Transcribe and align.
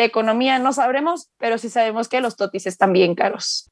De 0.00 0.06
economía 0.06 0.58
no 0.58 0.72
sabremos, 0.72 1.28
pero 1.36 1.58
sí 1.58 1.68
sabemos 1.68 2.08
que 2.08 2.22
los 2.22 2.36
totis 2.36 2.66
están 2.66 2.94
bien 2.94 3.14
caros. 3.14 3.70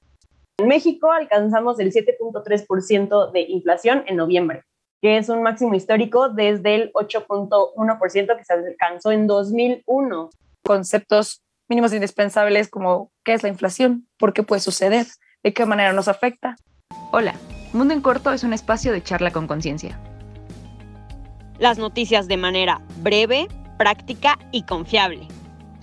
En 0.58 0.68
México 0.68 1.10
alcanzamos 1.10 1.80
el 1.80 1.90
7.3% 1.90 3.32
de 3.32 3.40
inflación 3.48 4.04
en 4.06 4.16
noviembre, 4.16 4.62
que 5.00 5.16
es 5.16 5.30
un 5.30 5.42
máximo 5.42 5.74
histórico 5.74 6.28
desde 6.28 6.74
el 6.74 6.92
8.1% 6.92 8.36
que 8.36 8.44
se 8.44 8.52
alcanzó 8.52 9.10
en 9.10 9.26
2001. 9.26 10.28
Conceptos 10.66 11.40
mínimos 11.66 11.94
indispensables 11.94 12.68
como 12.68 13.10
qué 13.24 13.32
es 13.32 13.42
la 13.42 13.48
inflación, 13.48 14.06
por 14.18 14.34
qué 14.34 14.42
puede 14.42 14.60
suceder, 14.60 15.06
de 15.42 15.54
qué 15.54 15.64
manera 15.64 15.94
nos 15.94 16.08
afecta. 16.08 16.56
Hola, 17.10 17.36
Mundo 17.72 17.94
en 17.94 18.02
Corto 18.02 18.34
es 18.34 18.44
un 18.44 18.52
espacio 18.52 18.92
de 18.92 19.02
charla 19.02 19.30
con 19.30 19.46
conciencia. 19.46 19.98
Las 21.58 21.78
noticias 21.78 22.28
de 22.28 22.36
manera 22.36 22.82
breve, 22.98 23.48
práctica 23.78 24.38
y 24.52 24.64
confiable 24.64 25.26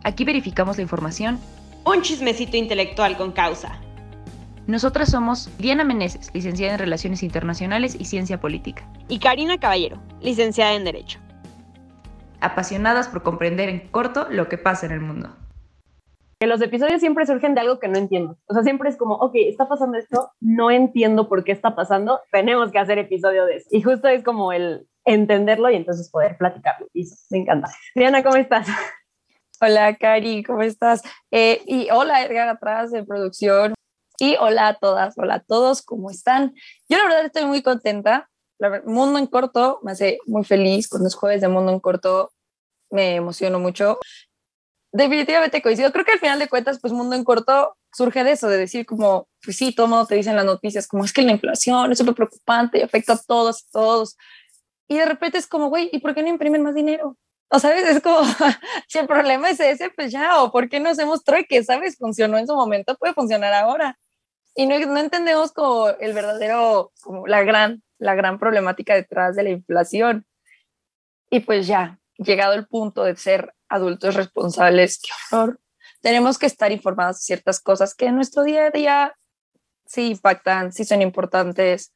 Aquí 0.06 0.24
verificamos 0.24 0.78
la 0.78 0.84
información. 0.84 1.40
Un 1.84 2.04
chismecito 2.04 2.56
intelectual 2.58 3.18
con 3.18 3.32
causa. 3.32 3.82
Nosotras 4.68 5.10
somos 5.10 5.50
Diana 5.58 5.84
Meneses, 5.84 6.30
licenciada 6.32 6.74
en 6.74 6.80
Relaciones 6.80 7.24
Internacionales 7.24 7.98
y 8.00 8.06
Ciencia 8.06 8.40
Política. 8.40 8.88
Y 9.08 9.18
Karina 9.18 9.60
Caballero, 9.60 9.98
licenciada 10.22 10.74
en 10.74 10.84
Derecho. 10.84 11.18
Apasionadas 12.40 13.08
por 13.08 13.24
comprender 13.24 13.68
en 13.68 13.80
corto 13.88 14.28
lo 14.30 14.48
que 14.48 14.60
pasa 14.60 14.86
en 14.86 14.92
el 14.92 15.02
mundo. 15.02 15.36
Que 16.40 16.46
los 16.46 16.62
episodios 16.62 17.00
siempre 17.00 17.26
surgen 17.26 17.56
de 17.56 17.62
algo 17.62 17.80
que 17.80 17.88
no 17.88 17.98
entiendo. 17.98 18.38
O 18.46 18.54
sea, 18.54 18.62
siempre 18.62 18.90
es 18.90 18.98
como, 18.98 19.16
ok, 19.16 19.34
está 19.34 19.68
pasando 19.68 19.98
esto, 19.98 20.30
no 20.40 20.70
entiendo 20.70 21.28
por 21.28 21.44
qué 21.44 21.52
está 21.52 21.76
pasando, 21.76 22.20
tenemos 22.32 22.72
que 22.72 22.78
hacer 22.78 23.00
episodio 23.00 23.46
de 23.46 23.56
eso. 23.56 23.70
Y 23.72 23.82
justo 23.82 24.08
es 24.08 24.24
como 24.24 24.54
el 24.54 24.88
entenderlo 25.04 25.72
y 25.72 25.76
entonces 25.76 26.12
poder 26.12 26.38
platicarlo. 26.38 26.86
Y 26.94 27.02
eso, 27.02 27.16
me 27.32 27.40
encanta. 27.40 27.72
Diana, 27.96 28.22
¿cómo 28.22 28.36
estás? 28.36 28.68
Hola, 29.62 29.96
Cari, 29.96 30.44
¿cómo 30.44 30.62
estás? 30.64 31.02
Eh, 31.32 31.62
y 31.66 31.90
hola, 31.90 32.24
Edgar, 32.24 32.50
atrás 32.50 32.92
de 32.92 33.04
producción. 33.04 33.74
Y 34.20 34.36
hola 34.40 34.70
a 34.70 34.74
todas, 34.76 35.18
hola 35.18 35.36
a 35.36 35.40
todos, 35.40 35.82
¿cómo 35.82 36.10
están? 36.10 36.54
Yo 36.90 36.98
la 36.98 37.06
verdad 37.06 37.26
estoy 37.26 37.46
muy 37.46 37.62
contenta. 37.62 38.30
Mundo 38.86 39.20
en 39.20 39.28
corto 39.28 39.80
me 39.84 39.92
hace 39.92 40.20
muy 40.26 40.44
feliz. 40.44 40.88
Con 40.90 41.04
los 41.04 41.16
jueves 41.16 41.42
de 41.42 41.48
Mundo 41.48 41.72
en 41.72 41.80
corto 41.80 42.32
me 42.90 43.16
emociono 43.16 43.60
mucho. 43.60 44.00
Definitivamente 44.92 45.62
coincido. 45.62 45.92
Creo 45.92 46.06
que 46.06 46.14
al 46.14 46.20
final 46.20 46.40
de 46.40 46.48
cuentas, 46.48 46.80
pues 46.82 46.94
Mundo 46.94 47.16
en 47.16 47.24
corto 47.24 47.78
surge 47.94 48.24
de 48.24 48.32
eso, 48.32 48.50
de 48.50 48.58
decir 48.58 48.86
como, 48.86 49.28
pues 49.44 49.58
sí, 49.58 49.74
todo 49.74 49.88
mundo 49.88 50.06
te 50.06 50.16
dicen 50.16 50.36
las 50.36 50.46
noticias, 50.46 50.88
como 50.88 51.06
es 51.06 51.14
que 51.14 51.22
la 51.22 51.32
inflación 51.32 51.92
es 51.92 51.98
súper 51.98 52.16
preocupante 52.16 52.80
y 52.80 52.82
afecta 52.82 53.14
a 53.14 53.18
todos, 53.18 53.64
a 53.64 53.72
todos. 53.72 54.18
Y 54.88 54.98
de 54.98 55.06
repente 55.06 55.38
es 55.38 55.48
como, 55.48 55.70
güey, 55.70 55.90
¿y 55.92 56.00
por 56.00 56.14
qué 56.14 56.24
no 56.24 56.30
imprimen 56.30 56.64
más 56.64 56.76
dinero? 56.76 57.18
O 57.50 57.60
sabes, 57.60 57.86
es 57.86 58.02
como, 58.02 58.22
si 58.88 59.00
el 59.00 59.08
problema 59.08 59.50
es 59.50 59.60
ese, 59.60 59.90
pues 59.90 60.12
ya, 60.12 60.42
o 60.42 60.52
por 60.52 60.70
qué 60.70 60.80
no 60.80 60.90
hacemos 60.90 61.24
trueque, 61.24 61.64
¿sabes? 61.64 61.98
Funcionó 61.98 62.38
en 62.38 62.48
su 62.48 62.56
momento, 62.56 62.96
puede 62.98 63.14
funcionar 63.14 63.54
ahora. 63.54 63.98
Y 64.56 64.68
no, 64.68 64.80
no 64.80 65.00
entendemos 65.00 65.52
como 65.52 65.90
el 65.90 66.14
verdadero, 66.14 66.92
como 67.02 67.28
la 67.28 67.44
gran, 67.44 67.84
la 68.00 68.16
gran 68.16 68.40
problemática 68.40 68.96
detrás 68.96 69.36
de 69.36 69.44
la 69.44 69.50
inflación. 69.50 70.26
Y 71.30 71.42
pues 71.42 71.68
ya, 71.68 72.00
llegado 72.18 72.54
el 72.54 72.68
punto 72.68 73.04
de 73.04 73.16
ser 73.16 73.54
adultos 73.70 74.16
responsables, 74.16 75.00
qué 75.00 75.36
horror, 75.36 75.60
tenemos 76.02 76.38
que 76.38 76.46
estar 76.46 76.72
informados 76.72 77.18
de 77.18 77.24
ciertas 77.24 77.60
cosas 77.60 77.96
que 77.96 78.06
en 78.06 78.16
nuestro 78.16 78.44
día 78.44 78.68
a 78.68 78.70
día 78.70 79.16
sí 79.86 80.12
impactan, 80.12 80.72
sí 80.72 80.86
son 80.86 81.02
importantes, 81.02 81.94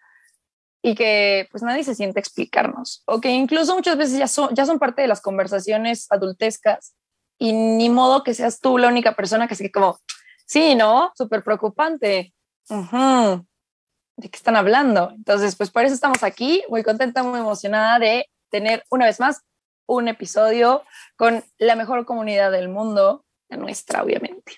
y 0.82 0.96
que 0.96 1.48
pues 1.52 1.64
nadie 1.64 1.84
se 1.84 1.96
siente 1.96 2.20
explicarnos 2.20 3.04
o 3.06 3.20
que 3.20 3.30
incluso 3.30 3.76
muchas 3.76 3.98
veces 3.98 4.18
ya 4.18 4.28
son, 4.28 4.54
ya 4.56 4.66
son 4.66 4.80
parte 4.80 5.02
de 5.02 5.08
las 5.08 5.22
conversaciones 5.22 6.08
adultescas 6.10 6.96
y 7.38 7.54
ni 7.54 7.90
modo 7.90 8.24
que 8.24 8.34
seas 8.34 8.60
tú 8.60 8.78
la 8.78 8.88
única 8.88 9.16
persona 9.16 9.48
que 9.48 9.56
se 9.56 9.72
como, 9.72 9.98
sí, 10.46 10.76
¿no? 10.76 11.12
Súper 11.16 11.44
preocupante. 11.44 12.34
¿De 12.70 14.30
qué 14.30 14.38
están 14.38 14.58
hablando? 14.58 15.12
Entonces, 15.16 15.56
pues 15.56 15.72
por 15.72 15.86
eso 15.86 15.96
estamos 15.96 16.24
aquí, 16.24 16.64
muy 16.70 16.84
contenta, 16.84 17.24
muy 17.24 17.40
emocionada 17.40 18.00
de 18.00 18.28
tener 18.50 18.84
una 18.90 19.06
vez 19.06 19.20
más 19.20 19.42
un 19.88 20.08
episodio 20.08 20.84
con 21.16 21.44
la 21.58 21.76
mejor 21.76 22.06
comunidad 22.06 22.52
del 22.52 22.70
mundo, 22.70 23.26
la 23.48 23.58
nuestra, 23.58 24.04
obviamente. 24.04 24.58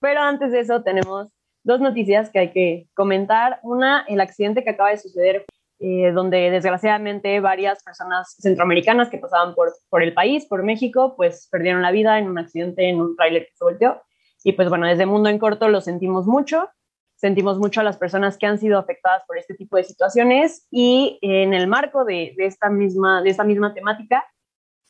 Pero 0.00 0.20
antes 0.20 0.52
de 0.52 0.60
eso 0.60 0.82
tenemos 0.82 1.28
dos 1.64 1.80
noticias 1.80 2.30
que 2.30 2.38
hay 2.38 2.52
que 2.52 2.88
comentar. 2.94 3.58
Una, 3.62 4.04
el 4.06 4.20
accidente 4.20 4.62
que 4.62 4.70
acaba 4.70 4.90
de 4.90 4.98
suceder 4.98 5.46
eh, 5.80 6.12
donde 6.12 6.50
desgraciadamente 6.50 7.38
varias 7.40 7.82
personas 7.82 8.36
centroamericanas 8.38 9.10
que 9.10 9.18
pasaban 9.18 9.54
por, 9.54 9.72
por 9.88 10.02
el 10.02 10.14
país, 10.14 10.46
por 10.46 10.62
México, 10.62 11.14
pues 11.16 11.48
perdieron 11.50 11.82
la 11.82 11.92
vida 11.92 12.18
en 12.18 12.28
un 12.28 12.38
accidente 12.38 12.88
en 12.88 13.00
un 13.00 13.16
tráiler 13.16 13.46
que 13.46 13.54
se 13.54 13.64
volteó. 13.64 14.02
Y 14.44 14.52
pues 14.52 14.68
bueno, 14.68 14.86
desde 14.86 15.06
Mundo 15.06 15.28
en 15.28 15.38
Corto 15.38 15.68
lo 15.68 15.80
sentimos 15.80 16.26
mucho, 16.26 16.68
sentimos 17.16 17.58
mucho 17.58 17.80
a 17.80 17.84
las 17.84 17.96
personas 17.96 18.38
que 18.38 18.46
han 18.46 18.58
sido 18.58 18.78
afectadas 18.78 19.22
por 19.26 19.38
este 19.38 19.54
tipo 19.54 19.76
de 19.76 19.84
situaciones 19.84 20.66
y 20.70 21.18
en 21.22 21.54
el 21.54 21.66
marco 21.66 22.04
de, 22.04 22.34
de 22.36 22.46
esta, 22.46 22.70
misma, 22.70 23.22
de 23.22 23.30
esta 23.30 23.44
misma 23.44 23.74
temática, 23.74 24.24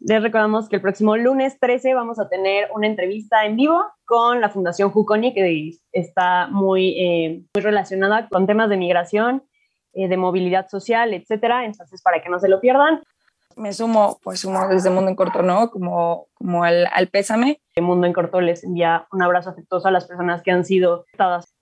les 0.01 0.23
recordamos 0.23 0.69
que 0.69 0.77
el 0.77 0.83
próximo 0.83 1.17
lunes 1.17 1.59
13 1.59 1.95
vamos 1.95 2.21
a 2.21 2.29
tener 2.29 2.69
una 2.73 2.87
entrevista 2.87 3.45
en 3.45 3.57
vivo 3.57 3.85
con 4.05 4.41
la 4.41 4.49
Fundación 4.49 4.91
Juconi, 4.91 5.35
que 5.35 5.73
está 5.91 6.47
muy, 6.49 6.91
eh, 6.91 7.43
muy 7.55 7.63
relacionada 7.63 8.29
con 8.29 8.47
temas 8.47 8.71
de 8.71 8.77
migración 8.77 9.43
eh, 9.99 10.07
de 10.07 10.17
movilidad 10.17 10.69
social, 10.69 11.13
etcétera. 11.13 11.65
Entonces, 11.65 12.01
para 12.03 12.23
que 12.23 12.29
no 12.29 12.39
se 12.39 12.49
lo 12.49 12.61
pierdan. 12.61 13.03
Me 13.57 13.73
sumo, 13.73 14.21
pues 14.23 14.39
sumo 14.39 14.69
desde 14.69 14.91
Mundo 14.91 15.11
en 15.11 15.17
Corto, 15.17 15.43
¿no? 15.43 15.71
Como, 15.71 16.29
como 16.35 16.63
al, 16.63 16.89
al 16.93 17.09
pésame. 17.09 17.61
Mundo 17.81 18.07
en 18.07 18.13
Corto 18.13 18.41
les 18.41 18.63
envía 18.63 19.09
un 19.11 19.23
abrazo 19.23 19.51
afectuoso 19.51 19.89
a 19.89 19.91
las 19.91 20.07
personas 20.07 20.43
que 20.43 20.53
han 20.53 20.65
sido 20.65 21.01
afectadas. 21.01 21.53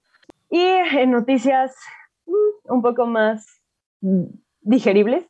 Y 0.51 0.61
en 0.61 1.13
noticias 1.13 1.75
mm, 2.27 2.75
un 2.75 2.83
poco 2.83 3.07
más 3.07 3.63
digeribles, 4.61 5.25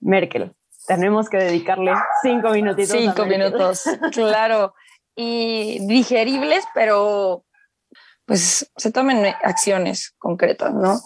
Merkel. 0.00 0.52
Tenemos 0.86 1.30
que 1.30 1.38
dedicarle 1.38 1.94
cinco 2.20 2.50
minutitos. 2.50 2.90
Cinco 2.90 3.24
minutos, 3.24 3.84
claro. 4.12 4.74
Y 5.14 5.78
digeribles, 5.86 6.66
pero 6.74 7.46
pues 8.26 8.70
se 8.76 8.92
tomen 8.92 9.24
acciones 9.42 10.14
concretas, 10.18 10.74
¿no? 10.74 11.00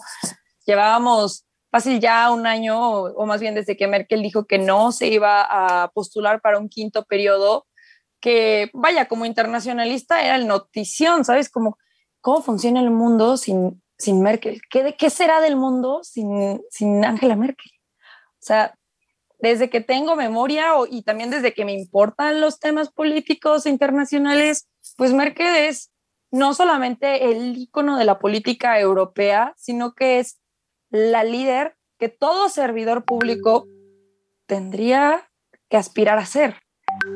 Llevábamos 0.65 1.45
fácil 1.71 1.99
ya 1.99 2.31
un 2.31 2.45
año, 2.45 2.77
o, 2.79 3.25
más 3.25 3.39
bien 3.39 3.55
desde 3.55 3.77
que 3.77 3.87
Merkel 3.87 4.21
dijo 4.21 4.45
que 4.45 4.57
no 4.57 4.91
se 4.91 5.07
iba 5.07 5.41
a 5.41 5.89
postular 5.91 6.41
para 6.41 6.59
un 6.59 6.69
quinto 6.69 7.05
periodo, 7.05 7.65
que 8.19 8.69
vaya, 8.73 9.07
como 9.07 9.25
internacionalista 9.25 10.23
era 10.23 10.35
el 10.35 10.47
notición, 10.47 11.25
¿sabes? 11.25 11.49
Como, 11.49 11.77
¿cómo 12.19 12.41
funciona 12.41 12.81
el 12.81 12.91
mundo 12.91 13.37
sin, 13.37 13.81
sin 13.97 14.21
Merkel? 14.21 14.61
¿Qué, 14.69 14.95
¿Qué 14.97 15.09
será 15.09 15.41
del 15.41 15.55
mundo 15.55 16.01
sin, 16.03 16.61
sin 16.69 17.03
Angela 17.03 17.35
Merkel? 17.35 17.71
O 18.33 18.43
sea, 18.43 18.75
desde 19.39 19.69
que 19.69 19.81
tengo 19.81 20.15
memoria 20.15 20.67
y 20.89 21.01
también 21.01 21.31
desde 21.31 21.53
que 21.53 21.65
me 21.65 21.73
importan 21.73 22.41
los 22.41 22.59
temas 22.59 22.91
políticos 22.91 23.65
internacionales, 23.65 24.67
pues 24.97 25.13
Merkel 25.13 25.55
es 25.55 25.91
no 26.31 26.53
solamente 26.53 27.31
el 27.31 27.57
icono 27.57 27.97
de 27.97 28.05
la 28.05 28.19
política 28.19 28.79
europea, 28.79 29.53
sino 29.57 29.93
que 29.93 30.19
es 30.19 30.40
la 30.91 31.23
líder 31.23 31.75
que 31.97 32.09
todo 32.09 32.49
servidor 32.49 33.05
público 33.05 33.67
tendría 34.45 35.29
que 35.69 35.77
aspirar 35.77 36.17
a 36.17 36.25
ser. 36.25 36.55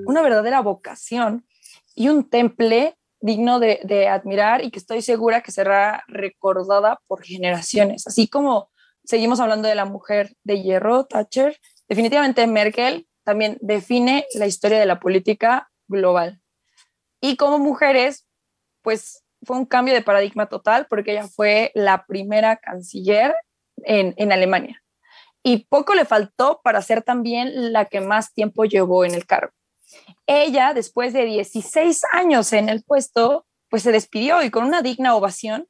Una 0.05 0.21
verdadera 0.21 0.61
vocación 0.61 1.45
y 1.93 2.09
un 2.09 2.29
temple 2.29 2.97
digno 3.19 3.59
de, 3.59 4.07
admirar 4.07 4.63
y 4.63 4.71
que 4.71 4.79
estoy 4.79 5.01
segura 5.01 5.41
que 5.41 5.51
será 5.51 6.03
recordada 6.07 7.01
por 7.07 7.23
generaciones. 7.23 8.07
Así 8.07 8.27
como 8.27 8.69
seguimos 9.03 9.39
hablando 9.39 9.67
de 9.67 9.75
la 9.75 9.85
mujer 9.85 10.35
de 10.43 10.61
hierro, 10.61 11.05
Thatcher, 11.05 11.57
definitivamente 11.89 12.45
Merkel 12.47 13.07
también 13.23 13.57
define 13.61 14.25
la 14.35 14.45
historia 14.45 14.79
de 14.79 14.85
la 14.85 14.99
política 14.99 15.69
global. 15.87 16.39
Y 17.19 17.37
como 17.37 17.57
mujeres, 17.57 18.27
pues 18.83 19.23
fue 19.41 19.57
un 19.57 19.65
cambio 19.65 19.93
de 19.93 20.01
paradigma 20.01 20.47
total 20.47 20.85
porque 20.87 21.11
ella 21.13 21.27
fue 21.27 21.71
la 21.73 22.05
primera 22.05 22.57
canciller 22.57 23.35
en, 23.85 24.31
Alemania. 24.31 24.81
Y 25.43 25.65
poco 25.65 25.93
le 25.93 26.05
faltó 26.05 26.61
para 26.63 26.81
ser 26.81 27.03
también 27.03 27.71
la 27.71 27.85
que 27.85 28.01
más 28.01 28.33
tiempo 28.33 28.65
llevó 28.65 29.05
en 29.05 29.13
el 29.13 29.25
cargo. 29.25 29.53
Ella, 30.25 30.73
después 30.73 31.13
de 31.13 31.25
16 31.25 32.01
años 32.11 32.51
en 32.53 32.69
el 32.69 32.83
puesto, 32.83 33.45
pues 33.69 33.83
se 33.83 33.91
despidió 33.91 34.41
y 34.41 34.49
con 34.49 34.65
una 34.65 34.81
digna 34.81 35.15
ovación, 35.15 35.67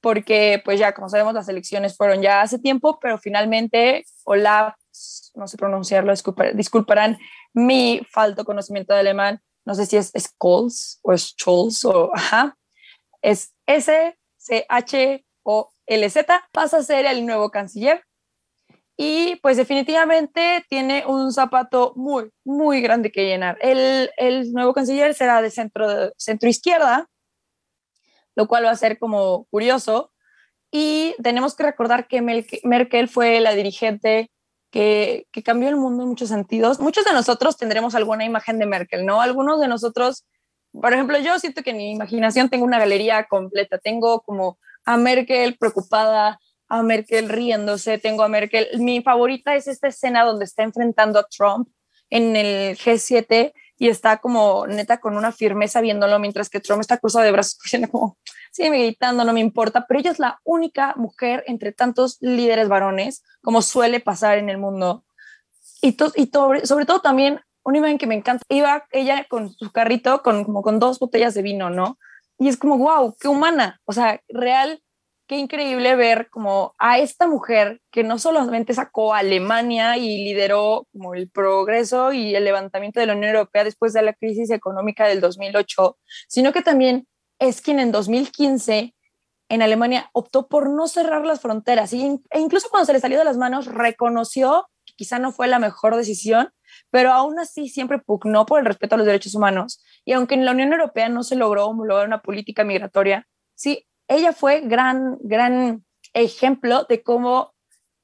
porque 0.00 0.60
pues 0.64 0.80
ya, 0.80 0.92
como 0.92 1.08
sabemos, 1.08 1.34
las 1.34 1.48
elecciones 1.48 1.96
fueron 1.96 2.20
ya 2.20 2.40
hace 2.42 2.58
tiempo, 2.58 2.98
pero 3.00 3.18
finalmente 3.18 4.04
Olaf, 4.24 4.74
no 5.34 5.46
sé 5.46 5.56
pronunciarlo, 5.56 6.12
disculparán 6.54 7.18
mi 7.54 8.00
falto 8.10 8.44
conocimiento 8.44 8.92
de 8.92 9.00
alemán, 9.00 9.40
no 9.64 9.74
sé 9.74 9.86
si 9.86 9.96
es 9.96 10.12
Scholz 10.18 10.98
o 11.02 11.16
Scholz 11.16 11.84
o, 11.84 12.10
ajá, 12.14 12.58
es 13.22 13.54
S-C-H-O 13.66 14.12
LZ 15.86 16.26
pasa 16.52 16.78
a 16.78 16.82
ser 16.82 17.06
el 17.06 17.26
nuevo 17.26 17.50
canciller 17.50 18.04
y 18.96 19.36
pues 19.36 19.56
definitivamente 19.56 20.64
tiene 20.68 21.04
un 21.06 21.32
zapato 21.32 21.92
muy, 21.96 22.30
muy 22.44 22.80
grande 22.82 23.10
que 23.10 23.24
llenar. 23.24 23.58
El, 23.60 24.10
el 24.16 24.52
nuevo 24.52 24.74
canciller 24.74 25.14
será 25.14 25.42
de 25.42 25.50
centro, 25.50 26.12
centro 26.16 26.48
izquierda, 26.48 27.08
lo 28.34 28.46
cual 28.46 28.64
va 28.66 28.70
a 28.70 28.76
ser 28.76 28.98
como 28.98 29.46
curioso. 29.46 30.12
Y 30.70 31.14
tenemos 31.22 31.54
que 31.54 31.64
recordar 31.64 32.06
que 32.06 32.22
Merkel 32.22 33.08
fue 33.08 33.40
la 33.40 33.54
dirigente 33.54 34.30
que, 34.70 35.26
que, 35.32 35.42
cambió 35.42 35.68
el 35.68 35.76
mundo 35.76 36.02
en 36.02 36.10
muchos 36.10 36.28
sentidos. 36.30 36.80
Muchos 36.80 37.04
de 37.04 37.12
nosotros 37.12 37.58
tendremos 37.58 37.94
alguna 37.94 38.24
imagen 38.24 38.58
de 38.58 38.66
Merkel, 38.66 39.04
¿no? 39.04 39.20
Algunos 39.20 39.60
de 39.60 39.68
nosotros, 39.68 40.24
por 40.72 40.94
ejemplo, 40.94 41.18
yo 41.18 41.38
siento 41.38 41.62
que 41.62 41.70
en 41.70 41.76
mi 41.76 41.90
imaginación 41.90 42.48
tengo 42.48 42.64
una 42.64 42.78
galería 42.78 43.24
completa. 43.24 43.78
Tengo 43.78 44.22
como 44.22 44.58
a 44.84 44.96
Merkel 44.96 45.56
preocupada, 45.58 46.40
a 46.68 46.82
Merkel 46.82 47.28
riéndose, 47.28 47.98
tengo 47.98 48.22
a 48.22 48.28
Merkel. 48.28 48.68
Mi 48.78 49.02
favorita 49.02 49.54
es 49.54 49.68
esta 49.68 49.88
escena 49.88 50.24
donde 50.24 50.44
está 50.44 50.62
enfrentando 50.62 51.18
a 51.18 51.26
Trump 51.26 51.68
en 52.10 52.36
el 52.36 52.76
G7 52.76 53.52
y 53.78 53.88
está 53.88 54.18
como 54.18 54.66
neta 54.66 55.00
con 55.00 55.16
una 55.16 55.32
firmeza 55.32 55.80
viéndolo 55.80 56.18
mientras 56.18 56.48
que 56.48 56.60
Trump 56.60 56.80
está 56.80 56.98
cruzado 56.98 57.24
de 57.24 57.32
brazos 57.32 57.58
diciendo 57.64 57.88
como, 57.90 58.16
sigue 58.52 58.70
gritando, 58.70 59.24
no 59.24 59.32
me 59.32 59.40
importa, 59.40 59.86
pero 59.86 60.00
ella 60.00 60.10
es 60.12 60.18
la 60.18 60.40
única 60.44 60.94
mujer 60.96 61.42
entre 61.46 61.72
tantos 61.72 62.18
líderes 62.20 62.68
varones, 62.68 63.22
como 63.42 63.60
suele 63.60 64.00
pasar 64.00 64.38
en 64.38 64.50
el 64.50 64.58
mundo. 64.58 65.04
Y, 65.80 65.96
y 66.14 66.30
sobre 66.64 66.86
todo 66.86 67.00
también, 67.00 67.40
una 67.64 67.78
imagen 67.78 67.98
que 67.98 68.06
me 68.06 68.14
encanta, 68.14 68.44
iba 68.48 68.86
ella 68.92 69.26
con 69.28 69.52
su 69.52 69.72
carrito 69.72 70.22
con, 70.22 70.44
como 70.44 70.62
con 70.62 70.78
dos 70.78 70.98
botellas 70.98 71.34
de 71.34 71.42
vino, 71.42 71.70
¿no? 71.70 71.98
Y 72.42 72.48
es 72.48 72.56
como, 72.56 72.76
wow, 72.76 73.14
qué 73.20 73.28
humana, 73.28 73.80
o 73.84 73.92
sea, 73.92 74.20
real 74.28 74.82
qué 75.28 75.36
increíble 75.36 75.94
ver 75.94 76.28
como 76.28 76.74
a 76.76 76.98
esta 76.98 77.28
mujer 77.28 77.80
que 77.92 78.02
no 78.02 78.18
solamente 78.18 78.74
sacó 78.74 79.14
a 79.14 79.18
Alemania 79.18 79.96
y 79.96 80.24
lideró 80.24 80.88
como 80.92 81.14
el 81.14 81.30
progreso 81.30 82.12
y 82.12 82.34
el 82.34 82.42
levantamiento 82.42 82.98
de 82.98 83.06
la 83.06 83.14
Unión 83.14 83.36
Europea 83.36 83.62
después 83.62 83.92
de 83.92 84.02
la 84.02 84.12
crisis 84.12 84.50
económica 84.50 85.06
del 85.06 85.20
2008, 85.20 85.96
sino 86.26 86.52
que 86.52 86.62
también 86.62 87.06
es 87.38 87.60
quien 87.60 87.78
en 87.78 87.92
2015 87.92 88.92
en 89.48 89.62
Alemania 89.62 90.10
optó 90.12 90.48
por 90.48 90.68
no 90.68 90.88
cerrar 90.88 91.24
las 91.24 91.40
fronteras 91.40 91.92
e 91.92 92.18
incluso 92.40 92.70
cuando 92.70 92.86
se 92.86 92.92
le 92.92 92.98
salió 92.98 93.20
de 93.20 93.24
las 93.24 93.36
manos 93.36 93.66
reconoció 93.66 94.66
que 94.84 94.94
quizá 94.96 95.20
no 95.20 95.30
fue 95.30 95.46
la 95.46 95.60
mejor 95.60 95.94
decisión, 95.94 96.50
pero 96.92 97.10
aún 97.10 97.38
así 97.38 97.70
siempre 97.70 97.98
pugnó 97.98 98.44
por 98.44 98.60
el 98.60 98.66
respeto 98.66 98.94
a 98.94 98.98
los 98.98 99.06
derechos 99.06 99.34
humanos. 99.34 99.82
Y 100.04 100.12
aunque 100.12 100.34
en 100.34 100.44
la 100.44 100.50
Unión 100.50 100.72
Europea 100.72 101.08
no 101.08 101.22
se 101.22 101.36
logró 101.36 101.66
homologar 101.66 102.06
una 102.06 102.20
política 102.20 102.64
migratoria, 102.64 103.26
sí 103.54 103.88
ella 104.08 104.34
fue 104.34 104.60
gran, 104.60 105.16
gran 105.22 105.86
ejemplo 106.12 106.84
de 106.84 107.02
cómo 107.02 107.54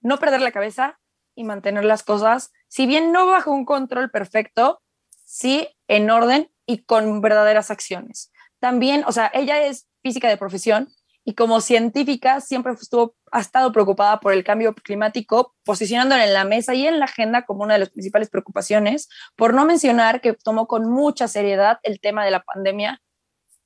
no 0.00 0.18
perder 0.18 0.40
la 0.40 0.52
cabeza 0.52 0.98
y 1.34 1.44
mantener 1.44 1.84
las 1.84 2.02
cosas, 2.02 2.50
si 2.66 2.86
bien 2.86 3.12
no 3.12 3.26
bajo 3.26 3.52
un 3.52 3.66
control 3.66 4.10
perfecto, 4.10 4.80
sí 5.10 5.68
en 5.86 6.10
orden 6.10 6.50
y 6.64 6.78
con 6.84 7.20
verdaderas 7.20 7.70
acciones. 7.70 8.32
También, 8.58 9.04
o 9.06 9.12
sea, 9.12 9.30
ella 9.34 9.66
es 9.66 9.86
física 10.02 10.30
de 10.30 10.38
profesión 10.38 10.88
y 11.28 11.34
como 11.34 11.60
científica 11.60 12.40
siempre 12.40 12.72
estuvo, 12.72 13.14
ha 13.30 13.40
estado 13.40 13.70
preocupada 13.70 14.18
por 14.18 14.32
el 14.32 14.44
cambio 14.44 14.74
climático, 14.74 15.54
posicionándola 15.62 16.24
en 16.24 16.32
la 16.32 16.44
mesa 16.44 16.72
y 16.72 16.86
en 16.86 16.98
la 16.98 17.04
agenda 17.04 17.44
como 17.44 17.64
una 17.64 17.74
de 17.74 17.80
las 17.80 17.90
principales 17.90 18.30
preocupaciones, 18.30 19.10
por 19.36 19.52
no 19.52 19.66
mencionar 19.66 20.22
que 20.22 20.32
tomó 20.32 20.66
con 20.66 20.90
mucha 20.90 21.28
seriedad 21.28 21.80
el 21.82 22.00
tema 22.00 22.24
de 22.24 22.30
la 22.30 22.42
pandemia 22.42 23.02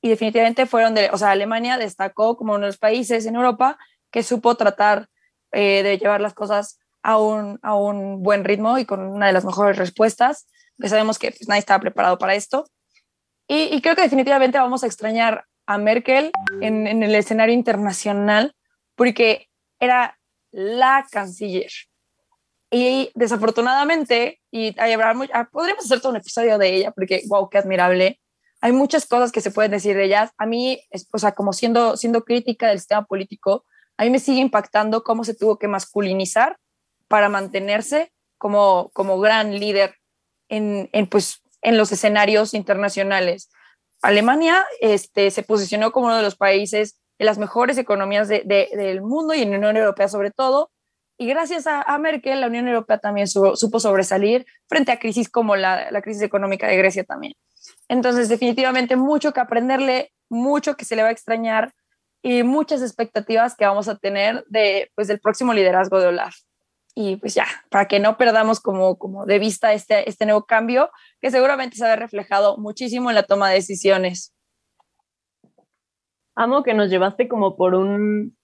y 0.00 0.08
definitivamente 0.08 0.66
fueron 0.66 0.96
de, 0.96 1.08
o 1.12 1.18
sea, 1.18 1.30
Alemania 1.30 1.78
destacó 1.78 2.36
como 2.36 2.54
uno 2.54 2.62
de 2.62 2.70
los 2.70 2.78
países 2.78 3.26
en 3.26 3.36
Europa 3.36 3.78
que 4.10 4.24
supo 4.24 4.56
tratar 4.56 5.06
eh, 5.52 5.84
de 5.84 5.98
llevar 5.98 6.20
las 6.20 6.34
cosas 6.34 6.80
a 7.04 7.16
un, 7.16 7.60
a 7.62 7.76
un 7.76 8.24
buen 8.24 8.42
ritmo 8.42 8.76
y 8.78 8.86
con 8.86 9.06
una 9.06 9.28
de 9.28 9.34
las 9.34 9.44
mejores 9.44 9.76
respuestas, 9.76 10.48
que 10.80 10.88
sabemos 10.88 11.16
que 11.16 11.30
pues, 11.30 11.46
nadie 11.46 11.60
estaba 11.60 11.78
preparado 11.78 12.18
para 12.18 12.34
esto. 12.34 12.64
Y, 13.46 13.72
y, 13.72 13.80
creo 13.82 13.94
que 13.94 14.02
definitivamente 14.02 14.58
vamos 14.58 14.82
a 14.82 14.86
extrañar 14.88 15.44
a 15.66 15.78
Merkel 15.78 16.32
en, 16.60 16.86
en 16.86 17.02
el 17.02 17.14
escenario 17.14 17.54
internacional 17.54 18.54
porque 18.94 19.48
era 19.80 20.18
la 20.50 21.06
canciller. 21.10 21.70
Y 22.70 23.10
desafortunadamente, 23.14 24.40
y 24.50 24.78
habrá, 24.78 25.14
podríamos 25.50 25.84
hacer 25.84 26.00
todo 26.00 26.10
un 26.10 26.16
episodio 26.16 26.56
de 26.58 26.74
ella, 26.74 26.90
porque 26.90 27.22
wow, 27.28 27.48
qué 27.50 27.58
admirable 27.58 28.18
hay 28.62 28.72
muchas 28.72 29.06
cosas 29.06 29.32
que 29.32 29.40
se 29.40 29.50
pueden 29.50 29.72
decir 29.72 29.96
de 29.96 30.04
ellas. 30.04 30.30
A 30.38 30.46
mí, 30.46 30.80
o 31.12 31.18
sea, 31.18 31.32
como 31.32 31.52
siendo, 31.52 31.96
siendo 31.96 32.24
crítica 32.24 32.68
del 32.68 32.78
sistema 32.78 33.04
político, 33.04 33.66
a 33.96 34.04
mí 34.04 34.10
me 34.10 34.20
sigue 34.20 34.40
impactando 34.40 35.02
cómo 35.02 35.24
se 35.24 35.34
tuvo 35.34 35.58
que 35.58 35.66
masculinizar 35.66 36.56
para 37.08 37.28
mantenerse 37.28 38.12
como, 38.38 38.90
como 38.94 39.18
gran 39.18 39.58
líder 39.58 39.96
en, 40.48 40.88
en, 40.92 41.08
pues, 41.08 41.42
en 41.60 41.76
los 41.76 41.90
escenarios 41.90 42.54
internacionales. 42.54 43.50
Alemania 44.02 44.64
este, 44.80 45.30
se 45.30 45.42
posicionó 45.42 45.92
como 45.92 46.06
uno 46.06 46.16
de 46.16 46.22
los 46.22 46.36
países 46.36 46.98
de 47.18 47.24
las 47.24 47.38
mejores 47.38 47.78
economías 47.78 48.28
de, 48.28 48.42
del 48.44 49.00
mundo 49.00 49.32
y 49.32 49.42
en 49.42 49.52
la 49.52 49.58
Unión 49.58 49.76
Europea 49.76 50.08
sobre 50.08 50.30
todo. 50.30 50.70
Y 51.18 51.26
gracias 51.26 51.66
a, 51.68 51.82
a 51.82 51.98
Merkel, 51.98 52.40
la 52.40 52.48
Unión 52.48 52.66
Europea 52.66 52.98
también 52.98 53.28
supo 53.28 53.80
sobresalir 53.80 54.44
frente 54.68 54.90
a 54.90 54.98
crisis 54.98 55.30
como 55.30 55.54
la, 55.54 55.90
la 55.92 56.02
crisis 56.02 56.22
económica 56.22 56.66
de 56.66 56.76
Grecia 56.76 57.04
también. 57.04 57.34
Entonces, 57.88 58.28
definitivamente 58.28 58.96
mucho 58.96 59.32
que 59.32 59.40
aprenderle, 59.40 60.12
mucho 60.28 60.74
que 60.74 60.84
se 60.84 60.96
le 60.96 61.02
va 61.02 61.08
a 61.08 61.12
extrañar 61.12 61.72
y 62.22 62.42
muchas 62.42 62.82
expectativas 62.82 63.54
que 63.54 63.66
vamos 63.66 63.88
a 63.88 63.96
tener 63.96 64.44
de, 64.48 64.90
pues, 64.96 65.06
del 65.06 65.20
próximo 65.20 65.52
liderazgo 65.52 66.00
de 66.00 66.08
Olaf. 66.08 66.34
Y 66.94 67.16
pues 67.16 67.34
ya, 67.34 67.46
para 67.70 67.88
que 67.88 68.00
no 68.00 68.18
perdamos 68.18 68.60
como, 68.60 68.98
como 68.98 69.24
de 69.24 69.38
vista 69.38 69.72
este, 69.72 70.08
este 70.08 70.26
nuevo 70.26 70.44
cambio, 70.44 70.90
que 71.20 71.30
seguramente 71.30 71.76
se 71.76 71.86
ha 71.86 71.96
reflejado 71.96 72.58
muchísimo 72.58 73.10
en 73.10 73.16
la 73.16 73.22
toma 73.22 73.48
de 73.48 73.56
decisiones. 73.56 74.34
Amo 76.34 76.62
que 76.62 76.74
nos 76.74 76.90
llevaste 76.90 77.28
como 77.28 77.56
por 77.56 77.74
un 77.74 78.36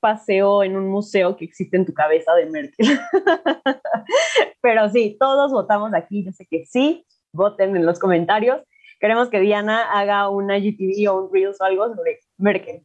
paseo 0.00 0.64
en 0.64 0.76
un 0.76 0.88
museo 0.88 1.36
que 1.36 1.44
existe 1.44 1.76
en 1.76 1.86
tu 1.86 1.94
cabeza 1.94 2.34
de 2.34 2.46
Merkel. 2.46 2.86
Pero 4.60 4.88
sí, 4.90 5.16
todos 5.18 5.52
votamos 5.52 5.94
aquí, 5.94 6.24
yo 6.24 6.32
sé 6.32 6.46
que 6.46 6.66
sí, 6.66 7.06
voten 7.32 7.76
en 7.76 7.86
los 7.86 8.00
comentarios. 8.00 8.62
Queremos 8.98 9.30
que 9.30 9.40
Diana 9.40 9.92
haga 9.92 10.28
una 10.28 10.58
GTV 10.58 11.08
o 11.08 11.24
un 11.24 11.32
Reels 11.32 11.60
o 11.60 11.64
algo 11.64 11.88
sobre 11.88 12.18
Merkel. 12.36 12.84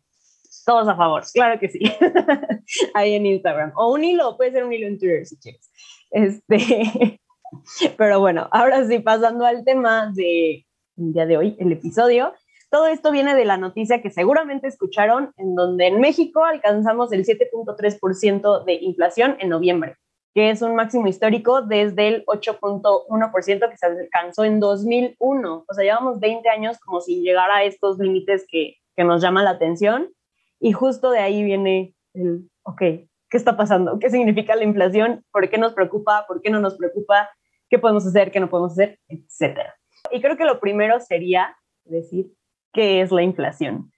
Todos 0.68 0.86
a 0.90 0.98
favor, 0.98 1.24
claro 1.34 1.58
que 1.62 1.70
sí. 1.70 1.80
Ahí 2.94 3.14
en 3.14 3.26
Instagram. 3.26 3.72
O 3.78 3.94
un 3.94 4.04
hilo, 4.04 4.36
puede 4.36 4.52
ser 4.52 4.66
un 4.66 4.74
hilo 4.74 4.86
en 4.88 5.00
Twitter 5.00 5.26
si 5.26 5.38
quieres. 5.40 5.72
Este, 6.12 7.22
pero 7.98 8.20
bueno, 8.20 8.50
ahora 8.52 8.86
sí, 8.86 9.00
pasando 9.00 9.46
al 9.46 9.64
tema 9.64 10.12
de 10.14 10.66
día 10.98 11.26
de 11.26 11.38
hoy, 11.38 11.56
el 11.60 11.72
episodio. 11.72 12.34
Todo 12.70 12.88
esto 12.88 13.14
viene 13.14 13.34
de 13.34 13.46
la 13.46 13.56
noticia 13.56 14.02
que 14.02 14.10
seguramente 14.10 14.68
escucharon, 14.68 15.32
en 15.38 15.56
donde 15.56 15.88
en 15.88 16.02
México 16.02 16.44
alcanzamos 16.44 17.14
el 17.14 17.24
7.3% 17.24 18.66
de 18.66 18.74
inflación 18.74 19.38
en 19.40 19.48
noviembre 19.48 19.96
que 20.36 20.52
es 20.52 20.62
un 20.62 20.76
máximo 20.76 21.08
histórico 21.08 21.64
desde 21.64 22.10
el 22.10 22.26
8.1% 22.28 23.70
que 23.72 23.78
se 23.78 23.86
alcanzó 23.88 24.44
en 24.44 24.60
2001. 24.60 25.66
O 25.68 25.74
sea, 25.74 25.84
llevamos 25.84 26.20
20 26.20 26.48
años 26.50 26.78
como 26.78 27.02
sin 27.02 27.24
llegar 27.24 27.50
a 27.50 27.64
estos 27.64 27.98
límites 27.98 28.46
que, 28.48 28.76
que 28.96 29.04
nos 29.04 29.24
llaman 29.24 29.46
la 29.46 29.50
atención. 29.50 30.12
Y 30.60 30.72
justo 30.72 31.12
de 31.12 31.20
ahí 31.20 31.44
viene 31.44 31.96
el, 32.14 32.50
ok, 32.64 32.80
¿qué 32.80 33.08
está 33.32 33.58
pasando? 33.58 34.00
¿Qué 34.00 34.10
significa 34.10 34.56
la 34.56 34.64
inflación? 34.64 35.24
¿Por 35.32 35.50
qué 35.50 35.58
nos 35.58 35.74
preocupa? 35.74 36.26
¿Por 36.28 36.42
qué 36.42 36.50
no 36.50 36.60
nos 36.60 36.76
preocupa? 36.76 37.30
¿Qué 37.70 37.80
podemos 37.80 38.06
hacer? 38.06 38.32
¿Qué 38.32 38.40
no 38.40 38.50
podemos 38.50 38.74
hacer? 38.74 39.00
Etcétera. 39.08 39.76
Y 40.12 40.22
creo 40.22 40.38
que 40.38 40.46
lo 40.46 40.60
primero 40.60 41.00
sería 41.00 41.56
decir 41.86 42.32
qué 42.74 43.02
es 43.02 43.12
la 43.12 43.24
inflación. 43.24 43.92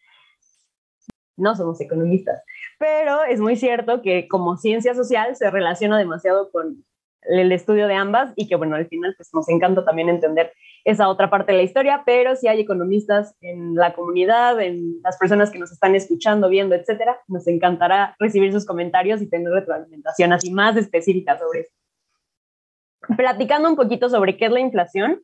No 1.37 1.55
somos 1.55 1.79
economistas, 1.79 2.43
pero 2.79 3.23
es 3.23 3.39
muy 3.39 3.55
cierto 3.55 4.01
que 4.01 4.27
como 4.27 4.57
ciencia 4.57 4.93
social 4.93 5.35
se 5.37 5.49
relaciona 5.49 5.97
demasiado 5.97 6.51
con 6.51 6.83
el 7.21 7.51
estudio 7.51 7.87
de 7.87 7.93
ambas 7.93 8.33
y 8.35 8.47
que 8.47 8.55
bueno, 8.55 8.75
al 8.75 8.87
final 8.87 9.13
pues 9.15 9.29
nos 9.33 9.47
encanta 9.47 9.85
también 9.85 10.09
entender 10.09 10.51
esa 10.85 11.09
otra 11.09 11.29
parte 11.29 11.51
de 11.51 11.57
la 11.57 11.63
historia, 11.63 12.03
pero 12.05 12.35
si 12.35 12.47
hay 12.47 12.61
economistas 12.61 13.35
en 13.41 13.75
la 13.75 13.93
comunidad, 13.93 14.59
en 14.61 15.01
las 15.03 15.17
personas 15.17 15.51
que 15.51 15.59
nos 15.59 15.71
están 15.71 15.95
escuchando, 15.95 16.49
viendo, 16.49 16.75
etcétera, 16.75 17.19
nos 17.27 17.47
encantará 17.47 18.15
recibir 18.19 18.51
sus 18.51 18.65
comentarios 18.65 19.21
y 19.21 19.29
tener 19.29 19.51
retroalimentación 19.51 20.33
así 20.33 20.51
más 20.51 20.77
específica 20.77 21.37
sobre 21.37 21.61
eso. 21.61 21.71
Platicando 23.15 23.69
un 23.69 23.75
poquito 23.75 24.09
sobre 24.09 24.37
qué 24.37 24.45
es 24.45 24.51
la 24.51 24.59
inflación, 24.59 25.21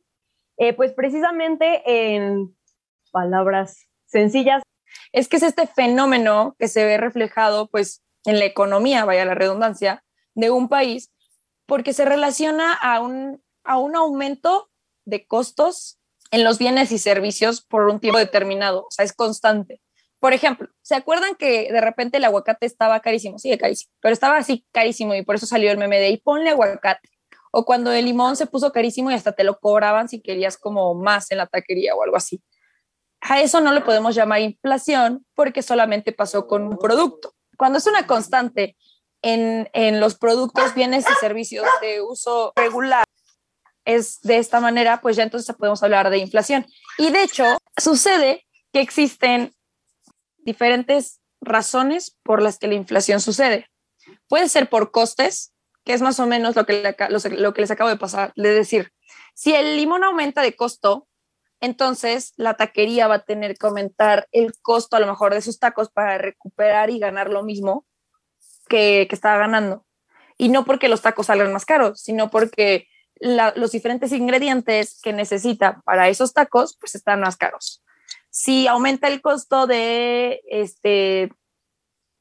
eh, 0.58 0.72
pues 0.72 0.92
precisamente 0.92 1.82
en 1.84 2.54
palabras 3.12 3.88
sencillas, 4.06 4.62
es 5.12 5.28
que 5.28 5.36
es 5.36 5.42
este 5.42 5.66
fenómeno 5.66 6.54
que 6.58 6.68
se 6.68 6.84
ve 6.84 6.96
reflejado 6.96 7.68
pues 7.68 8.02
en 8.24 8.38
la 8.38 8.44
economía, 8.44 9.04
vaya 9.04 9.24
la 9.24 9.34
redundancia, 9.34 10.02
de 10.34 10.50
un 10.50 10.68
país, 10.68 11.12
porque 11.66 11.92
se 11.92 12.04
relaciona 12.04 12.72
a 12.74 13.00
un, 13.00 13.42
a 13.64 13.78
un 13.78 13.96
aumento 13.96 14.68
de 15.06 15.26
costos 15.26 15.98
en 16.30 16.44
los 16.44 16.58
bienes 16.58 16.92
y 16.92 16.98
servicios 16.98 17.62
por 17.62 17.88
un 17.88 18.00
tiempo 18.00 18.18
determinado, 18.18 18.82
o 18.82 18.90
sea, 18.90 19.04
es 19.04 19.12
constante. 19.12 19.80
Por 20.18 20.32
ejemplo, 20.32 20.68
¿se 20.82 20.94
acuerdan 20.94 21.34
que 21.36 21.70
de 21.70 21.80
repente 21.80 22.16
el 22.16 22.24
aguacate 22.24 22.66
estaba 22.66 23.00
carísimo? 23.00 23.38
Sigue 23.38 23.58
carísimo, 23.58 23.92
pero 24.00 24.12
estaba 24.12 24.36
así 24.36 24.66
carísimo 24.72 25.14
y 25.14 25.22
por 25.22 25.36
eso 25.36 25.46
salió 25.46 25.70
el 25.70 25.78
meme 25.78 26.00
de 26.00 26.10
y 26.10 26.18
ponle 26.18 26.50
aguacate. 26.50 27.08
O 27.52 27.64
cuando 27.64 27.92
el 27.92 28.04
limón 28.04 28.36
se 28.36 28.46
puso 28.46 28.72
carísimo 28.72 29.10
y 29.10 29.14
hasta 29.14 29.32
te 29.32 29.44
lo 29.44 29.58
cobraban 29.58 30.08
si 30.08 30.20
querías 30.20 30.58
como 30.58 30.94
más 30.94 31.30
en 31.30 31.38
la 31.38 31.46
taquería 31.46 31.94
o 31.94 32.02
algo 32.02 32.16
así. 32.16 32.42
A 33.20 33.40
eso 33.40 33.60
no 33.60 33.72
lo 33.72 33.84
podemos 33.84 34.14
llamar 34.14 34.40
inflación 34.40 35.24
porque 35.34 35.62
solamente 35.62 36.12
pasó 36.12 36.46
con 36.46 36.64
un 36.64 36.78
producto. 36.78 37.34
Cuando 37.56 37.78
es 37.78 37.86
una 37.86 38.06
constante 38.06 38.76
en, 39.22 39.70
en 39.72 40.00
los 40.00 40.16
productos, 40.16 40.74
bienes 40.74 41.04
y 41.08 41.14
servicios 41.20 41.66
de 41.80 42.02
uso 42.02 42.52
regular, 42.56 43.04
es 43.86 44.20
de 44.20 44.36
esta 44.36 44.60
manera, 44.60 45.00
pues 45.00 45.16
ya 45.16 45.22
entonces 45.22 45.54
podemos 45.56 45.82
hablar 45.82 46.10
de 46.10 46.18
inflación. 46.18 46.66
Y 46.98 47.10
de 47.10 47.22
hecho, 47.22 47.44
sucede 47.78 48.44
que 48.72 48.80
existen 48.80 49.54
diferentes 50.38 51.20
razones 51.40 52.18
por 52.22 52.42
las 52.42 52.58
que 52.58 52.66
la 52.66 52.74
inflación 52.74 53.20
sucede. 53.20 53.70
Puede 54.28 54.48
ser 54.48 54.68
por 54.68 54.90
costes, 54.90 55.54
que 55.84 55.94
es 55.94 56.02
más 56.02 56.18
o 56.18 56.26
menos 56.26 56.56
lo 56.56 56.66
que, 56.66 56.94
lo 57.38 57.54
que 57.54 57.60
les 57.60 57.70
acabo 57.70 57.88
de 57.88 57.96
pasar, 57.96 58.32
de 58.34 58.52
decir. 58.52 58.92
Si 59.34 59.54
el 59.54 59.76
limón 59.76 60.02
aumenta 60.02 60.42
de 60.42 60.56
costo, 60.56 61.06
entonces 61.60 62.32
la 62.36 62.54
taquería 62.54 63.06
va 63.06 63.16
a 63.16 63.24
tener 63.24 63.56
que 63.56 63.66
aumentar 63.66 64.26
el 64.32 64.52
costo 64.60 64.96
a 64.96 65.00
lo 65.00 65.06
mejor 65.06 65.32
de 65.32 65.42
sus 65.42 65.60
tacos 65.60 65.90
para 65.90 66.18
recuperar 66.18 66.90
y 66.90 66.98
ganar 66.98 67.30
lo 67.30 67.44
mismo 67.44 67.86
que, 68.68 69.06
que 69.08 69.14
estaba 69.14 69.38
ganando. 69.38 69.86
Y 70.36 70.48
no 70.48 70.64
porque 70.64 70.88
los 70.88 71.02
tacos 71.02 71.26
salgan 71.26 71.52
más 71.52 71.64
caros, 71.64 72.00
sino 72.02 72.30
porque 72.30 72.88
los 73.20 73.72
diferentes 73.72 74.12
ingredientes 74.12 75.00
que 75.02 75.12
necesita 75.12 75.80
para 75.84 76.08
esos 76.08 76.32
tacos, 76.32 76.76
pues 76.78 76.94
están 76.94 77.20
más 77.20 77.36
caros. 77.36 77.82
Si 78.30 78.66
aumenta 78.66 79.08
el 79.08 79.22
costo 79.22 79.66
de 79.66 80.42
este, 80.50 81.32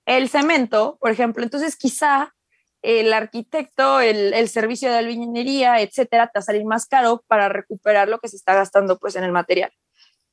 el 0.05 0.29
cemento, 0.29 0.97
por 1.01 1.11
ejemplo, 1.11 1.43
entonces 1.43 1.75
quizá 1.75 2.33
el 2.81 3.13
arquitecto, 3.13 3.99
el, 3.99 4.47
servicio 4.47 4.89
de 4.91 4.97
albañilería, 4.97 5.81
etcétera, 5.81 6.27
te 6.27 6.37
va 6.37 6.41
a 6.41 6.43
salir 6.43 6.65
más 6.65 6.85
caro 6.85 7.23
para 7.27 7.49
recuperar 7.49 8.07
lo 8.07 8.19
que 8.19 8.27
se 8.27 8.35
está 8.35 8.53
gastando 8.53 8.99
pues 8.99 9.15
en 9.15 9.23
el 9.23 9.31
material. 9.31 9.73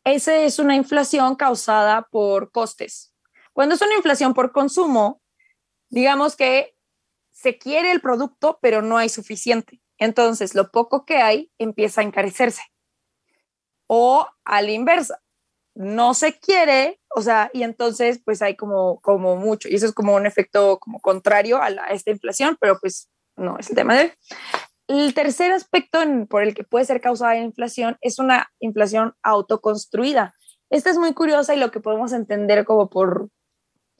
Esa 0.04 0.36
es 0.36 0.58
una 0.58 0.76
inflación 0.76 1.34
causada 1.34 2.08
por 2.10 2.52
costes. 2.52 3.14
Cuando 3.52 3.74
es 3.74 3.82
una 3.82 3.94
inflación 3.94 4.34
por 4.34 4.52
consumo, 4.52 5.22
digamos 5.88 6.36
que 6.36 6.76
se 7.32 7.58
quiere 7.58 7.90
el 7.90 8.00
producto, 8.00 8.58
pero 8.60 8.82
no 8.82 8.98
hay 8.98 9.08
suficiente. 9.08 9.81
Entonces, 10.02 10.56
lo 10.56 10.72
poco 10.72 11.04
que 11.04 11.18
hay 11.18 11.52
empieza 11.58 12.00
a 12.00 12.04
encarecerse. 12.04 12.62
O 13.86 14.26
a 14.44 14.60
la 14.60 14.72
inversa, 14.72 15.22
no 15.76 16.14
se 16.14 16.40
quiere, 16.40 17.00
o 17.14 17.22
sea, 17.22 17.50
y 17.52 17.62
entonces 17.62 18.20
pues 18.24 18.42
hay 18.42 18.56
como, 18.56 19.00
como 19.00 19.36
mucho, 19.36 19.68
y 19.68 19.76
eso 19.76 19.86
es 19.86 19.92
como 19.92 20.16
un 20.16 20.26
efecto 20.26 20.80
como 20.80 21.00
contrario 21.00 21.62
a, 21.62 21.68
esta 21.92 22.10
inflación, 22.10 22.56
pero 22.60 22.80
pues 22.80 23.10
no 23.36 23.58
es 23.58 23.70
el 23.70 23.76
tema. 23.76 23.94
El 24.88 25.14
tercer 25.14 25.52
aspecto 25.52 26.00
por 26.28 26.42
el 26.42 26.52
que 26.54 26.64
puede 26.64 26.84
ser 26.84 27.00
causada 27.00 27.34
la 27.34 27.40
inflación 27.40 27.96
es 28.00 28.18
una 28.18 28.50
inflación 28.58 29.14
autoconstruida. 29.22 30.34
Esta 30.68 30.90
es 30.90 30.98
muy 30.98 31.14
curiosa 31.14 31.54
y 31.54 31.60
lo 31.60 31.70
que 31.70 31.78
podemos 31.78 32.12
entender 32.12 32.64
como 32.64 32.90
por, 32.90 33.28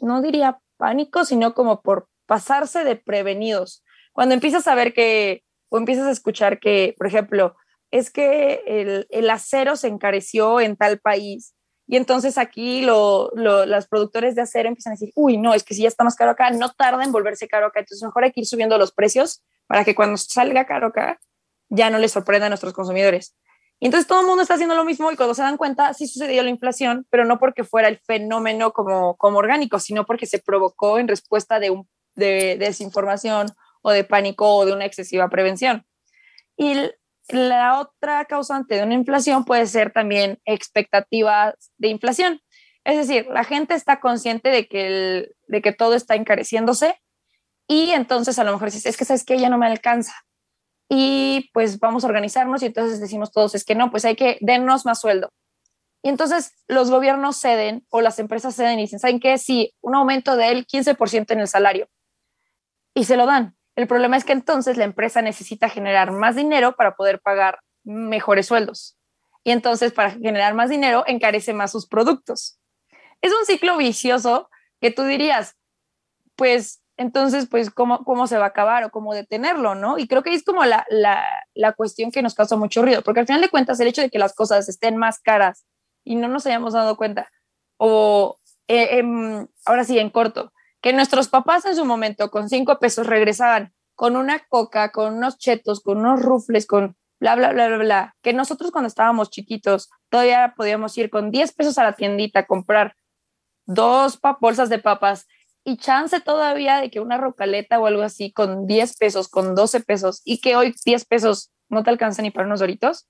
no 0.01 0.21
diría 0.21 0.59
pánico, 0.79 1.25
sino 1.25 1.55
como 1.55 1.81
por 1.81 2.09
pasarse 2.27 2.83
de 2.83 2.97
prevenidos. 2.97 3.85
Cuando 4.13 4.35
empiezas 4.35 4.67
a 4.67 4.75
ver 4.75 4.93
que, 4.93 5.45
o 5.73 5.79
empiezas 5.79 6.07
a 6.07 6.11
escuchar 6.11 6.61
que, 6.61 6.95
por 6.99 7.07
ejemplo, 7.07 7.57
es 7.91 8.11
que 8.11 8.63
el, 8.67 9.07
el 9.11 9.31
acero 9.31 9.77
se 9.77 9.89
encareció 9.89 10.61
en 10.61 10.77
tal 10.77 10.99
país 10.99 11.55
y 11.87 11.97
entonces 11.97 12.39
aquí 12.39 12.83
lo, 12.83 13.31
los 13.35 13.87
productores 13.87 14.35
de 14.35 14.43
acero 14.43 14.69
empiezan 14.69 14.93
a 14.93 14.95
decir, 14.95 15.13
uy, 15.15 15.37
no, 15.37 15.53
es 15.55 15.65
que 15.65 15.75
si 15.75 15.83
ya 15.83 15.89
está 15.89 16.05
más 16.05 16.15
caro 16.15 16.31
acá, 16.31 16.51
no 16.51 16.71
tarda 16.73 17.03
en 17.05 17.13
volverse 17.13 17.49
caro 17.49 17.67
acá. 17.67 17.81
Entonces 17.81 18.03
mejor 18.03 18.25
hay 18.25 18.33
que 18.33 18.41
ir 18.41 18.47
subiendo 18.47 18.79
los 18.79 18.93
precios 18.93 19.43
para 19.67 19.85
que 19.85 19.95
cuando 19.95 20.17
salga 20.17 20.65
caro 20.67 20.89
acá 20.89 21.19
ya 21.69 21.91
no 21.91 21.99
les 21.99 22.13
sorprenda 22.13 22.47
a 22.47 22.49
nuestros 22.51 22.73
consumidores. 22.73 23.37
Y 23.81 23.87
entonces 23.87 24.07
todo 24.07 24.21
el 24.21 24.27
mundo 24.27 24.43
está 24.43 24.55
haciendo 24.55 24.77
lo 24.77 24.85
mismo 24.85 25.11
y 25.11 25.17
cuando 25.17 25.35
se 25.35 25.43
dan 25.43 25.57
cuenta, 25.57 25.93
sí 25.93 26.07
sucedió 26.07 26.43
la 26.43 26.51
inflación, 26.51 27.07
pero 27.11 27.25
no 27.25 27.39
porque 27.39 27.65
fuera 27.65 27.89
el 27.89 27.99
fenómeno 27.99 28.73
como, 28.73 29.17
como 29.17 29.39
orgánico, 29.39 29.81
sino 29.81 30.07
porque 30.07 30.27
se 30.27 30.39
provocó 30.39 30.99
en 30.99 31.09
respuesta 31.09 31.59
de, 31.59 31.71
un, 31.71 31.89
de 32.15 32.57
desinformación 32.59 33.49
o 33.83 33.91
de 33.91 34.05
pánico 34.05 34.57
o 34.57 34.65
de 34.65 34.73
una 34.73 34.87
excesiva 34.87 35.29
prevención. 35.29 35.87
Y 36.57 36.75
la 37.29 37.81
otra 37.81 38.25
causante 38.25 38.77
de 38.77 38.83
una 38.83 38.95
inflación 38.95 39.45
puede 39.45 39.67
ser 39.67 39.93
también 39.93 40.41
expectativas 40.45 41.55
de 41.77 41.89
inflación. 41.89 42.41
Es 42.85 42.97
decir, 42.97 43.27
la 43.31 43.45
gente 43.45 43.75
está 43.75 44.01
consciente 44.01 44.49
de 44.49 44.67
que, 44.67 45.31
de 45.47 45.63
que 45.63 45.73
todo 45.73 45.95
está 45.95 46.15
encareciéndose 46.15 47.01
y 47.69 47.91
entonces 47.93 48.39
a 48.39 48.45
lo 48.45 48.53
mejor 48.53 48.71
dices, 48.71 48.87
es 48.87 48.97
que 48.97 49.05
sabes 49.05 49.25
que 49.25 49.39
ya 49.39 49.49
no 49.49 49.59
me 49.59 49.67
alcanza. 49.67 50.15
Y 50.89 51.51
pues 51.55 51.79
vamos 51.79 52.05
a 52.05 52.09
organizarnos 52.09 52.63
y 52.63 52.67
entonces 52.67 53.01
decimos 53.01 53.31
todos, 53.31 53.55
es 53.55 53.65
que 53.65 53.75
no, 53.75 53.91
pues 53.91 54.05
hay 54.05 54.17
que 54.17 54.37
dennos 54.41 54.85
más 54.85 55.01
sueldo. 55.01 55.33
Y 56.03 56.09
entonces 56.09 56.53
los 56.67 56.91
gobiernos 56.91 57.39
ceden 57.39 57.87
o 57.89 58.01
las 58.01 58.19
empresas 58.19 58.57
ceden 58.57 58.79
y 58.79 58.83
dicen, 58.83 58.99
¿saben 58.99 59.21
qué? 59.21 59.39
Sí, 59.39 59.73
un 59.81 59.95
aumento 59.95 60.37
del 60.37 60.67
15% 60.67 61.31
en 61.31 61.41
el 61.41 61.49
salario. 61.49 61.89
Y 62.95 63.05
se 63.05 63.17
lo 63.17 63.25
dan. 63.25 63.57
El 63.77 63.87
problema 63.87 64.17
es 64.17 64.25
que 64.25 64.33
entonces 64.33 64.77
la 64.77 64.85
empresa 64.85 65.23
necesita 65.23 65.69
generar 65.69 66.11
más 66.13 66.37
dinero 66.37 66.77
para 66.77 66.95
poder 66.95 67.21
pagar 67.21 67.61
mejores 67.85 68.47
sueldos. 68.47 68.97
Y 69.45 69.51
entonces 69.51 69.93
para 69.93 70.11
generar 70.11 70.55
más 70.55 70.71
dinero 70.71 71.05
encarece 71.07 71.53
más 71.53 71.73
sus 71.73 71.87
productos. 71.87 72.59
Es 73.23 73.33
un 73.33 73.47
ciclo 73.47 73.77
vicioso 73.77 74.51
que 74.81 74.91
tú 74.91 75.05
dirías, 75.05 75.57
pues 76.37 76.83
entonces, 76.97 77.49
pues, 77.49 77.71
¿cómo, 77.71 78.05
cómo 78.05 78.27
se 78.27 78.39
va 78.39 78.45
a 78.45 78.49
acabar 78.49 78.85
o 78.85 78.91
cómo 78.91 79.15
detenerlo, 79.15 79.75
no? 79.75 79.99
Y 79.99 80.07
creo 80.07 80.23
que 80.23 80.35
es 80.35 80.45
como 80.45 80.65
la, 80.65 80.87
la, 80.91 81.73
cuestión 81.73 82.11
que 82.11 82.23
nos 82.23 82.35
causa 82.35 82.57
mucho 82.57 82.83
ruido, 82.83 83.03
porque 83.03 83.21
al 83.21 83.27
final 83.27 83.41
de 83.41 83.49
cuentas 83.49 83.81
el 83.81 83.89
hecho 83.89 84.03
de 84.03 84.11
que 84.11 84.19
las 84.19 84.35
cosas 84.35 84.69
estén 84.69 84.97
más 84.97 85.19
caras 85.19 85.65
y 86.05 86.17
no 86.17 86.29
nos 86.29 86.47
hayamos 86.47 86.75
dado 86.75 86.97
cuenta, 86.97 87.31
o 87.79 88.39
eh, 88.69 88.99
em, 88.99 89.47
ahora 89.65 89.85
sí, 89.85 89.99
en 89.99 90.11
corto, 90.11 90.53
que 90.83 90.93
nuestros 90.93 91.29
papás 91.29 91.65
en 91.65 91.77
su 91.77 91.85
momento 91.85 92.31
con 92.31 92.49
cinco 92.49 92.79
pesos 92.79 93.07
regresaban 93.07 93.73
con 93.95 94.17
una 94.17 94.41
coca, 94.49 94.91
con 94.91 95.15
unos 95.15 95.39
chetos, 95.39 95.81
con 95.81 95.99
unos 95.99 96.21
rufles, 96.21 96.67
con 96.67 96.97
bla, 97.21 97.37
bla, 97.37 97.53
bla, 97.53 97.69
bla, 97.69 97.79
bla, 97.79 98.17
que 98.21 98.33
nosotros 98.33 98.73
cuando 98.73 98.89
estábamos 98.89 99.31
chiquitos 99.31 99.91
todavía 100.09 100.55
podíamos 100.57 100.99
ir 100.99 101.09
con 101.09 101.31
10 101.31 101.53
pesos 101.53 101.79
a 101.79 101.85
la 101.85 101.93
tiendita 101.93 102.41
a 102.41 102.47
comprar 102.47 102.97
dos 103.65 104.19
bolsas 104.41 104.69
de 104.69 104.81
papas 104.81 105.29
y 105.65 105.77
chance 105.77 106.19
todavía 106.21 106.81
de 106.81 106.91
que 106.91 106.99
una 106.99 107.17
rocaleta 107.17 107.79
o 107.79 107.87
algo 107.87 108.03
así 108.03 108.33
con 108.33 108.67
10 108.67 108.97
pesos, 108.97 109.29
con 109.29 109.55
12 109.55 109.81
pesos 109.83 110.21
y 110.25 110.41
que 110.41 110.57
hoy 110.57 110.75
10 110.85 111.05
pesos 111.05 111.53
no 111.69 111.85
te 111.85 111.91
alcanza 111.91 112.23
ni 112.23 112.33
para 112.33 112.47
unos 112.47 112.59
doritos. 112.59 113.09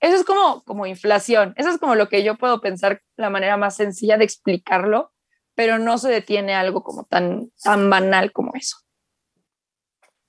Eso 0.00 0.16
es 0.16 0.24
como, 0.24 0.64
como 0.64 0.86
inflación. 0.86 1.52
Eso 1.58 1.68
es 1.68 1.76
como 1.76 1.94
lo 1.94 2.08
que 2.08 2.24
yo 2.24 2.38
puedo 2.38 2.62
pensar 2.62 3.02
la 3.18 3.28
manera 3.28 3.58
más 3.58 3.76
sencilla 3.76 4.16
de 4.16 4.24
explicarlo 4.24 5.12
pero 5.60 5.78
no 5.78 5.98
se 5.98 6.08
detiene 6.08 6.54
algo 6.54 6.82
como 6.82 7.04
tan, 7.04 7.50
tan 7.62 7.90
banal 7.90 8.32
como 8.32 8.52
eso. 8.54 8.78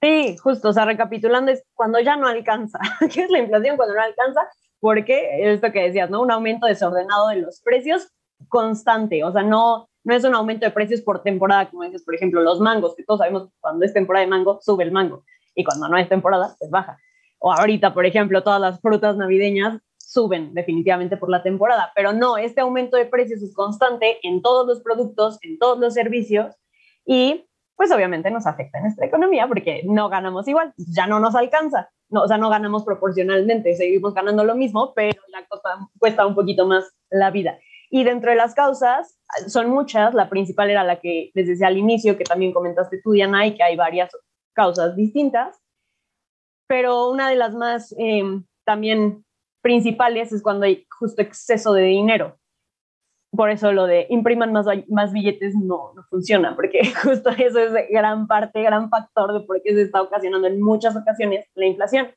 Sí, 0.01 0.35
justo, 0.35 0.67
o 0.67 0.73
sea, 0.73 0.83
recapitulando, 0.83 1.53
es 1.53 1.63
cuando 1.73 2.01
ya 2.01 2.17
no 2.17 2.27
alcanza. 2.27 2.79
¿Qué 3.13 3.23
es 3.23 3.29
la 3.29 3.39
inflación 3.39 3.77
cuando 3.77 3.95
no 3.95 4.01
alcanza? 4.01 4.41
Porque 4.81 5.53
esto 5.53 5.71
que 5.71 5.83
decías, 5.83 6.09
¿no? 6.09 6.21
Un 6.21 6.31
aumento 6.31 6.67
desordenado 6.67 7.29
de 7.29 7.37
los 7.37 7.61
precios 7.61 8.11
constante, 8.49 9.23
o 9.23 9.31
sea, 9.31 9.43
no, 9.43 9.87
no 10.03 10.13
es 10.13 10.25
un 10.25 10.35
aumento 10.35 10.65
de 10.65 10.71
precios 10.71 10.99
por 10.99 11.23
temporada, 11.23 11.69
como 11.69 11.83
dices, 11.83 12.03
por 12.03 12.13
ejemplo, 12.13 12.41
los 12.41 12.59
mangos, 12.59 12.93
que 12.93 13.05
todos 13.05 13.19
sabemos 13.19 13.47
cuando 13.61 13.85
es 13.85 13.93
temporada 13.93 14.25
de 14.25 14.31
mango, 14.31 14.59
sube 14.61 14.83
el 14.83 14.91
mango, 14.91 15.23
y 15.55 15.63
cuando 15.63 15.87
no 15.87 15.97
es 15.97 16.09
temporada, 16.09 16.57
pues 16.59 16.69
baja. 16.69 16.97
O 17.39 17.53
ahorita, 17.53 17.93
por 17.93 18.05
ejemplo, 18.05 18.43
todas 18.43 18.59
las 18.59 18.81
frutas 18.81 19.15
navideñas 19.15 19.79
suben 20.11 20.53
definitivamente 20.53 21.15
por 21.15 21.29
la 21.29 21.41
temporada, 21.41 21.91
pero 21.95 22.11
no, 22.11 22.37
este 22.37 22.59
aumento 22.59 22.97
de 22.97 23.05
precios 23.05 23.41
es 23.41 23.53
constante 23.55 24.17
en 24.23 24.41
todos 24.41 24.67
los 24.67 24.81
productos, 24.81 25.39
en 25.41 25.57
todos 25.57 25.79
los 25.79 25.93
servicios 25.93 26.53
y 27.05 27.47
pues 27.77 27.91
obviamente 27.93 28.29
nos 28.29 28.45
afecta 28.45 28.77
en 28.77 28.83
nuestra 28.83 29.05
economía 29.05 29.47
porque 29.47 29.83
no 29.85 30.09
ganamos 30.09 30.47
igual, 30.49 30.73
ya 30.75 31.07
no 31.07 31.21
nos 31.21 31.33
alcanza, 31.33 31.89
no, 32.09 32.23
o 32.23 32.27
sea, 32.27 32.37
no 32.37 32.49
ganamos 32.49 32.83
proporcionalmente, 32.83 33.73
seguimos 33.75 34.13
ganando 34.13 34.43
lo 34.43 34.53
mismo, 34.53 34.93
pero 34.93 35.21
la 35.29 35.45
cosa 35.45 35.87
cuesta 35.97 36.27
un 36.27 36.35
poquito 36.35 36.67
más 36.67 36.91
la 37.09 37.31
vida. 37.31 37.57
Y 37.89 38.03
dentro 38.03 38.31
de 38.31 38.37
las 38.37 38.53
causas 38.53 39.17
son 39.47 39.69
muchas, 39.69 40.13
la 40.13 40.29
principal 40.29 40.69
era 40.69 40.83
la 40.83 40.99
que 40.99 41.31
les 41.33 41.47
decía 41.47 41.67
al 41.67 41.77
inicio, 41.77 42.17
que 42.17 42.25
también 42.25 42.51
comentaste 42.51 42.99
tú, 43.01 43.13
Diana, 43.13 43.47
y 43.47 43.55
que 43.55 43.63
hay 43.63 43.77
varias 43.77 44.11
causas 44.53 44.95
distintas, 44.97 45.57
pero 46.67 47.09
una 47.09 47.29
de 47.29 47.35
las 47.37 47.53
más 47.55 47.95
eh, 47.97 48.23
también 48.65 49.25
principales 49.61 50.31
es 50.31 50.41
cuando 50.41 50.65
hay 50.65 50.85
justo 50.89 51.21
exceso 51.21 51.73
de 51.73 51.83
dinero. 51.83 52.37
Por 53.31 53.49
eso 53.49 53.71
lo 53.71 53.85
de 53.85 54.07
impriman 54.09 54.51
más, 54.51 54.65
más 54.89 55.13
billetes 55.13 55.55
no, 55.55 55.93
no 55.95 56.03
funciona, 56.09 56.55
porque 56.55 56.81
justo 57.03 57.29
eso 57.29 57.59
es 57.59 57.89
gran 57.89 58.27
parte, 58.27 58.61
gran 58.61 58.89
factor 58.89 59.33
de 59.33 59.45
por 59.45 59.61
qué 59.61 59.73
se 59.73 59.83
está 59.83 60.01
ocasionando 60.01 60.47
en 60.47 60.61
muchas 60.61 60.95
ocasiones 60.95 61.45
la 61.55 61.65
inflación. 61.65 62.07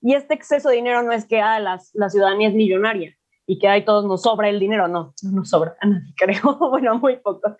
Y 0.00 0.14
este 0.14 0.34
exceso 0.34 0.70
de 0.70 0.76
dinero 0.76 1.02
no 1.02 1.12
es 1.12 1.26
que 1.26 1.40
ah, 1.40 1.60
la 1.60 2.08
ciudadanía 2.08 2.48
es 2.48 2.54
millonaria 2.54 3.16
y 3.46 3.58
que 3.58 3.68
ahí 3.68 3.84
todos 3.84 4.04
nos 4.04 4.22
sobra 4.22 4.48
el 4.48 4.58
dinero. 4.58 4.88
No, 4.88 5.14
no 5.22 5.30
nos 5.30 5.50
sobra 5.50 5.76
a 5.80 5.86
nadie, 5.86 6.14
creo. 6.16 6.56
bueno, 6.70 6.98
muy 6.98 7.16
poco. 7.16 7.56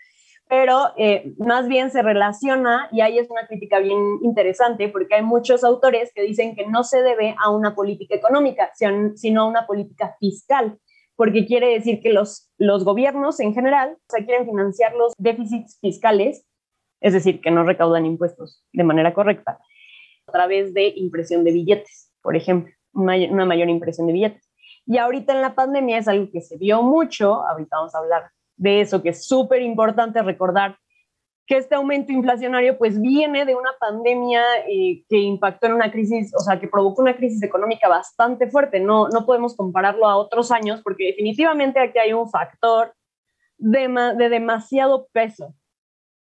Pero 0.52 0.92
eh, 0.99 1.32
más 1.38 1.66
bien 1.66 1.90
se 1.90 2.02
relaciona, 2.02 2.87
y 2.92 3.00
ahí 3.00 3.18
es 3.18 3.30
una 3.30 3.47
crítica 3.47 3.78
bien 3.78 4.18
interesante, 4.23 4.90
porque 4.90 5.14
hay 5.14 5.23
muchos 5.23 5.64
autores 5.64 6.12
que 6.14 6.21
dicen 6.21 6.54
que 6.54 6.66
no 6.66 6.85
se 6.85 7.00
debe 7.02 7.35
a 7.42 7.49
una 7.49 7.75
política 7.75 8.16
económica, 8.16 8.71
sino 9.14 9.40
a 9.40 9.47
una 9.47 9.66
política 9.66 10.14
fiscal, 10.21 10.78
porque 11.16 11.47
quiere 11.47 11.68
decir 11.68 12.02
que 12.02 12.12
los, 12.12 12.52
los 12.59 12.85
gobiernos 12.85 13.40
en 13.40 13.54
general 13.54 13.97
o 13.97 14.11
sea, 14.11 14.26
quieren 14.26 14.44
financiar 14.44 14.94
los 14.94 15.14
déficits 15.16 15.78
fiscales, 15.80 16.47
es 17.00 17.14
decir, 17.14 17.40
que 17.40 17.50
no 17.50 17.64
recaudan 17.64 18.04
impuestos 18.04 18.62
de 18.75 18.85
manera 18.85 19.14
correcta, 19.14 19.59
a 20.26 20.32
través 20.32 20.75
de 20.75 20.92
impresión 20.97 21.44
de 21.44 21.52
billetes, 21.52 22.12
por 22.21 22.37
ejemplo, 22.37 22.71
una 22.92 23.47
mayor 23.47 23.71
impresión 23.71 24.06
de 24.06 24.12
billetes. 24.12 24.50
Y 24.85 24.99
ahorita 24.99 25.32
en 25.32 25.40
la 25.40 25.54
pandemia 25.54 25.97
es 25.97 26.09
algo 26.09 26.30
que 26.30 26.42
se 26.42 26.59
vio 26.59 26.82
mucho, 26.82 27.42
ahorita 27.42 27.75
vamos 27.75 27.94
a 27.94 28.00
hablar 28.00 28.25
de 28.62 28.81
eso, 28.81 29.02
que 29.02 29.09
es 29.09 29.26
súper 29.26 29.61
importante 29.61 30.23
recordar 30.23 30.78
que 31.47 31.57
este 31.57 31.75
aumento 31.75 32.12
inflacionario 32.12 32.78
pues 32.78 33.00
viene 33.00 33.45
de 33.45 33.57
una 33.57 33.71
pandemia 33.81 34.40
eh, 34.69 35.04
que 35.09 35.19
impactó 35.19 35.66
en 35.66 35.73
una 35.73 35.90
crisis, 35.90 36.33
o 36.37 36.38
sea, 36.38 36.61
que 36.61 36.69
provocó 36.69 37.02
una 37.02 37.16
crisis 37.16 37.42
económica 37.42 37.88
bastante 37.88 38.49
fuerte. 38.49 38.78
No, 38.78 39.09
no 39.09 39.26
podemos 39.26 39.57
compararlo 39.57 40.07
a 40.07 40.16
otros 40.16 40.52
años 40.52 40.81
porque 40.85 41.07
definitivamente 41.07 41.81
aquí 41.81 41.99
hay 41.99 42.12
un 42.12 42.31
factor 42.31 42.95
de, 43.59 43.88
de 44.16 44.28
demasiado 44.28 45.09
peso. 45.12 45.52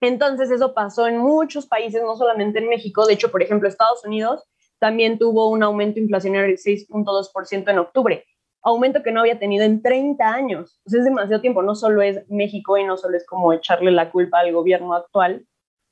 Entonces 0.01 0.51
eso 0.51 0.75
pasó 0.75 1.07
en 1.07 1.19
muchos 1.19 1.69
países, 1.69 2.03
no 2.03 2.17
solamente 2.17 2.59
en 2.59 2.69
México. 2.69 3.07
De 3.07 3.15
hecho, 3.15 3.31
por 3.31 3.43
ejemplo, 3.43 3.69
Estados 3.69 4.05
Unidos 4.05 4.43
también 4.81 5.19
tuvo 5.19 5.49
un 5.51 5.63
aumento 5.63 6.01
inflacionario 6.01 6.49
del 6.49 6.59
6.2% 6.59 7.71
en 7.71 7.79
octubre 7.79 8.25
aumento 8.65 9.03
que 9.03 9.13
no 9.13 9.21
había 9.21 9.39
tenido 9.39 9.65
en 9.65 9.83
30 9.83 10.27
años. 10.27 10.81
O 10.85 10.97
es 10.97 11.05
demasiado 11.05 11.41
tiempo. 11.41 11.63
No 11.63 11.75
solo 11.75 12.03
es 12.03 12.29
México 12.29 12.77
y 12.79 12.85
no 12.85 12.97
solo 12.97 13.17
es 13.17 13.27
como 13.27 13.53
echarle 13.53 13.93
la 13.93 14.11
culpa 14.11 14.41
al 14.41 14.53
gobierno 14.53 14.95
actual, 14.95 15.47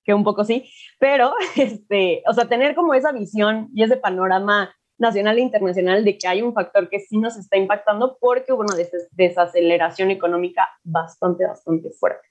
que 0.04 0.14
un 0.14 0.24
poco 0.24 0.44
sí, 0.44 0.68
pero, 0.98 1.34
este, 1.56 2.22
o 2.26 2.32
sea, 2.32 2.48
tener 2.48 2.74
como 2.74 2.94
esa 2.94 3.12
visión 3.12 3.68
y 3.74 3.84
ese 3.84 3.96
panorama 3.96 4.74
nacional 4.98 5.38
e 5.38 5.42
internacional 5.42 6.04
de 6.04 6.16
que 6.16 6.28
hay 6.28 6.42
un 6.42 6.54
factor 6.54 6.88
que 6.88 7.00
sí 7.00 7.18
nos 7.18 7.36
está 7.36 7.56
impactando 7.56 8.16
porque 8.20 8.52
hubo 8.52 8.62
una 8.62 8.76
desaceleración 9.12 10.10
económica 10.10 10.68
bastante, 10.82 11.46
bastante 11.46 11.90
fuerte. 11.90 12.28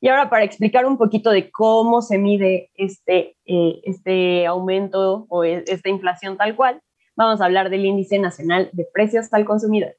Y 0.00 0.08
ahora 0.08 0.28
para 0.28 0.44
explicar 0.44 0.84
un 0.84 0.98
poquito 0.98 1.30
de 1.30 1.50
cómo 1.50 2.02
se 2.02 2.18
mide 2.18 2.70
este, 2.74 3.36
eh, 3.46 3.80
este 3.84 4.46
aumento 4.46 5.26
o 5.30 5.42
e, 5.42 5.64
esta 5.66 5.88
inflación 5.88 6.36
tal 6.36 6.54
cual, 6.54 6.82
vamos 7.16 7.40
a 7.40 7.46
hablar 7.46 7.70
del 7.70 7.84
índice 7.84 8.18
nacional 8.18 8.70
de 8.72 8.86
precios 8.92 9.32
al 9.32 9.44
consumidor, 9.44 9.96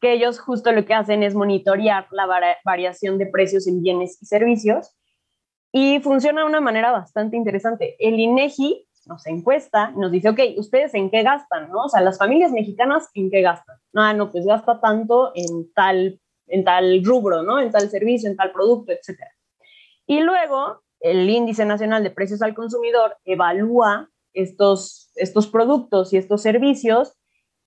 que 0.00 0.12
ellos 0.12 0.38
justo 0.38 0.70
lo 0.72 0.84
que 0.84 0.94
hacen 0.94 1.22
es 1.22 1.34
monitorear 1.34 2.06
la 2.12 2.56
variación 2.64 3.18
de 3.18 3.26
precios 3.26 3.66
en 3.66 3.82
bienes 3.82 4.22
y 4.22 4.26
servicios 4.26 4.94
y 5.72 6.00
funciona 6.00 6.42
de 6.42 6.46
una 6.46 6.60
manera 6.60 6.92
bastante 6.92 7.36
interesante. 7.36 7.96
El 7.98 8.18
INEGI 8.18 8.86
nos 9.06 9.26
encuesta, 9.26 9.90
nos 9.92 10.12
dice, 10.12 10.28
ok, 10.28 10.40
¿ustedes 10.56 10.94
en 10.94 11.10
qué 11.10 11.22
gastan? 11.22 11.70
¿no? 11.70 11.84
O 11.84 11.88
sea, 11.88 12.00
las 12.00 12.18
familias 12.18 12.52
mexicanas, 12.52 13.08
¿en 13.14 13.30
qué 13.30 13.42
gastan? 13.42 13.76
No, 13.92 14.12
no, 14.14 14.30
pues 14.30 14.44
gasta 14.44 14.80
tanto 14.80 15.32
en 15.34 15.72
tal, 15.72 16.20
en 16.46 16.64
tal 16.64 17.02
rubro, 17.04 17.42
¿no? 17.42 17.58
En 17.58 17.70
tal 17.70 17.88
servicio, 17.88 18.28
en 18.28 18.36
tal 18.36 18.52
producto, 18.52 18.92
etc. 18.92 19.20
Y 20.06 20.20
luego, 20.20 20.82
el 21.00 21.28
índice 21.28 21.64
nacional 21.64 22.02
de 22.02 22.10
precios 22.10 22.42
al 22.42 22.54
consumidor 22.54 23.16
evalúa 23.24 24.10
estos, 24.38 25.10
estos 25.16 25.48
productos 25.48 26.12
y 26.12 26.16
estos 26.16 26.42
servicios 26.42 27.14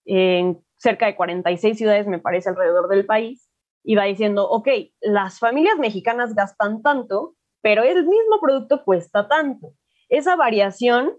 en 0.05 0.63
cerca 0.77 1.05
de 1.05 1.15
46 1.15 1.77
ciudades, 1.77 2.07
me 2.07 2.19
parece, 2.19 2.49
alrededor 2.49 2.87
del 2.87 3.05
país, 3.05 3.49
y 3.83 3.95
va 3.95 4.05
diciendo, 4.05 4.49
ok, 4.49 4.67
las 5.01 5.39
familias 5.39 5.77
mexicanas 5.77 6.33
gastan 6.33 6.81
tanto, 6.81 7.35
pero 7.61 7.83
el 7.83 8.05
mismo 8.05 8.39
producto 8.41 8.83
cuesta 8.83 9.27
tanto. 9.27 9.73
Esa 10.09 10.35
variación, 10.35 11.13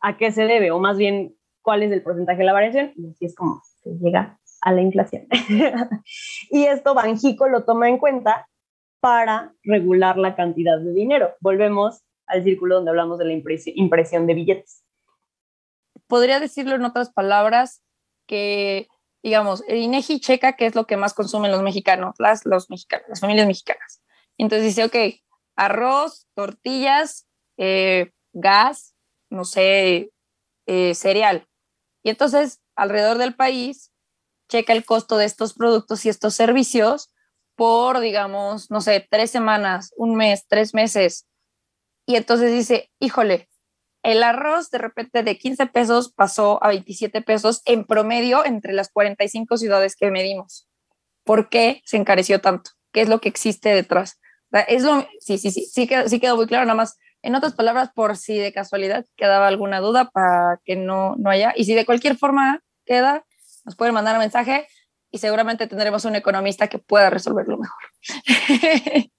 ¿a 0.00 0.16
qué 0.16 0.32
se 0.32 0.44
debe? 0.44 0.70
O 0.70 0.78
más 0.78 0.98
bien, 0.98 1.36
¿cuál 1.62 1.82
es 1.82 1.92
el 1.92 2.02
porcentaje 2.02 2.38
de 2.38 2.44
la 2.44 2.52
variación? 2.52 2.92
Y 2.96 3.10
así 3.10 3.24
es 3.26 3.34
como 3.34 3.62
se 3.82 3.90
llega 3.98 4.38
a 4.60 4.72
la 4.72 4.82
inflación. 4.82 5.26
y 6.50 6.64
esto 6.64 6.94
Banjico 6.94 7.48
lo 7.48 7.64
toma 7.64 7.88
en 7.88 7.98
cuenta 7.98 8.48
para 9.00 9.54
regular 9.62 10.18
la 10.18 10.34
cantidad 10.34 10.78
de 10.78 10.92
dinero. 10.92 11.30
Volvemos 11.40 12.02
al 12.26 12.42
círculo 12.42 12.76
donde 12.76 12.90
hablamos 12.90 13.18
de 13.18 13.24
la 13.26 13.32
impresión 13.32 14.26
de 14.26 14.34
billetes 14.34 14.85
podría 16.06 16.40
decirlo 16.40 16.74
en 16.74 16.84
otras 16.84 17.10
palabras 17.10 17.82
que, 18.26 18.88
digamos, 19.22 19.62
el 19.68 19.78
INEGI 19.78 20.20
checa 20.20 20.54
qué 20.54 20.66
es 20.66 20.74
lo 20.74 20.86
que 20.86 20.96
más 20.96 21.14
consumen 21.14 21.52
los 21.52 21.62
mexicanos, 21.62 22.14
las, 22.18 22.44
los 22.44 22.70
mexicanos, 22.70 23.08
las 23.08 23.20
familias 23.20 23.46
mexicanas. 23.46 24.02
Entonces 24.38 24.66
dice, 24.66 24.84
ok, 24.84 25.20
arroz, 25.56 26.26
tortillas, 26.34 27.26
eh, 27.56 28.12
gas, 28.32 28.94
no 29.30 29.44
sé, 29.44 30.12
eh, 30.66 30.94
cereal. 30.94 31.48
Y 32.02 32.10
entonces, 32.10 32.60
alrededor 32.76 33.18
del 33.18 33.34
país, 33.34 33.92
checa 34.48 34.72
el 34.72 34.84
costo 34.84 35.16
de 35.16 35.24
estos 35.24 35.54
productos 35.54 36.04
y 36.04 36.08
estos 36.08 36.34
servicios 36.34 37.12
por, 37.56 38.00
digamos, 38.00 38.70
no 38.70 38.80
sé, 38.80 39.06
tres 39.10 39.30
semanas, 39.30 39.92
un 39.96 40.14
mes, 40.14 40.46
tres 40.46 40.74
meses. 40.74 41.26
Y 42.06 42.16
entonces 42.16 42.52
dice, 42.52 42.92
híjole, 43.00 43.48
el 44.06 44.22
arroz 44.22 44.70
de 44.70 44.78
repente 44.78 45.24
de 45.24 45.36
15 45.36 45.66
pesos 45.66 46.12
pasó 46.12 46.62
a 46.62 46.68
27 46.68 47.22
pesos 47.22 47.62
en 47.64 47.84
promedio 47.84 48.44
entre 48.44 48.72
las 48.72 48.88
45 48.88 49.56
ciudades 49.56 49.96
que 49.96 50.12
medimos. 50.12 50.68
¿Por 51.24 51.48
qué 51.48 51.82
se 51.84 51.96
encareció 51.96 52.40
tanto? 52.40 52.70
¿Qué 52.92 53.00
es 53.00 53.08
lo 53.08 53.20
que 53.20 53.28
existe 53.28 53.70
detrás? 53.70 54.20
Es 54.68 54.84
lo, 54.84 55.04
sí, 55.18 55.38
sí, 55.38 55.50
sí, 55.50 55.66
sí, 55.66 55.88
sí 56.06 56.20
quedó 56.20 56.36
muy 56.36 56.46
claro, 56.46 56.64
nada 56.66 56.76
más. 56.76 56.96
En 57.20 57.34
otras 57.34 57.54
palabras, 57.54 57.90
por 57.92 58.16
si 58.16 58.38
de 58.38 58.52
casualidad 58.52 59.04
quedaba 59.16 59.48
alguna 59.48 59.80
duda 59.80 60.08
para 60.10 60.60
que 60.64 60.76
no, 60.76 61.16
no 61.16 61.28
haya. 61.28 61.52
Y 61.56 61.64
si 61.64 61.74
de 61.74 61.84
cualquier 61.84 62.16
forma 62.16 62.62
queda, 62.84 63.26
nos 63.64 63.74
pueden 63.74 63.92
mandar 63.92 64.14
un 64.14 64.20
mensaje 64.20 64.68
y 65.10 65.18
seguramente 65.18 65.66
tendremos 65.66 66.04
un 66.04 66.14
economista 66.14 66.68
que 66.68 66.78
pueda 66.78 67.10
resolverlo 67.10 67.58
mejor. 67.58 69.10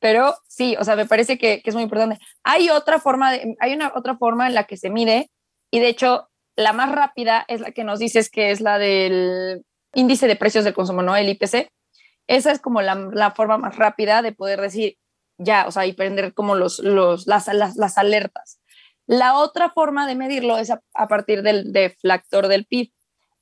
Pero 0.00 0.36
sí, 0.46 0.76
o 0.78 0.84
sea, 0.84 0.96
me 0.96 1.06
parece 1.06 1.38
que, 1.38 1.62
es 1.64 1.74
muy 1.74 1.82
importante. 1.84 2.18
Hay 2.44 2.70
otra 2.70 3.00
forma, 3.00 3.32
de, 3.32 3.56
hay 3.60 3.74
una 3.74 3.92
otra 3.94 4.16
forma 4.16 4.46
en 4.46 4.54
la 4.54 4.64
que 4.64 4.76
se 4.76 4.90
mide 4.90 5.30
y 5.70 5.80
de 5.80 5.88
hecho 5.88 6.28
la 6.56 6.72
más 6.72 6.90
rápida 6.92 7.44
es 7.48 7.60
la 7.60 7.72
que 7.72 7.84
nos 7.84 7.98
dices 7.98 8.30
que 8.30 8.50
es 8.50 8.60
la 8.60 8.78
del 8.78 9.64
índice 9.94 10.26
de 10.26 10.36
precios 10.36 10.64
del 10.64 10.74
consumo, 10.74 11.02
¿no? 11.02 11.16
El 11.16 11.28
IPC. 11.28 11.70
Esa 12.26 12.52
es 12.52 12.60
como 12.60 12.82
la, 12.82 13.32
forma 13.34 13.58
más 13.58 13.76
rápida 13.76 14.22
de 14.22 14.32
poder 14.32 14.60
decir 14.60 14.98
ya, 15.38 15.66
o 15.66 15.70
sea, 15.70 15.86
y 15.86 15.92
prender 15.92 16.34
como 16.34 16.56
los, 16.56 16.80
los, 16.80 17.26
las, 17.26 17.46
las, 17.46 17.98
alertas. 17.98 18.60
La 19.06 19.36
otra 19.36 19.70
forma 19.70 20.06
de 20.06 20.16
medirlo 20.16 20.58
es 20.58 20.70
a, 20.70 20.82
a 20.94 21.06
partir 21.06 21.42
del 21.42 21.72
deflactor 21.72 22.48
del 22.48 22.66
PIB. 22.66 22.92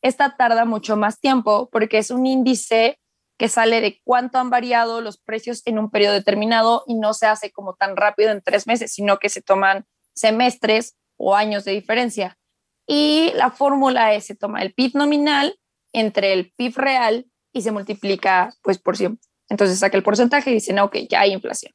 Esta 0.02 0.36
tarda 0.36 0.66
mucho 0.66 0.96
más 0.96 1.18
tiempo 1.18 1.70
porque 1.72 1.98
es 1.98 2.10
un 2.10 2.26
índice 2.26 3.00
que 3.38 3.48
sale 3.48 3.80
de 3.80 4.00
cuánto 4.02 4.38
han 4.38 4.50
variado 4.50 5.00
los 5.00 5.18
precios 5.18 5.62
en 5.66 5.78
un 5.78 5.90
periodo 5.90 6.14
determinado 6.14 6.84
y 6.86 6.94
no 6.94 7.14
se 7.14 7.26
hace 7.26 7.50
como 7.52 7.74
tan 7.74 7.96
rápido 7.96 8.30
en 8.30 8.42
tres 8.42 8.66
meses, 8.66 8.92
sino 8.92 9.18
que 9.18 9.28
se 9.28 9.42
toman 9.42 9.86
semestres 10.14 10.96
o 11.16 11.34
años 11.34 11.64
de 11.64 11.72
diferencia. 11.72 12.38
Y 12.86 13.32
la 13.34 13.50
fórmula 13.50 14.14
es, 14.14 14.26
se 14.26 14.36
toma 14.36 14.62
el 14.62 14.72
PIB 14.72 14.94
nominal 14.94 15.58
entre 15.92 16.32
el 16.32 16.52
PIB 16.56 16.76
real 16.76 17.26
y 17.52 17.62
se 17.62 17.72
multiplica 17.72 18.54
pues 18.62 18.78
por 18.78 18.96
100. 18.96 19.18
Entonces 19.48 19.78
saca 19.78 19.96
el 19.96 20.02
porcentaje 20.02 20.50
y 20.50 20.54
dice, 20.54 20.72
no, 20.72 20.84
ok, 20.84 20.96
ya 21.08 21.20
hay 21.20 21.32
inflación. 21.32 21.72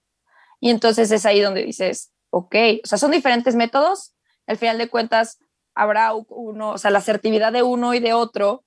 Y 0.59 0.69
entonces 0.69 1.11
es 1.11 1.25
ahí 1.25 1.41
donde 1.41 1.63
dices, 1.63 2.11
ok, 2.29 2.55
o 2.83 2.87
sea, 2.87 2.97
son 2.97 3.11
diferentes 3.11 3.55
métodos. 3.55 4.13
Al 4.47 4.57
final 4.57 4.77
de 4.77 4.89
cuentas, 4.89 5.39
habrá 5.75 6.13
uno, 6.13 6.71
o 6.71 6.77
sea, 6.77 6.91
la 6.91 6.99
asertividad 6.99 7.51
de 7.51 7.63
uno 7.63 7.93
y 7.93 7.99
de 7.99 8.13
otro 8.13 8.63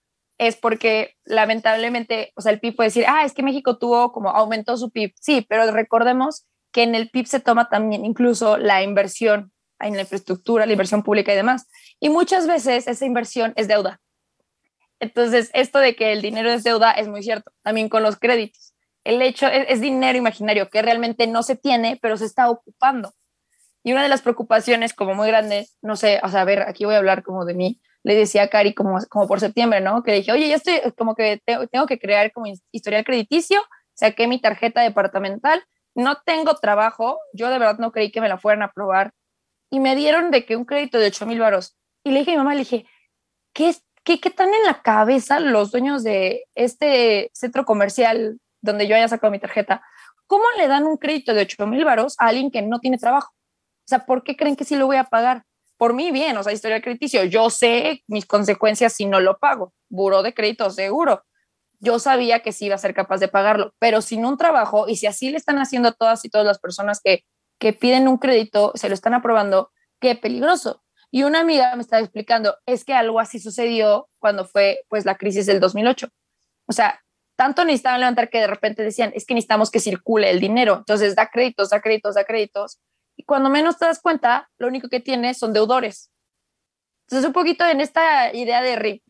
es 0.47 0.57
porque 0.57 1.17
lamentablemente, 1.25 2.33
o 2.37 2.41
sea, 2.41 2.53
el 2.53 2.61
PIB 2.61 2.77
puede 2.77 2.89
decir, 2.89 3.05
ah, 3.09 3.25
es 3.25 3.33
que 3.33 3.43
México 3.43 3.79
tuvo 3.79 4.13
como 4.13 4.31
aumentó 4.31 4.77
su 4.77 4.91
PIB. 4.91 5.13
Sí, 5.21 5.47
pero 5.49 5.71
recordemos 5.71 6.47
que 6.73 6.83
en 6.83 6.95
el 6.95 7.11
PIB 7.11 7.27
se 7.27 7.41
toma 7.41 7.69
también 7.69 8.05
incluso 8.05 8.57
la 8.59 8.83
inversión 8.83 9.53
en 9.81 9.95
la 9.95 10.03
infraestructura, 10.03 10.67
la 10.67 10.73
inversión 10.73 11.03
pública 11.03 11.33
y 11.33 11.37
demás. 11.37 11.67
Y 12.01 12.09
muchas 12.09 12.47
veces 12.47 12.87
esa 12.87 13.05
inversión 13.05 13.53
es 13.57 13.69
deuda. 13.69 14.01
Entonces, 15.01 15.51
esto 15.55 15.79
de 15.79 15.97
que 15.97 16.13
el 16.13 16.23
dinero 16.23 16.51
es 16.51 16.65
deuda 16.65 16.93
es 16.93 17.09
muy 17.09 17.23
cierto, 17.23 17.53
también 17.63 17.89
con 17.89 18.03
los 18.03 18.17
créditos. 18.17 18.75
El 19.05 19.21
hecho 19.21 19.47
es, 19.47 19.67
es 19.69 19.81
dinero 19.81 20.17
imaginario 20.17 20.71
que 20.71 20.83
realmente 20.83 21.27
no 21.27 21.43
se 21.43 21.57
tiene, 21.57 21.99
pero 22.01 22.17
se 22.17 22.25
está 22.25 22.49
ocupando. 22.49 23.13
Y 23.83 23.93
una 23.93 24.03
de 24.03 24.09
las 24.09 24.23
preocupaciones 24.23 24.95
como 24.95 25.15
muy 25.15 25.29
grandes, 25.29 25.77
no 25.83 25.95
sé, 25.97 26.21
o 26.23 26.29
sea, 26.29 26.41
a 26.41 26.45
ver, 26.45 26.63
aquí 26.63 26.87
voy 26.87 26.95
a 26.95 26.99
hablar 26.99 27.23
como 27.23 27.45
de 27.45 27.55
mí, 27.55 27.81
le 28.05 28.15
decía 28.15 28.45
a 28.45 28.49
Cari 28.49 28.75
como, 28.75 28.99
como 29.09 29.27
por 29.27 29.41
septiembre, 29.41 29.81
¿no? 29.81 30.03
Que 30.03 30.13
dije, 30.13 30.31
oye, 30.31 30.47
ya 30.47 30.57
estoy, 30.57 30.79
como 30.97 31.15
que 31.15 31.41
tengo, 31.45 31.87
que 31.87 31.99
crear 31.99 32.31
como 32.33 32.47
historial 32.71 33.03
crediticio, 33.03 33.63
saqué 33.95 34.29
mi 34.29 34.41
tarjeta 34.41 34.83
departamental, 34.83 35.65
no 35.95 36.19
tengo 36.25 36.55
trabajo, 36.57 37.19
yo 37.33 37.49
de 37.49 37.59
verdad 37.59 37.79
no 37.79 37.93
creí 37.93 38.13
que 38.13 38.21
me 38.21 38.29
la 38.29 38.37
fueran 38.37 38.63
a 38.63 38.67
aprobar 38.67 39.13
y 39.71 39.81
me 39.81 39.97
dieron 39.97 40.31
de 40.31 40.45
que 40.45 40.57
un 40.57 40.67
crédito 40.67 40.99
de 40.99 41.07
8 41.07 41.27
mil 41.27 41.41
varos. 41.41 41.77
Y 42.05 42.11
le 42.11 42.21
dije 42.21 42.33
a 42.33 42.35
mi 42.35 42.39
mamá, 42.39 42.53
le 42.53 42.61
dije, 42.61 42.87
¿qué, 43.55 43.75
¿qué, 44.05 44.21
¿qué 44.21 44.29
están 44.29 44.53
en 44.53 44.65
la 44.65 44.83
cabeza 44.83 45.41
los 45.41 45.71
dueños 45.71 46.05
de 46.05 46.45
este 46.55 47.31
centro 47.33 47.65
comercial 47.65 48.39
donde 48.61 48.87
yo 48.87 48.97
haya 48.97 49.09
sacado 49.09 49.31
mi 49.31 49.39
tarjeta? 49.39 49.83
¿Cómo 50.27 50.45
le 50.59 50.69
dan 50.69 50.85
un 50.85 50.99
crédito 50.99 51.33
de 51.33 51.43
8 51.43 51.67
mil 51.67 51.85
varos 51.87 52.17
a 52.19 52.27
alguien 52.27 52.51
que 52.51 52.61
no 52.61 52.81
tiene 52.81 52.99
trabajo? 52.99 53.33
O 53.33 53.89
sea, 53.89 54.05
¿por 54.05 54.25
qué 54.25 54.37
creen 54.37 54.57
que 54.57 54.65
sí 54.65 54.77
lo 54.77 54.87
voy 54.87 54.97
a 54.97 55.05
pagar? 55.05 55.45
Por 55.77 55.95
mí 55.95 56.11
bien, 56.11 56.37
o 56.37 56.43
sea, 56.43 56.53
historial 56.53 56.83
crediticio. 56.83 57.25
Yo 57.25 57.51
sé 57.51 58.03
mis 58.07 58.27
consecuencias 58.27 58.93
si 58.93 59.07
no 59.07 59.21
lo 59.21 59.39
pago. 59.39 59.73
Buro 59.89 60.23
de 60.23 60.35
crédito 60.35 60.71
seguro. 60.71 61.25
Yo 61.81 61.99
sabía 61.99 62.41
que 62.41 62.53
sí 62.53 62.67
iba 62.67 62.77
a 62.77 62.79
ser 62.79 62.95
capaz 62.95 63.19
de 63.19 63.29
pagarlo, 63.29 63.75
pero 63.79 64.01
sin 64.01 64.25
un 64.25 64.39
trabajo 64.39 64.89
y 64.89 64.97
si 64.97 65.07
así 65.07 65.31
le 65.31 65.37
están 65.37 65.59
haciendo 65.59 65.93
todas 65.93 66.25
y 66.25 66.31
todas 66.31 66.47
las 66.47 66.59
personas 66.59 67.01
que, 67.03 67.25
que 67.59 67.73
piden 67.73 68.09
un 68.09 68.19
crédito, 68.19 68.73
se 68.75 68.89
lo 68.89 68.95
están 68.95 69.15
aprobando, 69.15 69.71
qué 70.01 70.15
peligroso. 70.15 70.83
Y 71.11 71.23
una 71.23 71.41
amiga 71.41 71.75
me 71.77 71.83
estaba 71.83 72.01
explicando, 72.01 72.57
es 72.67 72.85
que 72.85 72.95
algo 72.95 73.21
así 73.21 73.39
sucedió 73.39 74.09
cuando 74.19 74.47
fue 74.47 74.81
pues 74.89 75.05
la 75.05 75.17
crisis 75.17 75.47
del 75.47 75.61
2008. 75.61 76.09
O 76.67 76.73
sea, 76.73 77.01
tanto 77.37 77.65
necesitaban 77.65 78.01
levantar 78.01 78.31
que 78.31 78.41
de 78.41 78.47
repente 78.47 78.83
decían, 78.83 79.13
es 79.15 79.27
que 79.27 79.35
necesitamos 79.35 79.71
que 79.71 79.81
circule 79.81 80.31
el 80.31 80.41
dinero. 80.41 80.77
Entonces 80.79 81.15
da 81.15 81.29
créditos, 81.29 81.71
da 81.71 81.81
créditos, 81.81 82.15
da 82.15 82.25
créditos. 82.25 82.81
Y 83.17 83.25
cuando 83.25 83.51
menos 83.51 83.79
te 83.79 83.87
das 83.87 84.01
cuenta, 84.01 84.51
lo 84.59 84.67
único 84.67 84.89
que 84.89 85.01
tienes 85.01 85.39
son 85.39 85.53
deudores. 85.53 86.11
Entonces, 87.07 87.27
un 87.27 87.33
poquito 87.33 87.67
en 87.67 87.81
esta 87.81 88.35
idea 88.35 88.63
de 88.63 89.03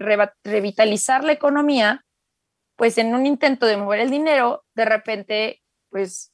revitalizar 0.42 1.24
la 1.24 1.32
economía, 1.32 2.04
pues 2.76 2.98
en 2.98 3.14
un 3.14 3.24
intento 3.26 3.66
de 3.66 3.76
mover 3.76 4.00
el 4.00 4.10
dinero, 4.10 4.64
de 4.74 4.84
repente, 4.84 5.62
pues 5.90 6.32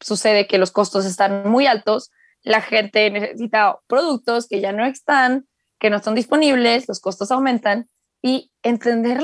sucede 0.00 0.46
que 0.46 0.58
los 0.58 0.70
costos 0.70 1.06
están 1.06 1.48
muy 1.48 1.66
altos, 1.66 2.10
la 2.42 2.60
gente 2.60 3.10
necesita 3.10 3.78
productos 3.86 4.46
que 4.48 4.60
ya 4.60 4.72
no 4.72 4.84
están, 4.84 5.48
que 5.78 5.90
no 5.90 5.96
están 5.96 6.14
disponibles, 6.14 6.88
los 6.88 7.00
costos 7.00 7.30
aumentan 7.30 7.88
y 8.22 8.50
entender 8.62 9.20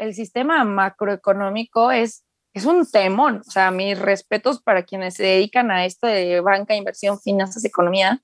el 0.00 0.14
sistema 0.14 0.64
macroeconómico 0.64 1.90
es, 1.90 2.24
es 2.58 2.64
un 2.64 2.90
temón. 2.90 3.42
O 3.46 3.50
sea, 3.50 3.70
mis 3.70 3.98
respetos 3.98 4.62
para 4.62 4.82
quienes 4.82 5.14
se 5.14 5.24
dedican 5.24 5.70
a 5.70 5.84
esto 5.84 6.06
de 6.06 6.40
banca, 6.40 6.74
inversión, 6.74 7.20
finanzas, 7.20 7.64
economía, 7.64 8.22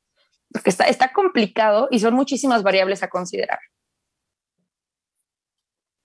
porque 0.50 0.70
está, 0.70 0.84
está 0.84 1.12
complicado 1.12 1.88
y 1.90 1.98
son 1.98 2.14
muchísimas 2.14 2.62
variables 2.62 3.02
a 3.02 3.08
considerar. 3.08 3.58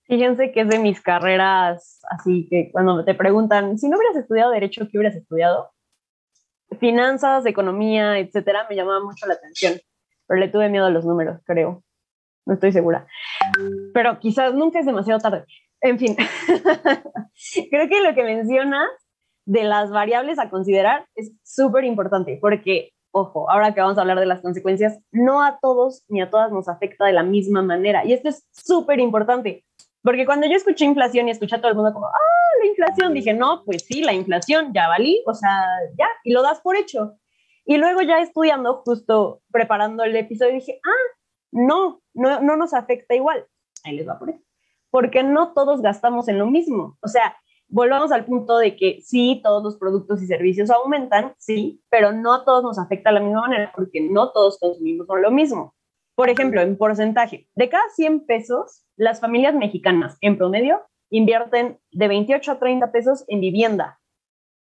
Fíjense 0.03 0.51
que 0.51 0.61
es 0.61 0.69
de 0.69 0.79
mis 0.79 1.01
carreras, 1.01 1.99
así 2.09 2.47
que 2.49 2.69
cuando 2.71 3.03
te 3.03 3.13
preguntan, 3.13 3.77
si 3.77 3.89
no 3.89 3.97
hubieras 3.97 4.15
estudiado 4.15 4.51
Derecho, 4.51 4.87
¿qué 4.89 4.97
hubieras 4.97 5.17
estudiado? 5.17 5.71
Finanzas, 6.79 7.45
economía, 7.45 8.17
etcétera, 8.17 8.67
me 8.69 8.75
llamaba 8.75 9.03
mucho 9.03 9.25
la 9.25 9.33
atención, 9.33 9.73
pero 10.25 10.39
le 10.39 10.47
tuve 10.47 10.69
miedo 10.69 10.85
a 10.85 10.91
los 10.91 11.03
números, 11.03 11.41
creo 11.45 11.83
no 12.47 12.53
estoy 12.53 12.71
segura. 12.71 13.05
Pero 13.93 14.19
quizás 14.19 14.53
nunca 14.53 14.79
es 14.79 14.85
demasiado 14.85 15.19
tarde. 15.19 15.45
En 15.81 15.99
fin, 15.99 16.15
creo 17.69 17.87
que 17.87 18.01
lo 18.01 18.15
que 18.15 18.23
mencionas 18.23 18.89
de 19.45 19.63
las 19.63 19.91
variables 19.91 20.39
a 20.39 20.49
considerar 20.49 21.07
es 21.15 21.31
súper 21.43 21.83
importante 21.85 22.37
porque, 22.41 22.91
ojo, 23.11 23.49
ahora 23.49 23.73
que 23.73 23.81
vamos 23.81 23.97
a 23.97 24.01
hablar 24.01 24.19
de 24.19 24.25
las 24.25 24.41
consecuencias, 24.41 24.99
no 25.11 25.43
a 25.43 25.59
todos 25.61 26.03
ni 26.09 26.21
a 26.21 26.29
todas 26.29 26.51
nos 26.51 26.67
afecta 26.67 27.05
de 27.05 27.13
la 27.13 27.23
misma 27.23 27.61
manera. 27.61 28.05
Y 28.05 28.13
esto 28.13 28.29
es 28.29 28.45
súper 28.51 28.99
importante 28.99 29.65
porque 30.07 30.25
cuando 30.25 30.47
yo 30.47 30.55
escuché 30.55 30.85
inflación 30.85 31.27
y 31.27 31.31
escuché 31.31 31.57
a 31.57 31.59
todo 31.59 31.71
el 31.71 31.75
mundo 31.75 31.91
como, 31.93 32.05
ah, 32.05 32.51
la 32.61 32.67
inflación, 32.67 33.13
dije, 33.13 33.33
no, 33.33 33.63
pues 33.65 33.83
sí, 33.85 34.03
la 34.03 34.13
inflación, 34.13 34.71
ya 34.73 34.87
valí, 34.87 35.21
o 35.27 35.33
sea, 35.33 35.65
ya, 35.97 36.07
y 36.23 36.31
lo 36.31 36.43
das 36.43 36.61
por 36.61 36.77
hecho. 36.77 37.17
Y 37.65 37.75
luego 37.75 38.01
ya 38.01 38.21
estudiando, 38.21 38.83
justo 38.85 39.41
preparando 39.51 40.05
el 40.05 40.15
episodio, 40.15 40.53
dije, 40.53 40.79
ah, 40.85 41.17
no, 41.51 42.01
no, 42.13 42.39
no 42.39 42.55
nos 42.55 42.73
afecta 42.73 43.15
igual. 43.15 43.45
Ahí 43.83 43.97
les 43.97 44.07
va 44.07 44.13
a 44.13 44.19
poner. 44.19 44.39
Porque 44.89 45.23
no 45.23 45.53
todos 45.53 45.81
gastamos 45.81 46.27
en 46.27 46.39
lo 46.39 46.45
mismo. 46.45 46.97
O 47.01 47.07
sea, 47.07 47.35
volvamos 47.67 48.11
al 48.11 48.25
punto 48.25 48.57
de 48.57 48.75
que 48.75 49.01
sí, 49.01 49.41
todos 49.43 49.63
los 49.63 49.77
productos 49.77 50.21
y 50.21 50.27
servicios 50.27 50.69
aumentan, 50.69 51.33
sí, 51.37 51.81
pero 51.89 52.11
no 52.11 52.33
a 52.33 52.45
todos 52.45 52.63
nos 52.63 52.79
afecta 52.79 53.09
de 53.09 53.15
la 53.15 53.25
misma 53.25 53.41
manera 53.41 53.71
porque 53.75 54.01
no 54.01 54.31
todos 54.31 54.57
consumimos 54.59 55.07
lo 55.21 55.31
mismo. 55.31 55.75
Por 56.15 56.29
ejemplo, 56.29 56.61
en 56.61 56.77
porcentaje, 56.77 57.47
de 57.55 57.69
cada 57.69 57.83
100 57.95 58.25
pesos, 58.25 58.85
las 58.95 59.19
familias 59.19 59.53
mexicanas 59.53 60.17
en 60.21 60.37
promedio 60.37 60.81
invierten 61.09 61.79
de 61.91 62.07
28 62.07 62.53
a 62.53 62.59
30 62.59 62.91
pesos 62.91 63.23
en 63.27 63.39
vivienda. 63.39 63.99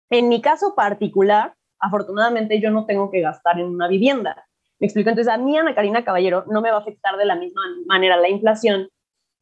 En 0.08 0.28
mi 0.28 0.40
caso 0.40 0.74
particular, 0.74 1.54
afortunadamente 1.78 2.60
yo 2.60 2.70
no 2.70 2.86
tengo 2.86 3.10
que 3.10 3.20
gastar 3.20 3.58
en 3.60 3.66
una 3.66 3.88
vivienda. 3.88 4.46
Me 4.78 4.86
explico, 4.86 5.10
entonces 5.10 5.32
a 5.32 5.36
mí, 5.36 5.56
Ana 5.56 5.74
Karina 5.74 6.04
Caballero, 6.04 6.44
no 6.48 6.60
me 6.60 6.70
va 6.70 6.78
a 6.78 6.80
afectar 6.80 7.16
de 7.16 7.26
la 7.26 7.36
misma 7.36 7.62
manera 7.86 8.16
la 8.16 8.28
inflación 8.28 8.88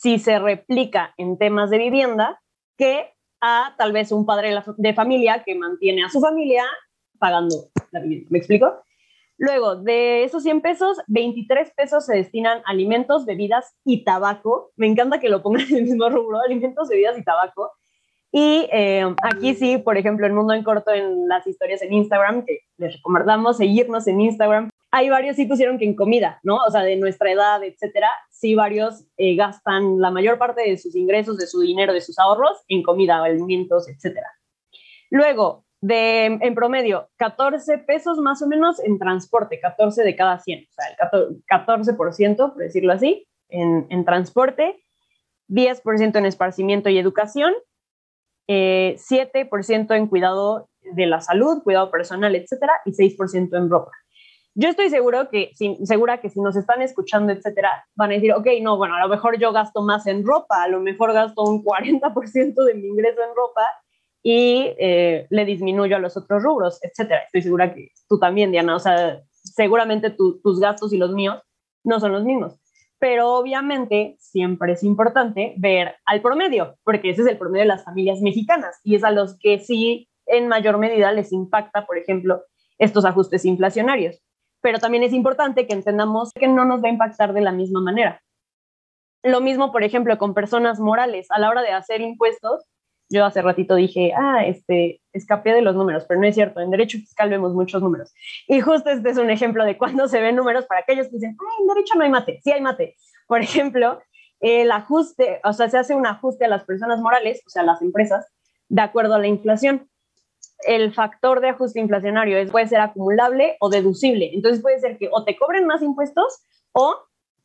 si 0.01 0.19
se 0.19 0.39
replica 0.39 1.15
en 1.19 1.37
temas 1.37 1.69
de 1.69 1.79
vivienda 1.79 2.41
que 2.79 3.13
a 3.43 3.75
tal 3.77 3.93
vez 3.93 4.13
un 4.13 4.25
padre 4.25 4.55
de 4.77 4.95
familia 4.95 5.43
que 5.45 5.55
mantiene 5.55 6.05
a 6.05 6.09
su 6.09 6.21
familia 6.21 6.65
pagando 7.19 7.55
la 7.91 8.01
vivienda. 8.01 8.29
¿Me 8.31 8.39
explico? 8.39 8.83
Luego, 9.37 9.77
de 9.77 10.25
esos 10.25 10.43
100 10.43 10.61
pesos, 10.63 10.99
23 11.07 11.73
pesos 11.75 12.07
se 12.07 12.15
destinan 12.15 12.59
a 12.59 12.71
alimentos, 12.71 13.27
bebidas 13.27 13.75
y 13.85 14.05
tabaco. 14.05 14.71
Me 14.77 14.87
encanta 14.87 15.21
que 15.21 15.29
lo 15.29 15.43
pongan 15.43 15.67
en 15.69 15.77
el 15.77 15.83
mismo 15.85 16.09
rubro, 16.09 16.41
alimentos, 16.41 16.89
bebidas 16.89 17.19
y 17.19 17.25
tabaco. 17.25 17.73
Y 18.33 18.69
eh, 18.73 19.05
aquí 19.23 19.55
sí, 19.55 19.79
por 19.79 19.97
ejemplo, 19.97 20.27
en 20.27 20.35
Mundo 20.35 20.55
en 20.55 20.63
Corto, 20.63 20.93
en 20.93 21.27
las 21.29 21.47
historias 21.47 21.83
en 21.83 21.93
Instagram, 21.93 22.45
que 22.45 22.61
les 22.77 22.95
recomendamos 22.95 23.57
seguirnos 23.57 24.07
en 24.07 24.21
Instagram, 24.21 24.71
hay 24.93 25.09
varios 25.09 25.37
sí 25.37 25.47
pusieron 25.47 25.79
que 25.79 25.85
en 25.85 25.95
comida, 25.95 26.41
¿no? 26.43 26.57
O 26.57 26.71
sea, 26.71 26.83
de 26.83 26.97
nuestra 26.97 27.31
edad, 27.31 27.63
etcétera, 27.63 28.09
sí 28.31 28.55
varios 28.55 29.05
eh, 29.17 29.37
gastan 29.37 30.01
la 30.01 30.11
mayor 30.11 30.39
parte 30.39 30.63
de 30.63 30.77
sus 30.79 30.97
ingresos, 30.97 31.39
de 31.39 31.47
su 31.47 31.61
dinero, 31.61 31.93
de 31.93 32.01
sus 32.01 32.19
ahorros 32.19 32.59
en 32.69 32.83
comida, 32.83 33.23
alimentos, 33.23 33.89
etcétera. 33.89 34.27
Luego, 35.11 35.65
de, 35.81 36.27
en 36.27 36.55
promedio, 36.55 37.09
14 37.17 37.79
pesos 37.79 38.19
más 38.19 38.43
o 38.43 38.47
menos 38.47 38.81
en 38.81 38.99
transporte, 38.99 39.61
14 39.61 40.03
de 40.03 40.17
cada 40.17 40.39
100, 40.39 40.67
o 40.69 40.73
sea, 40.73 40.85
el 40.89 41.43
14%, 41.47 42.37
por 42.37 42.57
decirlo 42.57 42.93
así, 42.93 43.27
en, 43.49 43.87
en 43.91 44.05
transporte, 44.05 44.83
10% 45.49 46.17
en 46.17 46.27
esparcimiento 46.27 46.91
y 46.91 46.99
educación, 46.99 47.55
eh, 48.53 48.97
7% 48.99 49.95
en 49.95 50.09
cuidado 50.09 50.69
de 50.83 51.07
la 51.07 51.21
salud, 51.21 51.63
cuidado 51.63 51.89
personal, 51.89 52.35
etcétera, 52.35 52.73
y 52.85 52.91
6% 52.91 53.57
en 53.57 53.71
ropa. 53.71 53.93
Yo 54.57 54.69
estoy 54.69 54.91
seguro 54.91 55.29
que, 55.31 55.53
segura 55.85 56.21
que 56.21 56.31
si 56.31 56.41
nos 56.41 56.57
están 56.57 56.83
escuchando, 56.83 57.33
etcétera, 57.33 57.85
van 57.95 58.11
a 58.11 58.15
decir, 58.15 58.33
ok, 58.33 58.49
no, 58.61 58.77
bueno, 58.77 58.97
a 58.97 59.01
lo 59.01 59.09
mejor 59.09 59.39
yo 59.39 59.53
gasto 59.53 59.83
más 59.83 60.05
en 60.09 60.27
ropa, 60.27 60.65
a 60.65 60.67
lo 60.69 60.81
mejor 60.81 61.13
gasto 61.13 61.45
un 61.45 61.63
40% 61.63 62.65
de 62.65 62.75
mi 62.75 62.89
ingreso 62.89 63.21
en 63.23 63.37
ropa 63.37 63.65
y 64.21 64.75
eh, 64.81 65.29
le 65.31 65.45
disminuyo 65.45 65.95
a 65.95 66.01
los 66.01 66.17
otros 66.17 66.43
rubros, 66.43 66.81
etcétera. 66.83 67.21
Estoy 67.27 67.43
segura 67.43 67.73
que 67.73 67.91
tú 68.09 68.19
también, 68.19 68.51
Diana, 68.51 68.75
o 68.75 68.81
sea, 68.81 69.21
seguramente 69.31 70.11
tus 70.11 70.59
gastos 70.59 70.93
y 70.93 70.99
los 70.99 71.13
míos 71.13 71.41
no 71.85 72.01
son 72.01 72.11
los 72.11 72.25
mismos. 72.25 72.59
Pero 73.01 73.35
obviamente 73.35 74.15
siempre 74.21 74.75
es 74.75 74.85
importante 74.85 75.55
ver 75.57 75.97
al 76.07 76.23
promedio, 76.23 76.77
porque 76.85 77.11
ese 77.11 77.23
es 77.23 77.29
el 77.29 77.39
promedio 77.39 77.63
de 77.63 77.69
las 77.69 77.85
familias 77.85 78.21
mexicanas 78.21 78.79
y 78.85 78.95
es 78.95 79.03
a 79.03 79.11
los 79.11 79.37
que 79.39 79.59
sí 79.59 80.09
en 80.27 80.47
mayor 80.47 80.79
medida 80.79 81.11
les 81.11 81.33
impacta, 81.33 81.87
por 81.87 81.99
ejemplo, 81.99 82.45
estos 82.79 83.05
ajustes 83.05 83.45
inflacionarios 83.45 84.23
pero 84.61 84.79
también 84.79 85.03
es 85.03 85.13
importante 85.13 85.67
que 85.67 85.75
entendamos 85.75 86.33
que 86.33 86.49
no 86.49 86.65
nos 86.65 86.83
va 86.83 86.89
a 86.89 86.93
impactar 86.93 87.33
de 87.33 87.41
la 87.41 87.53
misma 87.53 87.81
manera. 87.81 88.23
Lo 89.23 89.41
mismo, 89.41 89.73
por 89.73 89.83
ejemplo, 89.83 90.17
con 90.19 90.35
personas 90.35 90.81
morales. 90.81 91.27
A 91.31 91.39
la 91.39 91.51
hora 91.51 91.63
de 91.63 91.73
hacer 91.73 92.01
impuestos, 92.01 92.65
yo 93.11 93.25
hace 93.25 93.43
ratito 93.43 93.75
dije, 93.75 94.13
ah, 94.17 94.47
este, 94.47 95.03
escapé 95.13 95.53
de 95.53 95.63
los 95.63 95.75
números, 95.75 96.05
pero 96.09 96.21
no 96.21 96.27
es 96.27 96.35
cierto, 96.35 96.61
en 96.61 96.71
derecho 96.71 96.99
fiscal 96.99 97.29
vemos 97.29 97.53
muchos 97.53 97.83
números. 97.83 98.15
Y 98.49 98.61
justo 98.61 98.91
este 98.91 99.11
es 99.11 99.19
un 99.19 99.31
ejemplo 99.31 99.65
de 99.65 99.77
cuando 99.77 100.09
se 100.09 100.21
ven 100.21 100.37
números 100.37 100.65
para 100.67 100.81
aquellos 100.81 101.09
que 101.09 101.17
dicen, 101.17 101.37
ay, 101.39 101.63
en 101.63 101.67
derecho 101.69 101.95
no 101.97 102.05
hay 102.05 102.11
mate, 102.11 102.41
sí 102.43 102.53
hay 102.53 102.61
mate. 102.61 102.97
Por 103.27 103.43
ejemplo, 103.43 104.01
el 104.41 104.71
ajuste, 104.71 105.41
o 105.45 105.53
sea, 105.53 105.69
se 105.69 105.77
hace 105.77 105.95
un 105.95 106.07
ajuste 106.07 106.45
a 106.47 106.49
las 106.49 106.65
personas 106.65 107.01
morales, 107.01 107.43
o 107.47 107.51
sea, 107.51 107.63
a 107.63 107.67
las 107.67 107.83
empresas, 107.83 108.27
de 108.69 108.81
acuerdo 108.81 109.15
a 109.15 109.19
la 109.19 109.27
inflación 109.27 109.91
el 110.67 110.93
factor 110.93 111.41
de 111.41 111.51
ajuste 111.51 111.81
inflacionario 111.81 112.39
es, 112.39 112.51
puede 112.51 112.69
ser 112.69 112.81
acumulable 112.81 113.57
o 113.61 113.71
deducible. 113.71 114.31
Entonces 114.33 114.63
puede 114.63 114.79
ser 114.79 114.99
que 114.99 115.09
o 115.11 115.25
te 115.25 115.37
cobren 115.37 115.67
más 115.67 115.83
impuestos 115.83 116.41
o 116.73 116.97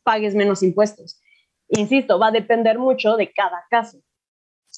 pagues 0.04 0.36
menos 0.36 0.64
impuestos. 0.64 1.22
Insisto, 1.70 2.20
va 2.20 2.28
a 2.28 2.32
depender 2.32 2.78
mucho 2.78 3.16
de 3.16 3.32
cada 3.32 3.66
caso. 3.70 4.00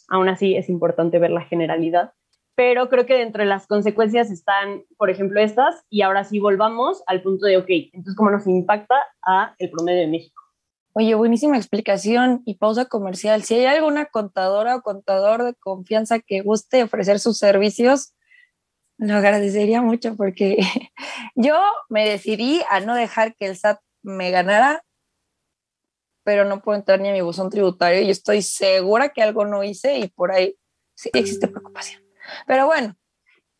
Aún 0.08 0.30
así 0.30 0.56
es 0.56 0.70
importante 0.70 1.20
ver 1.20 1.32
la 1.32 1.42
generalidad, 1.42 2.14
pero 2.56 2.90
creo 2.90 3.06
que 3.06 3.18
dentro 3.18 3.44
de 3.44 3.50
las 3.50 3.68
consecuencias 3.68 4.32
están, 4.32 4.84
por 4.98 5.10
ejemplo, 5.10 5.40
estas, 5.40 5.86
y 5.90 6.02
ahora 6.02 6.24
sí 6.24 6.40
volvamos 6.40 7.04
al 7.06 7.22
punto 7.22 7.46
de, 7.46 7.58
ok, 7.58 7.68
entonces, 7.70 8.16
¿cómo 8.16 8.32
nos 8.32 8.48
impacta 8.48 8.96
a 9.22 9.54
el 9.60 9.70
promedio 9.70 10.02
de 10.02 10.08
México? 10.08 10.42
Oye, 10.94 11.14
buenísima 11.14 11.58
explicación 11.58 12.42
y 12.46 12.56
pausa 12.56 12.86
comercial. 12.86 13.44
Si 13.44 13.54
hay 13.54 13.66
alguna 13.66 14.08
contadora 14.08 14.76
o 14.76 14.82
contador 14.82 15.44
de 15.44 15.54
confianza 15.54 16.20
que 16.20 16.42
guste 16.42 16.82
ofrecer 16.82 17.20
sus 17.20 17.38
servicios, 17.38 18.16
lo 18.98 19.14
agradecería 19.14 19.84
mucho 19.84 20.16
porque 20.16 20.58
yo 21.36 21.56
me 21.90 22.10
decidí 22.10 22.62
a 22.72 22.80
no 22.80 22.96
dejar 22.96 23.36
que 23.36 23.46
el 23.46 23.56
SAT 23.56 23.80
me 24.02 24.32
ganara 24.32 24.84
pero 26.28 26.44
no 26.44 26.62
puedo 26.62 26.78
entrar 26.78 27.00
ni 27.00 27.08
a 27.08 27.14
mi 27.14 27.22
buzón 27.22 27.50
tributario 27.50 28.02
y 28.02 28.10
estoy 28.10 28.42
segura 28.42 29.14
que 29.14 29.22
algo 29.22 29.46
no 29.46 29.64
hice 29.64 29.98
y 29.98 30.10
por 30.10 30.34
ahí 30.34 30.58
sí 30.94 31.10
existe 31.14 31.48
preocupación. 31.48 32.04
Pero 32.46 32.66
bueno, 32.66 32.98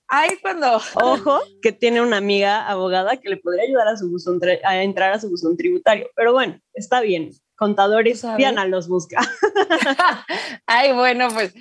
ahí 0.10 0.32
cuando... 0.42 0.82
Ojo, 0.96 1.40
que 1.62 1.72
tiene 1.72 2.02
una 2.02 2.18
amiga 2.18 2.68
abogada 2.68 3.16
que 3.22 3.30
le 3.30 3.38
podría 3.38 3.64
ayudar 3.64 3.88
a, 3.88 3.96
su 3.96 4.10
buzón 4.10 4.42
a 4.66 4.84
entrar 4.84 5.14
a 5.14 5.20
su 5.22 5.30
buzón 5.30 5.56
tributario. 5.56 6.10
Pero 6.14 6.34
bueno, 6.34 6.60
está 6.74 7.00
bien. 7.00 7.32
Contadores, 7.56 8.26
Diana 8.36 8.66
los 8.66 8.90
busca. 8.90 9.22
Ay, 10.66 10.92
bueno, 10.92 11.30
pues 11.34 11.54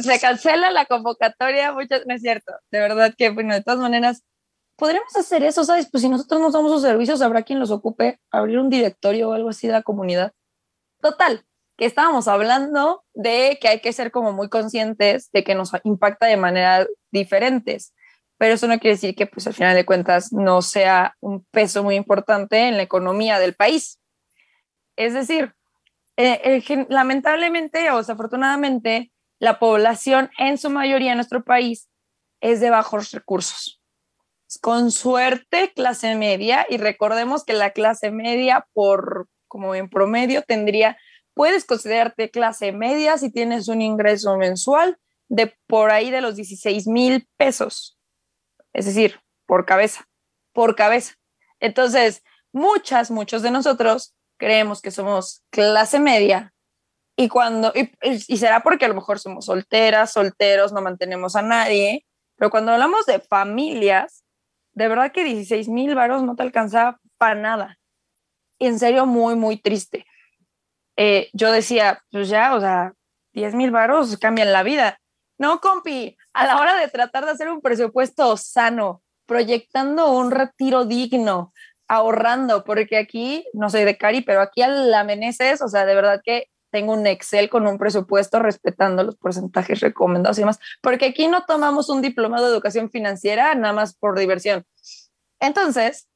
se 0.00 0.18
cancela 0.18 0.70
la 0.70 0.86
convocatoria, 0.86 1.72
muchas, 1.72 2.06
no 2.06 2.14
es 2.14 2.22
cierto. 2.22 2.54
De 2.70 2.78
verdad 2.78 3.12
que, 3.14 3.28
bueno, 3.28 3.52
de 3.52 3.62
todas 3.62 3.80
maneras, 3.80 4.24
podríamos 4.76 5.14
hacer 5.14 5.42
eso, 5.42 5.62
¿sabes? 5.62 5.90
Pues 5.90 6.02
si 6.02 6.08
nosotros 6.08 6.40
nos 6.40 6.54
damos 6.54 6.70
los 6.70 6.80
servicios, 6.80 7.20
habrá 7.20 7.42
quien 7.42 7.60
los 7.60 7.70
ocupe, 7.70 8.18
abrir 8.30 8.58
un 8.58 8.70
directorio 8.70 9.28
o 9.28 9.34
algo 9.34 9.50
así 9.50 9.66
de 9.66 9.74
la 9.74 9.82
comunidad. 9.82 10.32
Total, 11.04 11.44
que 11.76 11.84
estábamos 11.84 12.28
hablando 12.28 13.04
de 13.12 13.58
que 13.60 13.68
hay 13.68 13.80
que 13.80 13.92
ser 13.92 14.10
como 14.10 14.32
muy 14.32 14.48
conscientes 14.48 15.30
de 15.32 15.44
que 15.44 15.54
nos 15.54 15.72
impacta 15.84 16.24
de 16.24 16.38
maneras 16.38 16.88
diferentes, 17.10 17.92
pero 18.38 18.54
eso 18.54 18.66
no 18.68 18.78
quiere 18.78 18.94
decir 18.94 19.14
que 19.14 19.26
pues 19.26 19.46
al 19.46 19.52
final 19.52 19.74
de 19.74 19.84
cuentas 19.84 20.32
no 20.32 20.62
sea 20.62 21.14
un 21.20 21.44
peso 21.50 21.82
muy 21.82 21.96
importante 21.96 22.68
en 22.68 22.78
la 22.78 22.84
economía 22.84 23.38
del 23.38 23.52
país. 23.54 24.00
Es 24.96 25.12
decir, 25.12 25.54
eh, 26.16 26.86
lamentablemente 26.88 27.90
o 27.90 27.98
desafortunadamente 27.98 29.12
la 29.38 29.58
población 29.58 30.30
en 30.38 30.56
su 30.56 30.70
mayoría 30.70 31.10
en 31.10 31.18
nuestro 31.18 31.44
país 31.44 31.90
es 32.40 32.60
de 32.60 32.70
bajos 32.70 33.10
recursos. 33.10 33.78
Con 34.62 34.90
suerte 34.90 35.70
clase 35.74 36.14
media 36.14 36.64
y 36.66 36.78
recordemos 36.78 37.44
que 37.44 37.52
la 37.52 37.72
clase 37.72 38.10
media 38.10 38.66
por 38.72 39.28
como 39.54 39.76
en 39.76 39.88
promedio 39.88 40.42
tendría 40.42 40.98
puedes 41.32 41.64
considerarte 41.64 42.28
clase 42.28 42.72
media 42.72 43.16
si 43.18 43.30
tienes 43.30 43.68
un 43.68 43.82
ingreso 43.82 44.36
mensual 44.36 44.98
de 45.28 45.54
por 45.68 45.92
ahí 45.92 46.10
de 46.10 46.20
los 46.20 46.34
16 46.34 46.88
mil 46.88 47.28
pesos. 47.36 47.96
Es 48.72 48.86
decir, 48.86 49.20
por 49.46 49.64
cabeza, 49.64 50.08
por 50.52 50.74
cabeza. 50.74 51.14
Entonces, 51.60 52.24
muchas, 52.52 53.12
muchos 53.12 53.42
de 53.42 53.52
nosotros 53.52 54.16
creemos 54.38 54.82
que 54.82 54.90
somos 54.90 55.44
clase 55.50 56.00
media 56.00 56.52
y 57.16 57.28
cuando, 57.28 57.72
y, 58.02 58.36
será 58.36 58.64
porque 58.64 58.86
a 58.86 58.88
lo 58.88 58.94
mejor 58.94 59.20
somos 59.20 59.44
solteras, 59.44 60.12
solteros, 60.12 60.72
no 60.72 60.82
mantenemos 60.82 61.36
a 61.36 61.42
nadie, 61.42 62.04
pero 62.34 62.50
cuando 62.50 62.72
hablamos 62.72 63.06
de 63.06 63.20
familias, 63.20 64.24
de 64.72 64.88
verdad 64.88 65.12
que 65.12 65.22
16 65.22 65.68
mil 65.68 65.94
varos 65.94 66.24
no 66.24 66.34
te 66.34 66.42
alcanza 66.42 66.98
para 67.18 67.36
nada. 67.36 67.78
En 68.58 68.78
serio, 68.78 69.06
muy, 69.06 69.34
muy 69.36 69.56
triste. 69.56 70.06
Eh, 70.96 71.28
yo 71.32 71.50
decía, 71.50 72.02
pues 72.10 72.28
ya, 72.28 72.54
o 72.54 72.60
sea, 72.60 72.94
10 73.32 73.54
mil 73.54 73.70
varos 73.70 74.16
cambian 74.18 74.52
la 74.52 74.62
vida. 74.62 74.98
No, 75.38 75.60
compi, 75.60 76.16
a 76.32 76.46
la 76.46 76.60
hora 76.60 76.76
de 76.76 76.88
tratar 76.88 77.24
de 77.24 77.32
hacer 77.32 77.48
un 77.50 77.60
presupuesto 77.60 78.36
sano, 78.36 79.02
proyectando 79.26 80.12
un 80.12 80.30
retiro 80.30 80.84
digno, 80.84 81.52
ahorrando, 81.88 82.64
porque 82.64 82.96
aquí, 82.96 83.44
no 83.52 83.68
soy 83.70 83.84
de 83.84 83.98
Cari, 83.98 84.20
pero 84.20 84.40
aquí 84.40 84.62
al 84.62 84.90
Meneses, 85.06 85.60
o 85.60 85.68
sea, 85.68 85.84
de 85.86 85.94
verdad 85.94 86.20
que 86.24 86.48
tengo 86.70 86.92
un 86.92 87.06
Excel 87.06 87.50
con 87.50 87.66
un 87.66 87.78
presupuesto 87.78 88.40
respetando 88.40 89.04
los 89.04 89.16
porcentajes 89.16 89.80
recomendados 89.80 90.38
y 90.38 90.42
demás, 90.42 90.58
porque 90.82 91.06
aquí 91.06 91.28
no 91.28 91.44
tomamos 91.44 91.88
un 91.88 92.02
diplomado 92.02 92.46
de 92.46 92.52
educación 92.52 92.90
financiera 92.90 93.54
nada 93.54 93.72
más 93.72 93.94
por 93.94 94.18
diversión. 94.18 94.64
Entonces, 95.40 96.08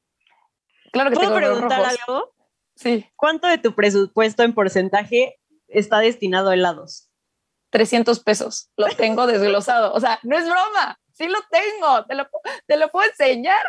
claro 0.93 1.11
que 1.11 1.17
¿Puedo 1.17 1.35
preguntar 1.35 1.85
algo? 1.85 2.35
Sí. 2.75 3.07
¿Cuánto 3.17 3.49
de 3.49 3.59
tu 3.59 3.75
presupuesto 3.75 4.43
en 4.45 4.55
porcentaje 4.55 5.39
está 5.67 5.99
destinado 5.99 6.51
a 6.51 6.55
helados? 6.55 7.11
300 7.71 8.21
pesos. 8.21 8.71
Lo 8.77 8.87
tengo 8.89 9.27
desglosado. 9.27 9.93
O 9.93 10.01
sea, 10.01 10.19
no 10.23 10.39
es 10.39 10.45
broma. 10.45 10.99
Sí 11.13 11.27
lo 11.27 11.39
tengo. 11.51 12.07
Te 12.07 12.15
lo, 12.15 12.29
te 12.67 12.77
lo 12.77 12.89
puedo 12.89 13.09
enseñar. 13.09 13.65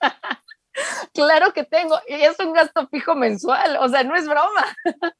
claro 1.14 1.52
que 1.52 1.64
tengo. 1.64 1.98
Y 2.06 2.14
es 2.14 2.38
un 2.38 2.52
gasto 2.52 2.86
fijo 2.88 3.14
mensual. 3.14 3.78
O 3.80 3.88
sea, 3.88 4.04
no 4.04 4.14
es 4.14 4.26
broma. 4.26 4.76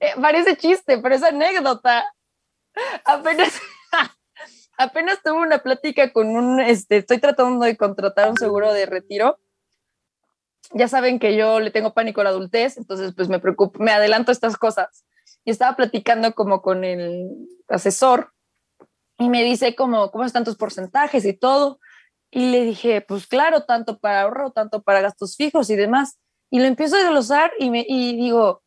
Eh, 0.00 0.14
parece 0.22 0.56
chiste, 0.56 0.98
pero 0.98 1.16
es 1.16 1.24
anécdota. 1.24 2.04
Apenas, 3.04 3.60
apenas 4.78 5.20
tuve 5.24 5.40
una 5.40 5.58
plática 5.58 6.12
con 6.12 6.36
un, 6.36 6.60
este, 6.60 6.98
estoy 6.98 7.18
tratando 7.18 7.64
de 7.64 7.76
contratar 7.76 8.30
un 8.30 8.36
seguro 8.36 8.72
de 8.72 8.86
retiro 8.86 9.40
ya 10.72 10.88
saben 10.88 11.18
que 11.18 11.36
yo 11.36 11.60
le 11.60 11.70
tengo 11.70 11.94
pánico 11.94 12.20
a 12.20 12.24
la 12.24 12.30
adultez, 12.30 12.76
entonces 12.76 13.14
pues 13.14 13.28
me 13.28 13.38
preocupo, 13.38 13.82
me 13.82 13.92
adelanto 13.92 14.32
estas 14.32 14.56
cosas. 14.56 15.04
Y 15.44 15.50
estaba 15.50 15.76
platicando 15.76 16.34
como 16.34 16.62
con 16.62 16.84
el 16.84 17.30
asesor 17.68 18.32
y 19.18 19.28
me 19.28 19.42
dice 19.42 19.74
como, 19.74 20.10
¿cómo 20.10 20.24
están 20.24 20.44
tus 20.44 20.56
porcentajes 20.56 21.24
y 21.24 21.32
todo? 21.32 21.80
Y 22.30 22.50
le 22.50 22.64
dije, 22.64 23.00
pues 23.00 23.26
claro, 23.26 23.64
tanto 23.64 23.98
para 23.98 24.22
ahorro, 24.22 24.52
tanto 24.52 24.82
para 24.82 25.00
gastos 25.00 25.36
fijos 25.36 25.70
y 25.70 25.76
demás. 25.76 26.18
Y 26.50 26.60
lo 26.60 26.66
empiezo 26.66 26.96
a 26.96 27.00
desglosar 27.00 27.52
y, 27.58 27.70
me, 27.70 27.84
y 27.88 28.16
digo, 28.16 28.62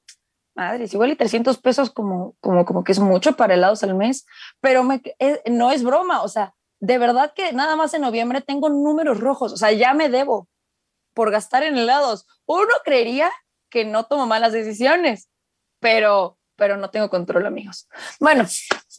madre, 0.56 0.86
es 0.86 0.94
igual 0.94 1.12
y 1.12 1.16
300 1.16 1.58
pesos 1.60 1.92
como, 1.92 2.36
como, 2.42 2.66
como 2.66 2.84
que 2.84 2.92
es 2.92 3.00
mucho 3.00 3.36
para 3.36 3.54
helados 3.54 3.84
al 3.84 3.96
mes, 3.96 4.26
pero 4.60 4.84
me, 4.84 5.02
no 5.50 5.72
es 5.72 5.84
broma, 5.84 6.22
o 6.22 6.28
sea, 6.28 6.54
de 6.80 6.98
verdad 6.98 7.34
que 7.36 7.54
nada 7.54 7.76
más 7.76 7.94
en 7.94 8.02
noviembre 8.02 8.42
tengo 8.42 8.70
números 8.70 9.20
rojos, 9.20 9.54
o 9.54 9.58
sea, 9.58 9.72
ya 9.72 9.94
me 9.94 10.10
debo, 10.10 10.48
por 11.14 11.32
gastar 11.32 11.64
en 11.64 11.78
helados. 11.78 12.28
Uno 12.46 12.74
creería 12.84 13.32
que 13.70 13.86
no 13.86 14.06
tomo 14.06 14.28
malas 14.28 14.54
decisiones, 14.54 15.30
pero, 15.80 16.38
pero 16.56 16.78
no 16.78 16.90
tengo 16.90 17.10
control, 17.10 17.46
amigos. 17.46 17.88
Bueno, 18.20 18.46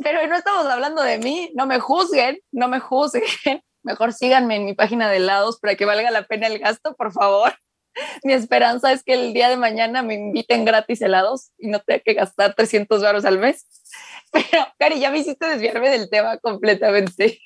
pero 0.02 0.26
no 0.26 0.36
estamos 0.36 0.66
hablando 0.66 1.02
de 1.02 1.18
mí, 1.18 1.50
no 1.54 1.66
me 1.66 1.78
juzguen, 1.78 2.40
no 2.50 2.68
me 2.68 2.80
juzguen. 2.80 3.22
Mejor 3.84 4.12
síganme 4.12 4.56
en 4.56 4.64
mi 4.64 4.74
página 4.74 5.10
de 5.10 5.16
helados 5.16 5.58
para 5.58 5.74
que 5.74 5.84
valga 5.84 6.10
la 6.10 6.22
pena 6.22 6.46
el 6.46 6.58
gasto, 6.58 6.94
por 6.94 7.12
favor. 7.12 7.52
Mi 8.24 8.32
esperanza 8.32 8.92
es 8.92 9.02
que 9.02 9.14
el 9.14 9.32
día 9.34 9.48
de 9.48 9.56
mañana 9.56 10.02
me 10.02 10.14
inviten 10.14 10.64
gratis 10.64 11.02
helados 11.02 11.50
y 11.58 11.68
no 11.68 11.80
tenga 11.80 12.00
que 12.00 12.14
gastar 12.14 12.54
300 12.54 13.02
baros 13.02 13.24
al 13.24 13.38
mes. 13.38 13.66
Pero, 14.32 14.66
Cari, 14.78 15.00
ya 15.00 15.10
me 15.10 15.18
hiciste 15.18 15.46
desviarme 15.46 15.90
del 15.90 16.08
tema 16.08 16.38
completamente 16.38 17.40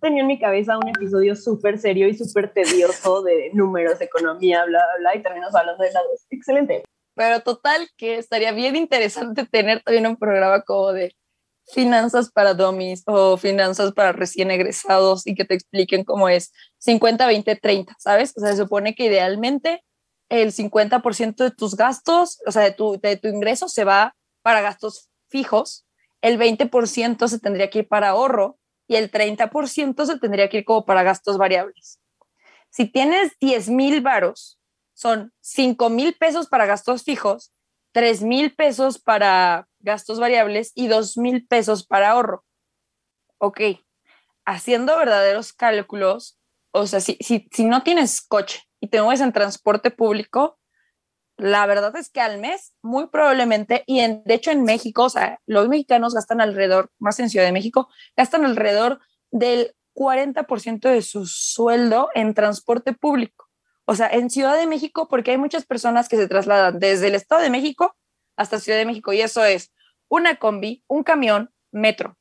tenía 0.00 0.22
en 0.22 0.26
mi 0.26 0.38
cabeza 0.38 0.78
un 0.78 0.88
episodio 0.88 1.34
súper 1.36 1.78
serio 1.78 2.08
y 2.08 2.14
súper 2.14 2.52
tedioso 2.52 3.22
de 3.22 3.50
números, 3.52 4.00
economía, 4.00 4.64
bla, 4.64 4.78
bla, 4.78 4.98
bla, 4.98 5.16
y 5.16 5.22
terminamos 5.22 5.54
hablando 5.54 5.82
de 5.82 5.90
helados. 5.90 6.26
Excelente. 6.30 6.84
Pero 7.14 7.40
total 7.40 7.88
que 7.96 8.18
estaría 8.18 8.52
bien 8.52 8.76
interesante 8.76 9.46
tener 9.46 9.82
también 9.82 10.06
un 10.06 10.16
programa 10.16 10.62
como 10.62 10.92
de 10.92 11.14
finanzas 11.72 12.30
para 12.30 12.54
dummies 12.54 13.02
o 13.06 13.36
finanzas 13.36 13.92
para 13.92 14.12
recién 14.12 14.50
egresados 14.50 15.26
y 15.26 15.34
que 15.34 15.44
te 15.44 15.54
expliquen 15.54 16.04
cómo 16.04 16.28
es 16.28 16.52
50, 16.78 17.26
20, 17.26 17.56
30, 17.56 17.96
¿sabes? 17.98 18.32
O 18.36 18.40
sea, 18.40 18.50
se 18.50 18.62
supone 18.62 18.94
que 18.94 19.06
idealmente 19.06 19.82
el 20.28 20.52
50% 20.52 21.36
de 21.36 21.50
tus 21.50 21.76
gastos, 21.76 22.38
o 22.46 22.52
sea, 22.52 22.62
de 22.62 22.72
tu, 22.72 23.00
de 23.00 23.16
tu 23.16 23.28
ingreso 23.28 23.68
se 23.68 23.84
va 23.84 24.14
para 24.42 24.60
gastos 24.60 25.08
fijos, 25.28 25.86
el 26.20 26.38
20% 26.38 27.28
se 27.28 27.38
tendría 27.38 27.70
que 27.70 27.80
ir 27.80 27.88
para 27.88 28.10
ahorro 28.10 28.58
y 28.88 28.96
el 28.96 29.10
30% 29.10 30.06
se 30.06 30.18
tendría 30.18 30.48
que 30.48 30.58
ir 30.58 30.64
como 30.64 30.84
para 30.84 31.02
gastos 31.02 31.38
variables. 31.38 32.00
Si 32.70 32.86
tienes 32.86 33.32
10 33.40 33.68
mil 33.68 34.00
varos, 34.00 34.58
son 34.94 35.32
5 35.40 35.90
mil 35.90 36.14
pesos 36.14 36.48
para 36.48 36.66
gastos 36.66 37.04
fijos, 37.04 37.52
3 37.92 38.22
mil 38.22 38.54
pesos 38.54 38.98
para 38.98 39.68
gastos 39.80 40.20
variables 40.20 40.72
y 40.74 40.88
2 40.88 41.16
mil 41.16 41.46
pesos 41.46 41.86
para 41.86 42.10
ahorro. 42.10 42.44
Ok, 43.38 43.60
haciendo 44.44 44.96
verdaderos 44.96 45.52
cálculos, 45.52 46.38
o 46.72 46.86
sea, 46.86 47.00
si, 47.00 47.16
si, 47.20 47.48
si 47.52 47.64
no 47.64 47.82
tienes 47.82 48.20
coche 48.22 48.62
y 48.80 48.88
te 48.88 49.00
mueves 49.00 49.20
en 49.20 49.32
transporte 49.32 49.90
público, 49.90 50.58
la 51.38 51.66
verdad 51.66 51.94
es 51.96 52.08
que 52.08 52.20
al 52.20 52.38
mes, 52.38 52.74
muy 52.82 53.08
probablemente, 53.08 53.84
y 53.86 54.00
en, 54.00 54.22
de 54.24 54.34
hecho 54.34 54.50
en 54.50 54.64
México, 54.64 55.04
o 55.04 55.10
sea, 55.10 55.40
los 55.46 55.68
mexicanos 55.68 56.14
gastan 56.14 56.40
alrededor, 56.40 56.90
más 56.98 57.20
en 57.20 57.28
Ciudad 57.28 57.44
de 57.44 57.52
México, 57.52 57.88
gastan 58.16 58.44
alrededor 58.44 59.00
del 59.30 59.74
40% 59.94 60.88
de 60.88 61.02
su 61.02 61.26
sueldo 61.26 62.08
en 62.14 62.34
transporte 62.34 62.92
público. 62.92 63.48
O 63.84 63.94
sea, 63.94 64.08
en 64.08 64.30
Ciudad 64.30 64.56
de 64.56 64.66
México, 64.66 65.08
porque 65.08 65.32
hay 65.32 65.38
muchas 65.38 65.66
personas 65.66 66.08
que 66.08 66.16
se 66.16 66.26
trasladan 66.26 66.78
desde 66.78 67.08
el 67.08 67.14
Estado 67.14 67.42
de 67.42 67.50
México 67.50 67.94
hasta 68.36 68.58
Ciudad 68.58 68.78
de 68.78 68.86
México, 68.86 69.12
y 69.12 69.20
eso 69.20 69.44
es 69.44 69.72
una 70.08 70.36
combi, 70.36 70.84
un 70.88 71.02
camión, 71.02 71.50
metro, 71.70 72.18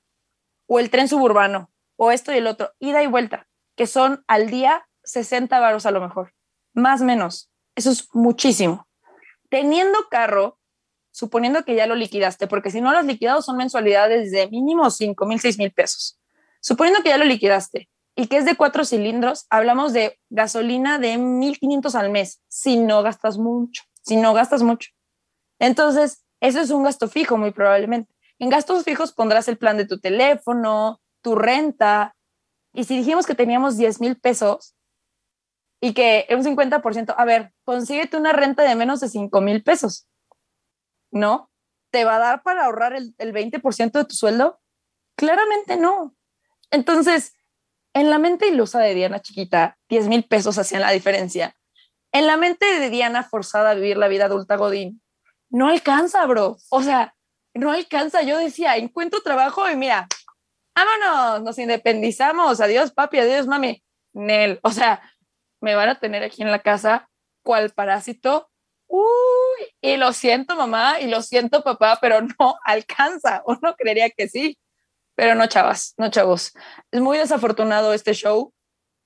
o 0.67 0.79
el 0.79 0.89
tren 0.89 1.07
suburbano, 1.07 1.71
o 1.97 2.11
esto 2.11 2.33
y 2.33 2.37
el 2.37 2.47
otro, 2.47 2.71
ida 2.79 3.03
y 3.03 3.07
vuelta, 3.07 3.47
que 3.75 3.87
son 3.87 4.23
al 4.27 4.49
día 4.49 4.87
60 5.03 5.59
varos 5.59 5.85
a 5.85 5.91
lo 5.91 6.01
mejor, 6.01 6.33
más 6.73 7.01
o 7.01 7.05
menos. 7.05 7.51
Eso 7.75 7.91
es 7.91 8.07
muchísimo 8.13 8.87
teniendo 9.49 9.97
carro, 10.09 10.59
suponiendo 11.11 11.63
que 11.63 11.75
ya 11.75 11.87
lo 11.87 11.95
liquidaste, 11.95 12.47
porque 12.47 12.71
si 12.71 12.81
no 12.81 12.91
los 12.91 13.05
liquidados 13.05 13.45
son 13.45 13.57
mensualidades 13.57 14.31
de 14.31 14.47
mínimo 14.49 14.89
5 14.89 15.25
mil, 15.25 15.39
6 15.39 15.57
mil 15.57 15.71
pesos. 15.71 16.19
Suponiendo 16.59 17.01
que 17.01 17.09
ya 17.09 17.17
lo 17.17 17.25
liquidaste 17.25 17.89
y 18.15 18.27
que 18.27 18.37
es 18.37 18.45
de 18.45 18.55
cuatro 18.55 18.85
cilindros, 18.85 19.45
hablamos 19.49 19.93
de 19.93 20.19
gasolina 20.29 20.99
de 20.99 21.17
1.500 21.17 21.95
al 21.95 22.09
mes, 22.09 22.41
si 22.47 22.77
no 22.77 23.03
gastas 23.03 23.37
mucho, 23.37 23.83
si 24.01 24.15
no 24.15 24.33
gastas 24.33 24.63
mucho. 24.63 24.89
Entonces, 25.59 26.25
Eso 26.41 26.59
es 26.59 26.69
un 26.69 26.83
gasto 26.83 27.07
fijo, 27.07 27.37
muy 27.37 27.51
probablemente. 27.51 28.13
En 28.39 28.49
gastos 28.49 28.83
fijos 28.83 29.13
pondrás 29.13 29.47
el 29.47 29.57
plan 29.57 29.77
de 29.77 29.87
tu 29.87 29.99
teléfono, 29.99 31.01
tu 31.21 31.35
renta. 31.35 32.15
Y 32.73 32.83
si 32.83 32.97
dijimos 32.97 33.25
que 33.25 33.35
teníamos 33.35 33.77
10 33.77 34.01
mil 34.01 34.15
pesos 34.19 34.74
y 35.81 35.93
que 35.93 36.25
un 36.31 36.43
50%, 36.43 37.13
a 37.17 37.25
ver, 37.25 37.53
consíguete 37.63 38.17
una 38.17 38.33
renta 38.33 38.63
de 38.63 38.75
menos 38.75 38.99
de 38.99 39.09
5 39.09 39.41
mil 39.41 39.63
pesos, 39.63 40.07
¿no? 41.11 41.51
¿Te 41.91 42.05
va 42.05 42.15
a 42.15 42.19
dar 42.19 42.43
para 42.43 42.65
ahorrar 42.65 42.93
el, 42.93 43.13
el 43.17 43.33
20% 43.33 43.91
de 43.91 44.05
tu 44.05 44.15
sueldo? 44.15 44.59
Claramente 45.15 45.77
no. 45.77 46.15
Entonces, 46.71 47.33
en 47.93 48.09
la 48.09 48.19
mente 48.19 48.47
ilusa 48.47 48.79
de 48.79 48.93
Diana 48.93 49.21
chiquita, 49.21 49.77
10 49.89 50.07
mil 50.07 50.23
pesos 50.25 50.57
hacían 50.57 50.81
la 50.81 50.91
diferencia. 50.91 51.55
En 52.11 52.27
la 52.27 52.37
mente 52.37 52.65
de 52.79 52.89
Diana 52.89 53.23
forzada 53.23 53.71
a 53.71 53.73
vivir 53.75 53.97
la 53.97 54.07
vida 54.07 54.25
adulta 54.25 54.57
Godín, 54.57 55.01
no 55.49 55.69
alcanza, 55.69 56.25
bro. 56.25 56.57
O 56.69 56.81
sea, 56.81 57.15
no 57.53 57.71
alcanza. 57.71 58.21
Yo 58.21 58.37
decía, 58.37 58.75
encuentro 58.77 59.21
trabajo 59.21 59.69
y 59.69 59.75
mira, 59.75 60.07
vámonos, 60.75 61.43
nos 61.43 61.57
independizamos. 61.57 62.59
Adiós, 62.59 62.91
papi, 62.91 63.19
adiós, 63.19 63.47
mami. 63.47 63.81
Nel, 64.13 64.59
o 64.63 64.71
sea, 64.71 65.01
me 65.65 65.73
van 65.73 65.89
a 65.89 65.99
tener 65.99 66.23
aquí 66.23 66.43
en 66.43 66.51
la 66.51 66.59
casa 66.59 67.09
cual 67.43 67.71
parásito. 67.71 68.51
Uy, 68.87 69.03
y 69.81 69.97
lo 69.97 70.13
siento, 70.13 70.55
mamá, 70.55 70.99
y 71.01 71.07
lo 71.07 71.23
siento, 71.23 71.63
papá, 71.63 71.97
pero 71.99 72.21
no 72.39 72.55
alcanza. 72.63 73.41
Uno 73.47 73.75
creería 73.75 74.11
que 74.11 74.29
sí, 74.29 74.59
pero 75.15 75.33
no, 75.33 75.47
chavas, 75.47 75.95
no, 75.97 76.11
chavos. 76.11 76.53
Es 76.91 77.01
muy 77.01 77.17
desafortunado 77.17 77.93
este 77.93 78.13
show. 78.13 78.53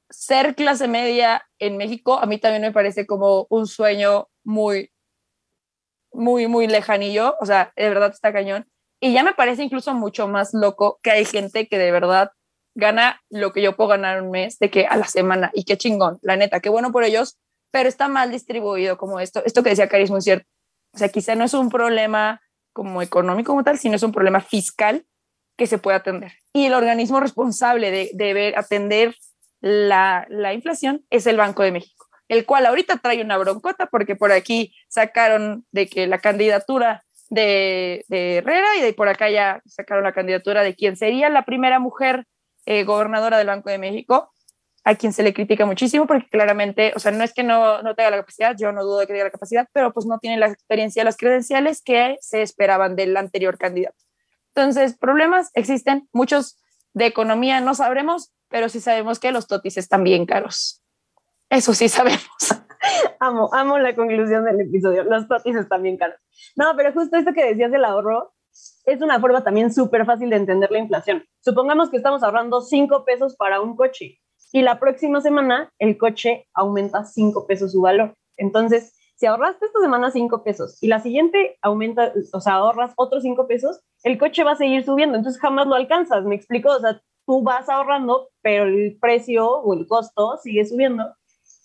Ser 0.09 0.53
clase 0.55 0.89
media 0.89 1.45
en 1.59 1.77
México 1.77 2.19
a 2.19 2.25
mí 2.25 2.39
también 2.39 2.63
me 2.63 2.73
parece 2.73 3.05
como 3.05 3.47
un 3.49 3.65
sueño 3.65 4.27
muy, 4.43 4.91
muy, 6.11 6.47
muy 6.47 6.67
lejanillo, 6.67 7.37
o 7.39 7.45
sea, 7.45 7.71
de 7.77 7.87
verdad 7.87 8.11
está 8.11 8.33
cañón. 8.33 8.67
Y 8.99 9.13
ya 9.13 9.23
me 9.23 9.33
parece 9.33 9.63
incluso 9.63 9.93
mucho 9.93 10.27
más 10.27 10.53
loco 10.53 10.99
que 11.03 11.11
hay 11.11 11.23
gente 11.23 11.69
que 11.69 11.77
de 11.77 11.91
verdad 11.93 12.31
gana 12.75 13.21
lo 13.29 13.51
que 13.51 13.61
yo 13.61 13.75
puedo 13.75 13.89
ganar 13.89 14.21
un 14.21 14.31
mes, 14.31 14.59
de 14.59 14.69
que 14.69 14.85
a 14.85 14.95
la 14.97 15.07
semana, 15.07 15.51
y 15.53 15.63
qué 15.63 15.77
chingón, 15.77 16.19
la 16.21 16.35
neta, 16.35 16.59
qué 16.59 16.69
bueno 16.69 16.91
por 16.91 17.03
ellos, 17.03 17.39
pero 17.71 17.89
está 17.89 18.07
mal 18.07 18.31
distribuido 18.31 18.97
como 18.97 19.19
esto. 19.19 19.43
Esto 19.45 19.63
que 19.63 19.69
decía 19.69 19.89
Cari 19.89 20.03
es 20.03 20.23
cierto. 20.23 20.47
O 20.93 20.97
sea, 20.97 21.09
quizá 21.09 21.35
no 21.35 21.43
es 21.43 21.53
un 21.53 21.69
problema 21.69 22.41
como 22.73 23.01
económico 23.01 23.51
como 23.51 23.63
tal, 23.63 23.77
sino 23.77 23.95
es 23.95 24.03
un 24.03 24.11
problema 24.11 24.41
fiscal 24.41 25.05
que 25.57 25.67
se 25.67 25.77
puede 25.77 25.97
atender. 25.97 26.33
Y 26.53 26.65
el 26.65 26.73
organismo 26.73 27.19
responsable 27.19 27.91
de, 27.91 28.11
de 28.13 28.53
atender 28.55 29.15
la, 29.61 30.25
la 30.29 30.53
inflación 30.53 31.05
es 31.09 31.27
el 31.27 31.37
Banco 31.37 31.63
de 31.63 31.71
México 31.71 31.99
el 32.29 32.45
cual 32.45 32.67
ahorita 32.67 32.97
trae 32.97 33.21
una 33.21 33.37
broncota 33.37 33.87
porque 33.87 34.15
por 34.15 34.31
aquí 34.31 34.73
sacaron 34.87 35.65
de 35.71 35.87
que 35.87 36.07
la 36.07 36.19
candidatura 36.19 37.03
de, 37.29 38.05
Herrera 38.09 38.77
y 38.77 38.81
de 38.81 38.93
por 38.93 39.09
acá 39.09 39.29
ya 39.29 39.61
sacaron 39.65 40.03
la 40.03 40.13
candidatura 40.13 40.63
de 40.63 40.75
quien 40.75 40.95
sería 40.95 41.29
la 41.29 41.43
primera 41.43 41.79
mujer 41.79 42.25
eh, 42.69 42.83
gobernadora 42.83 43.39
del 43.39 43.47
Banco 43.47 43.71
de 43.71 43.79
México, 43.79 44.31
a 44.83 44.93
quien 44.93 45.11
se 45.11 45.23
le 45.23 45.33
critica 45.33 45.65
muchísimo 45.65 46.05
porque 46.05 46.29
claramente, 46.29 46.93
o 46.95 46.99
sea, 46.99 47.11
no 47.11 47.23
es 47.23 47.33
que 47.33 47.41
no, 47.41 47.81
no 47.81 47.95
tenga 47.95 48.11
la 48.11 48.17
capacidad, 48.17 48.55
yo 48.55 48.71
no 48.71 48.83
dudo 48.83 48.99
de 48.99 49.07
que 49.07 49.13
tenga 49.13 49.25
la 49.25 49.31
capacidad, 49.31 49.67
pero 49.73 49.91
pues 49.91 50.05
no 50.05 50.19
tiene 50.19 50.37
la 50.37 50.49
experiencia, 50.49 51.03
las 51.03 51.17
credenciales 51.17 51.81
que 51.81 52.17
se 52.21 52.43
esperaban 52.43 52.95
del 52.95 53.17
anterior 53.17 53.57
candidato. 53.57 53.97
Entonces, 54.53 54.95
problemas 54.95 55.49
existen, 55.55 56.07
muchos 56.13 56.59
de 56.93 57.07
economía 57.07 57.59
no 57.59 57.73
sabremos, 57.73 58.33
pero 58.49 58.69
sí 58.69 58.79
sabemos 58.79 59.17
que 59.19 59.31
los 59.31 59.47
totis 59.47 59.77
están 59.77 60.03
bien 60.03 60.27
caros. 60.27 60.83
Eso 61.49 61.73
sí 61.73 61.89
sabemos. 61.89 62.21
amo, 63.19 63.49
amo 63.51 63.79
la 63.79 63.95
conclusión 63.95 64.45
del 64.45 64.61
episodio. 64.61 65.05
Los 65.05 65.27
totis 65.27 65.55
están 65.55 65.81
bien 65.81 65.97
caros. 65.97 66.19
No, 66.55 66.75
pero 66.77 66.93
justo 66.93 67.17
esto 67.17 67.33
que 67.33 67.45
decías 67.45 67.71
del 67.71 67.83
ahorro 67.83 68.35
es 68.85 69.01
una 69.01 69.19
forma 69.19 69.43
también 69.43 69.73
súper 69.73 70.05
fácil 70.05 70.29
de 70.29 70.37
entender 70.37 70.71
la 70.71 70.79
inflación. 70.79 71.23
Supongamos 71.41 71.89
que 71.89 71.97
estamos 71.97 72.23
ahorrando 72.23 72.61
5 72.61 73.05
pesos 73.05 73.35
para 73.35 73.61
un 73.61 73.75
coche 73.75 74.19
y 74.51 74.61
la 74.61 74.79
próxima 74.79 75.21
semana 75.21 75.71
el 75.79 75.97
coche 75.97 76.47
aumenta 76.53 77.03
5 77.03 77.45
pesos 77.47 77.71
su 77.71 77.81
valor. 77.81 78.13
Entonces, 78.37 78.95
si 79.15 79.25
ahorraste 79.25 79.65
esta 79.65 79.79
semana 79.79 80.11
5 80.11 80.43
pesos 80.43 80.81
y 80.81 80.87
la 80.87 80.99
siguiente 81.01 81.57
aumenta, 81.61 82.13
o 82.33 82.39
sea, 82.39 82.53
ahorras 82.53 82.93
otros 82.95 83.23
5 83.23 83.47
pesos, 83.47 83.81
el 84.03 84.17
coche 84.17 84.43
va 84.43 84.53
a 84.53 84.55
seguir 84.55 84.83
subiendo, 84.83 85.17
entonces 85.17 85.41
jamás 85.41 85.67
lo 85.67 85.75
alcanzas, 85.75 86.23
¿me 86.23 86.35
explico? 86.35 86.69
O 86.69 86.79
sea, 86.79 87.01
tú 87.25 87.43
vas 87.43 87.69
ahorrando, 87.69 88.29
pero 88.41 88.63
el 88.63 88.97
precio 88.99 89.47
o 89.47 89.73
el 89.73 89.87
costo 89.87 90.37
sigue 90.41 90.65
subiendo 90.65 91.05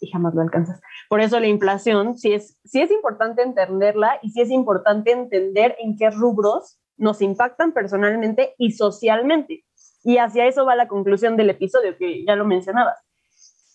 y 0.00 0.10
jamás 0.10 0.34
lo 0.34 0.42
alcanzas. 0.42 0.80
Por 1.08 1.20
eso 1.20 1.40
la 1.40 1.46
inflación 1.46 2.16
sí 2.16 2.32
es, 2.32 2.58
sí 2.64 2.80
es 2.80 2.90
importante 2.90 3.42
entenderla 3.42 4.18
y 4.22 4.30
sí 4.30 4.40
es 4.40 4.50
importante 4.50 5.12
entender 5.12 5.76
en 5.78 5.96
qué 5.96 6.10
rubros 6.10 6.78
nos 6.96 7.20
impactan 7.22 7.72
personalmente 7.72 8.54
y 8.58 8.72
socialmente. 8.72 9.64
Y 10.02 10.18
hacia 10.18 10.46
eso 10.46 10.64
va 10.66 10.76
la 10.76 10.88
conclusión 10.88 11.36
del 11.36 11.50
episodio, 11.50 11.96
que 11.96 12.24
ya 12.24 12.36
lo 12.36 12.44
mencionabas. 12.44 12.98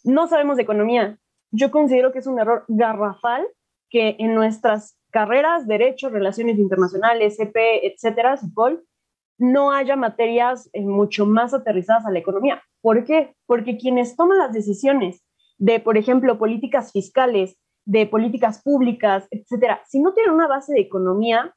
No 0.03 0.27
sabemos 0.27 0.57
de 0.57 0.63
economía. 0.63 1.17
Yo 1.51 1.71
considero 1.71 2.11
que 2.11 2.19
es 2.19 2.27
un 2.27 2.39
error 2.39 2.65
garrafal 2.67 3.47
que 3.89 4.15
en 4.19 4.35
nuestras 4.35 4.97
carreras, 5.09 5.67
derechos, 5.67 6.11
relaciones 6.11 6.59
internacionales, 6.59 7.37
CP, 7.37 7.87
etcétera, 7.87 8.37
CIPOL, 8.37 8.85
no 9.39 9.71
haya 9.71 9.95
materias 9.95 10.69
eh, 10.73 10.81
mucho 10.81 11.25
más 11.25 11.53
aterrizadas 11.53 12.05
a 12.05 12.11
la 12.11 12.19
economía. 12.19 12.61
¿Por 12.81 13.05
qué? 13.05 13.35
Porque 13.47 13.77
quienes 13.77 14.15
toman 14.15 14.37
las 14.37 14.53
decisiones 14.53 15.23
de, 15.57 15.79
por 15.79 15.97
ejemplo, 15.97 16.37
políticas 16.37 16.91
fiscales, 16.91 17.57
de 17.85 18.05
políticas 18.05 18.61
públicas, 18.61 19.27
etcétera, 19.31 19.81
si 19.87 19.99
no 19.99 20.13
tienen 20.13 20.33
una 20.33 20.47
base 20.47 20.73
de 20.73 20.81
economía, 20.81 21.55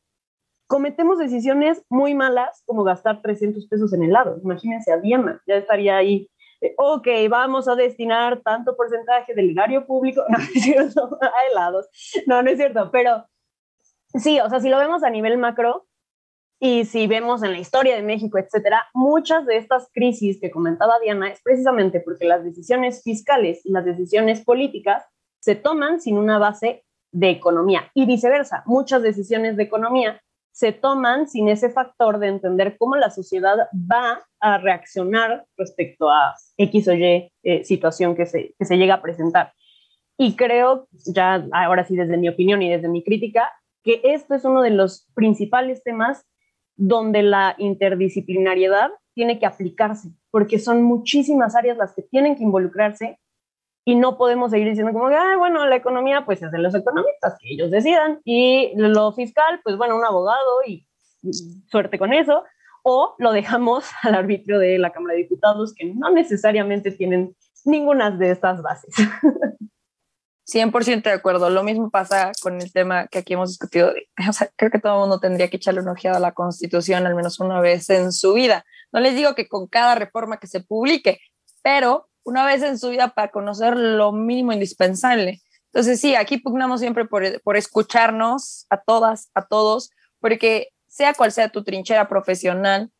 cometemos 0.73 1.19
decisiones 1.19 1.85
muy 1.91 2.15
malas 2.15 2.63
como 2.65 2.83
gastar 2.83 3.21
300 3.21 3.67
pesos 3.67 3.93
en 3.93 4.05
helado. 4.05 4.41
Imagínense 4.43 4.91
a 4.91 4.97
Diana, 4.97 5.43
ya 5.47 5.57
estaría 5.57 5.99
ahí. 5.99 6.31
ok, 6.79 7.07
vamos 7.29 7.69
a 7.69 7.75
destinar 7.75 8.41
tanto 8.41 8.75
porcentaje 8.75 9.35
del 9.35 9.51
erario 9.51 9.85
público, 9.85 10.25
no, 10.31 10.39
es 10.39 10.63
cierto, 10.63 11.19
a 11.21 11.51
helados, 11.51 11.89
no, 12.27 12.43
no 12.43 12.49
es 12.49 12.57
cierto, 12.57 12.89
pero 12.91 13.27
sí, 14.15 14.41
o 14.41 14.49
sea, 14.49 14.61
si 14.61 14.71
lo 14.71 14.79
vemos 14.79 15.03
a 15.03 15.11
nivel 15.11 15.37
macro, 15.37 15.87
y 16.59 16.87
si 16.87 17.07
vemos 17.07 17.43
en 17.43 17.53
la 17.53 17.59
historia 17.59 17.95
de 17.95 18.03
México, 18.03 18.39
etcétera, 18.39 18.87
muchas 18.95 19.45
de 19.45 19.59
estas 19.59 19.91
crisis 19.93 20.41
que 20.41 20.51
comentaba 20.51 21.01
Diana 21.01 21.29
es 21.29 21.43
precisamente 21.43 22.01
porque 22.01 22.25
las 22.25 22.45
decisiones 22.45 23.03
fiscales 23.03 23.61
y 23.67 23.73
las 23.73 23.85
decisiones 23.85 24.43
políticas 24.43 25.05
se 25.39 25.55
toman 25.55 26.01
sin 26.01 26.17
una 26.17 26.39
base 26.39 26.85
de 27.11 27.29
economía 27.29 27.91
y 27.93 28.07
viceversa. 28.07 28.63
Muchas 28.65 29.03
decisiones 29.03 29.57
de 29.57 29.65
economía 29.65 30.23
se 30.53 30.73
toman 30.73 31.29
sin 31.29 31.49
ese 31.49 31.71
factor 31.71 32.19
de 32.19 32.29
entender 32.29 32.77
cómo 32.79 32.97
la 32.97 33.11
sociedad 33.11 33.57
va 33.73 34.23
a 34.39 34.59
reaccionar 34.59 35.47
respecto 35.57 36.11
a 36.11 36.35
X 36.59 36.89
o 36.89 36.95
Y 36.95 37.33
eh, 37.43 37.65
situación 37.65 38.15
que 38.15 38.27
se, 38.27 38.55
que 38.59 38.65
se 38.65 38.77
llega 38.77 38.95
a 38.95 39.03
presentar. 39.03 39.53
Y 40.19 40.37
creo, 40.37 40.89
ya 41.07 41.47
ahora 41.53 41.85
sí 41.85 41.97
desde 41.97 42.19
mi 42.19 42.29
opinión 42.29 42.63
y 42.63 42.71
desde 42.71 42.89
mi 42.89 43.03
crítica, 43.03 43.51
que 43.83 44.01
esto 44.05 44.35
es 44.35 44.45
uno 44.45 44.63
de 44.63 44.71
los 44.71 45.09
principales 45.15 45.83
temas 45.83 46.25
donde 46.77 47.23
la 47.23 47.55
interdisciplinariedad 47.59 48.91
tiene 49.15 49.39
que 49.39 49.47
aplicarse, 49.47 50.11
porque 50.31 50.59
son 50.59 50.83
muchísimas 50.83 51.55
áreas 51.55 51.77
las 51.77 51.95
que 51.95 52.03
tienen 52.03 52.37
que 52.37 52.45
involucrarse 52.45 53.19
y 53.85 53.97
no 53.97 54.17
podemos 54.17 54.51
seguir 54.51 54.69
diciendo 54.69 54.93
como, 54.93 55.07
ah, 55.07 55.37
bueno, 55.39 55.67
la 55.67 55.77
economía 55.77 56.25
pues 56.25 56.43
es 56.43 56.53
de 56.53 56.59
los 56.59 56.75
economistas, 56.75 57.37
que 57.41 57.55
ellos 57.55 57.71
decidan, 57.71 58.21
y 58.25 58.73
lo 58.77 59.13
fiscal, 59.13 59.61
pues 59.65 59.77
bueno, 59.77 59.97
un 59.97 60.05
abogado 60.05 60.63
y, 60.67 60.87
suerte 61.71 61.99
con 61.99 62.13
eso, 62.13 62.45
o 62.83 63.15
lo 63.19 63.33
dejamos 63.33 63.87
al 64.03 64.15
arbitrio 64.15 64.59
de 64.59 64.79
la 64.79 64.93
Cámara 64.93 65.15
de 65.15 65.23
Diputados, 65.23 65.75
que 65.75 65.87
no 65.87 66.11
necesariamente 66.11 66.91
tienen 66.93 67.37
ninguna 67.65 68.11
de 68.11 68.31
estas 68.31 68.63
bases. 68.63 68.95
100% 70.53 71.05
de 71.05 71.13
acuerdo. 71.13 71.51
Lo 71.51 71.63
mismo 71.63 71.91
pasa 71.91 72.33
con 72.43 72.61
el 72.61 72.73
tema 72.73 73.07
que 73.07 73.19
aquí 73.19 73.35
hemos 73.35 73.51
discutido. 73.51 73.93
O 74.29 74.33
sea, 74.33 74.51
creo 74.57 74.71
que 74.71 74.81
todo 74.81 74.95
el 74.95 75.01
mundo 75.01 75.21
tendría 75.21 75.49
que 75.49 75.57
echarle 75.57 75.81
una 75.81 75.93
ojeada 75.93 76.19
a 76.19 76.21
la 76.21 76.33
Constitución 76.33 77.07
al 77.07 77.15
menos 77.15 77.41
una 77.41 77.61
vez 77.61 77.89
en 77.91 78.13
su 78.13 78.35
vida. 78.35 78.65
No 78.93 79.01
les 79.01 79.15
digo 79.15 79.35
que 79.35 79.49
con 79.49 79.69
cada 79.69 79.95
reforma 79.95 80.39
que 80.39 80.49
se 80.49 80.61
publique, 80.61 81.19
pero 81.63 82.09
una 82.25 82.47
vez 82.47 82.63
en 82.63 82.79
su 82.79 82.91
vida 82.91 83.09
para 83.09 83.31
conocer 83.31 83.77
lo 83.77 84.13
mínimo 84.13 84.53
indispensable. 84.53 85.41
Entonces, 85.67 86.01
sí, 86.01 86.15
aquí 86.15 86.39
pugnamos 86.39 86.81
siempre 86.81 87.05
por, 87.07 87.41
por 87.43 87.57
escucharnos 87.57 88.67
a 88.71 88.81
todas, 88.83 89.31
a 89.35 89.47
todos, 89.47 89.91
porque 90.21 90.69
sea 90.87 91.15
cual 91.15 91.33
sea 91.33 91.49
tu 91.49 91.65
trinchera 91.65 92.09
profesional, 92.09 92.91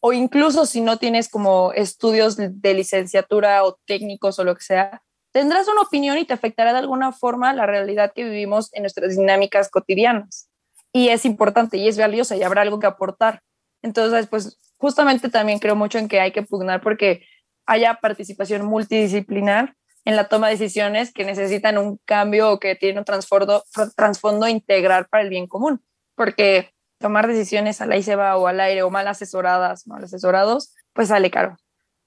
o 0.00 0.12
incluso 0.12 0.66
si 0.66 0.80
no 0.80 0.98
tienes 0.98 1.28
como 1.28 1.72
estudios 1.72 2.36
de 2.36 2.74
licenciatura 2.74 3.64
o 3.64 3.78
técnicos 3.86 4.38
o 4.38 4.44
lo 4.44 4.54
que 4.54 4.62
sea, 4.62 5.02
tendrás 5.32 5.68
una 5.68 5.82
opinión 5.82 6.18
y 6.18 6.24
te 6.24 6.34
afectará 6.34 6.72
de 6.72 6.78
alguna 6.78 7.12
forma 7.12 7.52
la 7.52 7.66
realidad 7.66 8.12
que 8.14 8.24
vivimos 8.24 8.72
en 8.74 8.82
nuestras 8.82 9.16
dinámicas 9.16 9.70
cotidianas. 9.70 10.50
Y 10.92 11.08
es 11.08 11.24
importante 11.24 11.76
y 11.76 11.88
es 11.88 11.98
valiosa 11.98 12.36
y 12.36 12.42
habrá 12.42 12.62
algo 12.62 12.78
que 12.78 12.86
aportar. 12.86 13.42
Entonces, 13.82 14.26
pues 14.28 14.58
justamente 14.78 15.28
también 15.28 15.58
creo 15.58 15.76
mucho 15.76 15.98
en 15.98 16.08
que 16.08 16.20
hay 16.20 16.32
que 16.32 16.42
pugnar 16.42 16.80
porque 16.80 17.24
haya 17.68 17.94
participación 18.00 18.64
multidisciplinar 18.64 19.76
en 20.06 20.16
la 20.16 20.28
toma 20.28 20.48
de 20.48 20.54
decisiones 20.54 21.12
que 21.12 21.24
necesitan 21.24 21.76
un 21.76 22.00
cambio 22.06 22.50
o 22.50 22.58
que 22.58 22.74
tienen 22.76 23.00
un 23.00 23.04
trasfondo, 23.04 23.62
trasfondo 23.94 24.48
integral 24.48 25.06
para 25.06 25.22
el 25.22 25.28
bien 25.28 25.46
común. 25.46 25.84
Porque 26.14 26.72
tomar 26.98 27.28
decisiones 27.28 27.82
a 27.82 27.86
la 27.86 28.00
se 28.00 28.16
va 28.16 28.38
o 28.38 28.46
al 28.46 28.58
aire 28.60 28.82
o 28.82 28.90
mal 28.90 29.06
asesoradas, 29.06 29.86
mal 29.86 30.02
asesorados, 30.02 30.74
pues 30.94 31.08
sale 31.08 31.30
caro. 31.30 31.58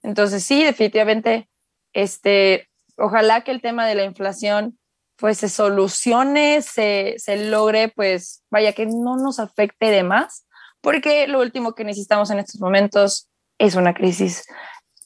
Entonces 0.02 0.44
sí, 0.44 0.64
definitivamente, 0.64 1.48
este, 1.94 2.68
ojalá 2.98 3.42
que 3.42 3.52
el 3.52 3.62
tema 3.62 3.86
de 3.86 3.94
la 3.94 4.04
inflación 4.04 4.80
pues 5.16 5.38
se 5.38 5.50
solucione, 5.50 6.64
se, 6.64 7.14
se 7.20 7.46
logre, 7.46 7.90
pues 7.90 8.44
vaya 8.50 8.74
que 8.74 8.88
no 8.88 9.16
nos 9.18 9.40
afecte 9.40 9.92
de 9.92 10.02
más, 10.02 10.48
porque 10.82 11.28
lo 11.28 11.40
último 11.40 11.76
que 11.76 11.84
necesitamos 11.84 12.32
en 12.32 12.40
estos 12.40 12.60
momentos 12.60 13.30
es 13.60 13.76
una 13.76 13.94
crisis 13.94 14.44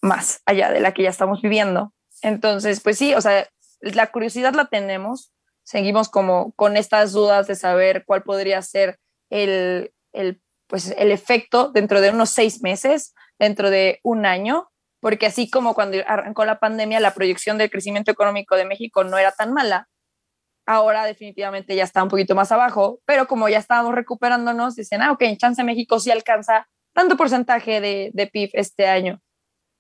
más 0.06 0.41
allá 0.45 0.72
de 0.72 0.80
la 0.80 0.93
que 0.93 1.03
ya 1.03 1.10
estamos 1.10 1.41
viviendo. 1.41 1.91
Entonces, 2.22 2.80
pues 2.80 2.97
sí, 2.97 3.14
o 3.14 3.22
sea, 3.22 3.49
la 3.82 4.12
curiosidad 4.12 4.53
la 4.53 4.66
tenemos, 4.66 5.34
seguimos 5.64 6.10
como 6.10 6.53
con 6.53 6.78
estas 6.78 7.12
dudas 7.12 7.47
de 7.47 7.56
saber 7.56 8.06
cuál 8.06 8.24
podría 8.24 8.62
ser 8.62 8.99
el, 9.30 9.91
el, 10.14 10.41
pues, 10.68 10.93
el 10.97 11.12
efecto 11.12 11.72
dentro 11.72 12.01
de 12.01 12.12
unos 12.12 12.30
seis 12.30 12.62
meses, 12.62 13.14
dentro 13.39 13.70
de 13.70 13.99
un 14.03 14.26
año, 14.26 14.70
porque 15.01 15.26
así 15.26 15.49
como 15.49 15.74
cuando 15.74 15.97
arrancó 16.08 16.45
la 16.45 16.60
pandemia, 16.60 16.99
la 16.99 17.14
proyección 17.14 17.58
del 17.58 17.70
crecimiento 17.70 18.12
económico 18.12 18.56
de 18.56 18.66
México 18.66 19.03
no 19.03 19.18
era 19.18 19.32
tan 19.32 19.53
mala, 19.53 19.89
ahora 20.66 21.06
definitivamente 21.06 21.76
ya 21.76 21.84
está 21.84 22.01
un 22.01 22.10
poquito 22.10 22.34
más 22.34 22.51
abajo, 22.51 22.99
pero 23.06 23.28
como 23.28 23.49
ya 23.49 23.60
estábamos 23.60 23.93
recuperándonos, 23.93 24.76
dicen, 24.76 25.01
ah, 25.01 25.12
ok, 25.12 25.22
en 25.24 25.38
chance 25.38 25.64
México 25.64 25.99
sí 25.99 26.12
alcanza 26.12 26.68
tanto 26.93 27.18
porcentaje 27.18 27.82
de, 27.82 28.12
de 28.14 28.28
PIB 28.28 28.51
este 28.53 28.88
año. 28.88 29.22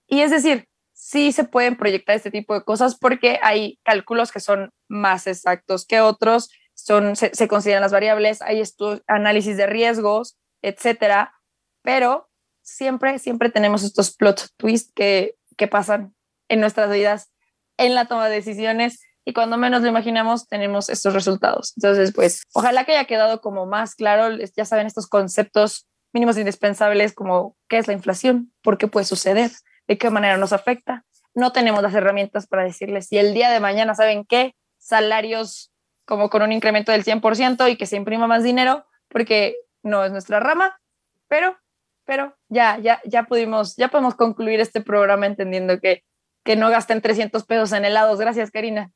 Y 0.07 0.21
es 0.21 0.31
decir, 0.31 0.67
sí 0.93 1.31
se 1.31 1.43
pueden 1.43 1.77
proyectar 1.77 2.15
este 2.15 2.31
tipo 2.31 2.53
de 2.53 2.63
cosas 2.63 2.97
porque 2.97 3.39
hay 3.41 3.79
cálculos 3.83 4.31
que 4.31 4.39
son 4.39 4.71
más 4.87 5.27
exactos 5.27 5.85
que 5.85 6.01
otros, 6.01 6.49
son, 6.73 7.15
se, 7.15 7.47
consideran 7.47 7.81
las 7.81 7.91
variables, 7.91 8.41
hay 8.41 8.61
análisis 9.07 9.57
de 9.57 9.67
riesgos, 9.67 10.37
etcétera, 10.61 11.33
pero 11.81 12.29
siempre, 12.61 13.19
siempre 13.19 13.49
tenemos 13.49 13.83
estos 13.83 14.15
plot 14.15 14.49
twists 14.57 14.91
que, 14.93 15.35
que 15.57 15.67
pasan 15.67 16.15
en 16.49 16.59
nuestras 16.59 16.91
vidas, 16.91 17.31
en 17.77 17.95
la 17.95 18.05
toma 18.07 18.27
de 18.27 18.35
decisiones 18.35 19.01
y 19.25 19.33
cuando 19.33 19.57
menos 19.57 19.81
lo 19.81 19.87
imaginamos 19.87 20.47
tenemos 20.47 20.89
estos 20.89 21.13
resultados. 21.13 21.73
Entonces, 21.77 22.13
pues, 22.13 22.43
ojalá 22.53 22.85
que 22.85 22.93
haya 22.93 23.05
quedado 23.05 23.41
como 23.41 23.65
más 23.65 23.95
claro, 23.95 24.37
ya 24.55 24.65
saben, 24.65 24.87
estos 24.87 25.07
conceptos 25.07 25.87
mínimos 26.13 26.37
indispensables 26.37 27.13
como 27.13 27.57
qué 27.67 27.77
es 27.77 27.87
la 27.87 27.93
inflación, 27.93 28.53
por 28.61 28.77
qué 28.77 28.87
puede 28.87 29.05
suceder, 29.05 29.51
de 29.87 29.97
qué 29.97 30.09
manera 30.09 30.37
nos 30.37 30.53
afecta. 30.53 31.03
No 31.33 31.51
tenemos 31.51 31.81
las 31.81 31.93
herramientas 31.93 32.47
para 32.47 32.63
decirles 32.63 33.07
si 33.07 33.17
el 33.17 33.33
día 33.33 33.51
de 33.51 33.59
mañana, 33.59 33.93
¿saben 33.95 34.25
qué? 34.25 34.55
Salarios 34.77 35.71
como 36.05 36.29
con 36.29 36.43
un 36.43 36.51
incremento 36.51 36.91
del 36.91 37.03
100% 37.03 37.69
y 37.71 37.77
que 37.77 37.85
se 37.85 37.97
imprima 37.97 38.27
más 38.27 38.43
dinero, 38.43 38.85
porque 39.09 39.55
no 39.81 40.03
es 40.05 40.11
nuestra 40.11 40.39
rama, 40.39 40.79
pero, 41.27 41.57
pero 42.05 42.35
ya, 42.47 42.77
ya, 42.77 43.01
ya 43.05 43.23
pudimos, 43.23 43.75
ya 43.75 43.87
podemos 43.87 44.15
concluir 44.15 44.59
este 44.59 44.81
programa 44.81 45.25
entendiendo 45.25 45.79
que, 45.79 46.03
que 46.43 46.55
no 46.55 46.69
gasten 46.69 47.01
300 47.01 47.43
pesos 47.45 47.71
en 47.73 47.85
helados. 47.85 48.19
Gracias, 48.19 48.51
Karina. 48.51 48.91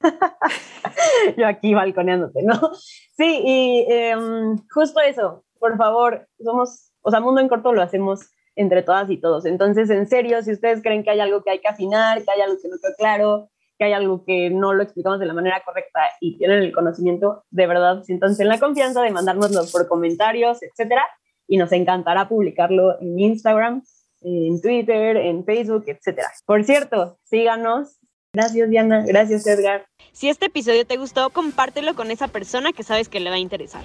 Yo 1.36 1.46
aquí 1.46 1.74
balconeándote, 1.74 2.42
¿no? 2.42 2.58
Sí, 3.16 3.42
y 3.44 3.86
em, 3.88 4.56
justo 4.70 5.00
eso, 5.00 5.44
por 5.58 5.76
favor, 5.76 6.26
somos, 6.42 6.92
o 7.02 7.10
sea, 7.10 7.20
Mundo 7.20 7.40
en 7.40 7.48
Corto 7.48 7.72
lo 7.72 7.82
hacemos 7.82 8.30
entre 8.56 8.82
todas 8.82 9.10
y 9.10 9.16
todos. 9.18 9.46
Entonces, 9.46 9.90
en 9.90 10.06
serio, 10.06 10.42
si 10.42 10.52
ustedes 10.52 10.82
creen 10.82 11.02
que 11.02 11.10
hay 11.10 11.20
algo 11.20 11.42
que 11.42 11.50
hay 11.50 11.60
que 11.60 11.68
afinar, 11.68 12.22
que 12.22 12.30
hay 12.30 12.40
algo 12.40 12.56
que 12.60 12.68
no 12.68 12.76
quedó 12.80 12.94
claro, 12.96 13.50
que 13.78 13.84
hay 13.84 13.92
algo 13.92 14.24
que 14.24 14.50
no 14.50 14.74
lo 14.74 14.82
explicamos 14.82 15.18
de 15.18 15.26
la 15.26 15.34
manera 15.34 15.62
correcta 15.64 16.00
y 16.20 16.38
tienen 16.38 16.62
el 16.62 16.72
conocimiento, 16.72 17.44
de 17.50 17.66
verdad, 17.66 18.02
siéntanse 18.02 18.42
en 18.42 18.48
la 18.48 18.60
confianza 18.60 19.02
de 19.02 19.10
mandárnoslo 19.10 19.62
por 19.72 19.88
comentarios, 19.88 20.62
etcétera, 20.62 21.06
y 21.48 21.56
nos 21.56 21.72
encantará 21.72 22.28
publicarlo 22.28 23.00
en 23.00 23.18
Instagram, 23.18 23.82
en 24.20 24.60
Twitter, 24.60 25.16
en 25.16 25.44
Facebook, 25.44 25.84
etcétera. 25.86 26.30
Por 26.46 26.64
cierto, 26.64 27.18
síganos. 27.24 27.98
Gracias, 28.34 28.70
Diana. 28.70 29.04
Gracias, 29.06 29.46
Edgar. 29.46 29.84
Si 30.12 30.28
este 30.28 30.46
episodio 30.46 30.86
te 30.86 30.96
gustó, 30.96 31.30
compártelo 31.30 31.94
con 31.94 32.10
esa 32.10 32.28
persona 32.28 32.72
que 32.72 32.82
sabes 32.82 33.08
que 33.08 33.20
le 33.20 33.30
va 33.30 33.36
a 33.36 33.40
interesar. 33.40 33.84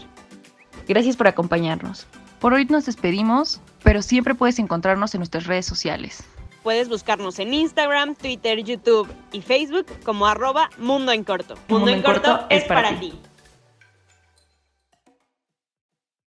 Gracias 0.87 1.17
por 1.17 1.27
acompañarnos. 1.27 2.07
Por 2.39 2.53
hoy 2.53 2.65
nos 2.65 2.85
despedimos, 2.85 3.61
pero 3.83 4.01
siempre 4.01 4.35
puedes 4.35 4.59
encontrarnos 4.59 5.13
en 5.15 5.19
nuestras 5.19 5.47
redes 5.47 5.65
sociales. 5.65 6.23
Puedes 6.61 6.89
buscarnos 6.89 7.39
en 7.39 7.53
Instagram, 7.53 8.15
Twitter, 8.15 8.63
YouTube 8.63 9.07
y 9.31 9.41
Facebook 9.41 9.87
como 10.03 10.27
arroba 10.27 10.69
Mundo 10.77 11.11
en 11.11 11.23
Corto. 11.23 11.55
Mundo, 11.67 11.89
en 11.89 12.01
Corto, 12.01 12.45
es 12.49 12.65
para 12.65 12.99
ti. 12.99 13.13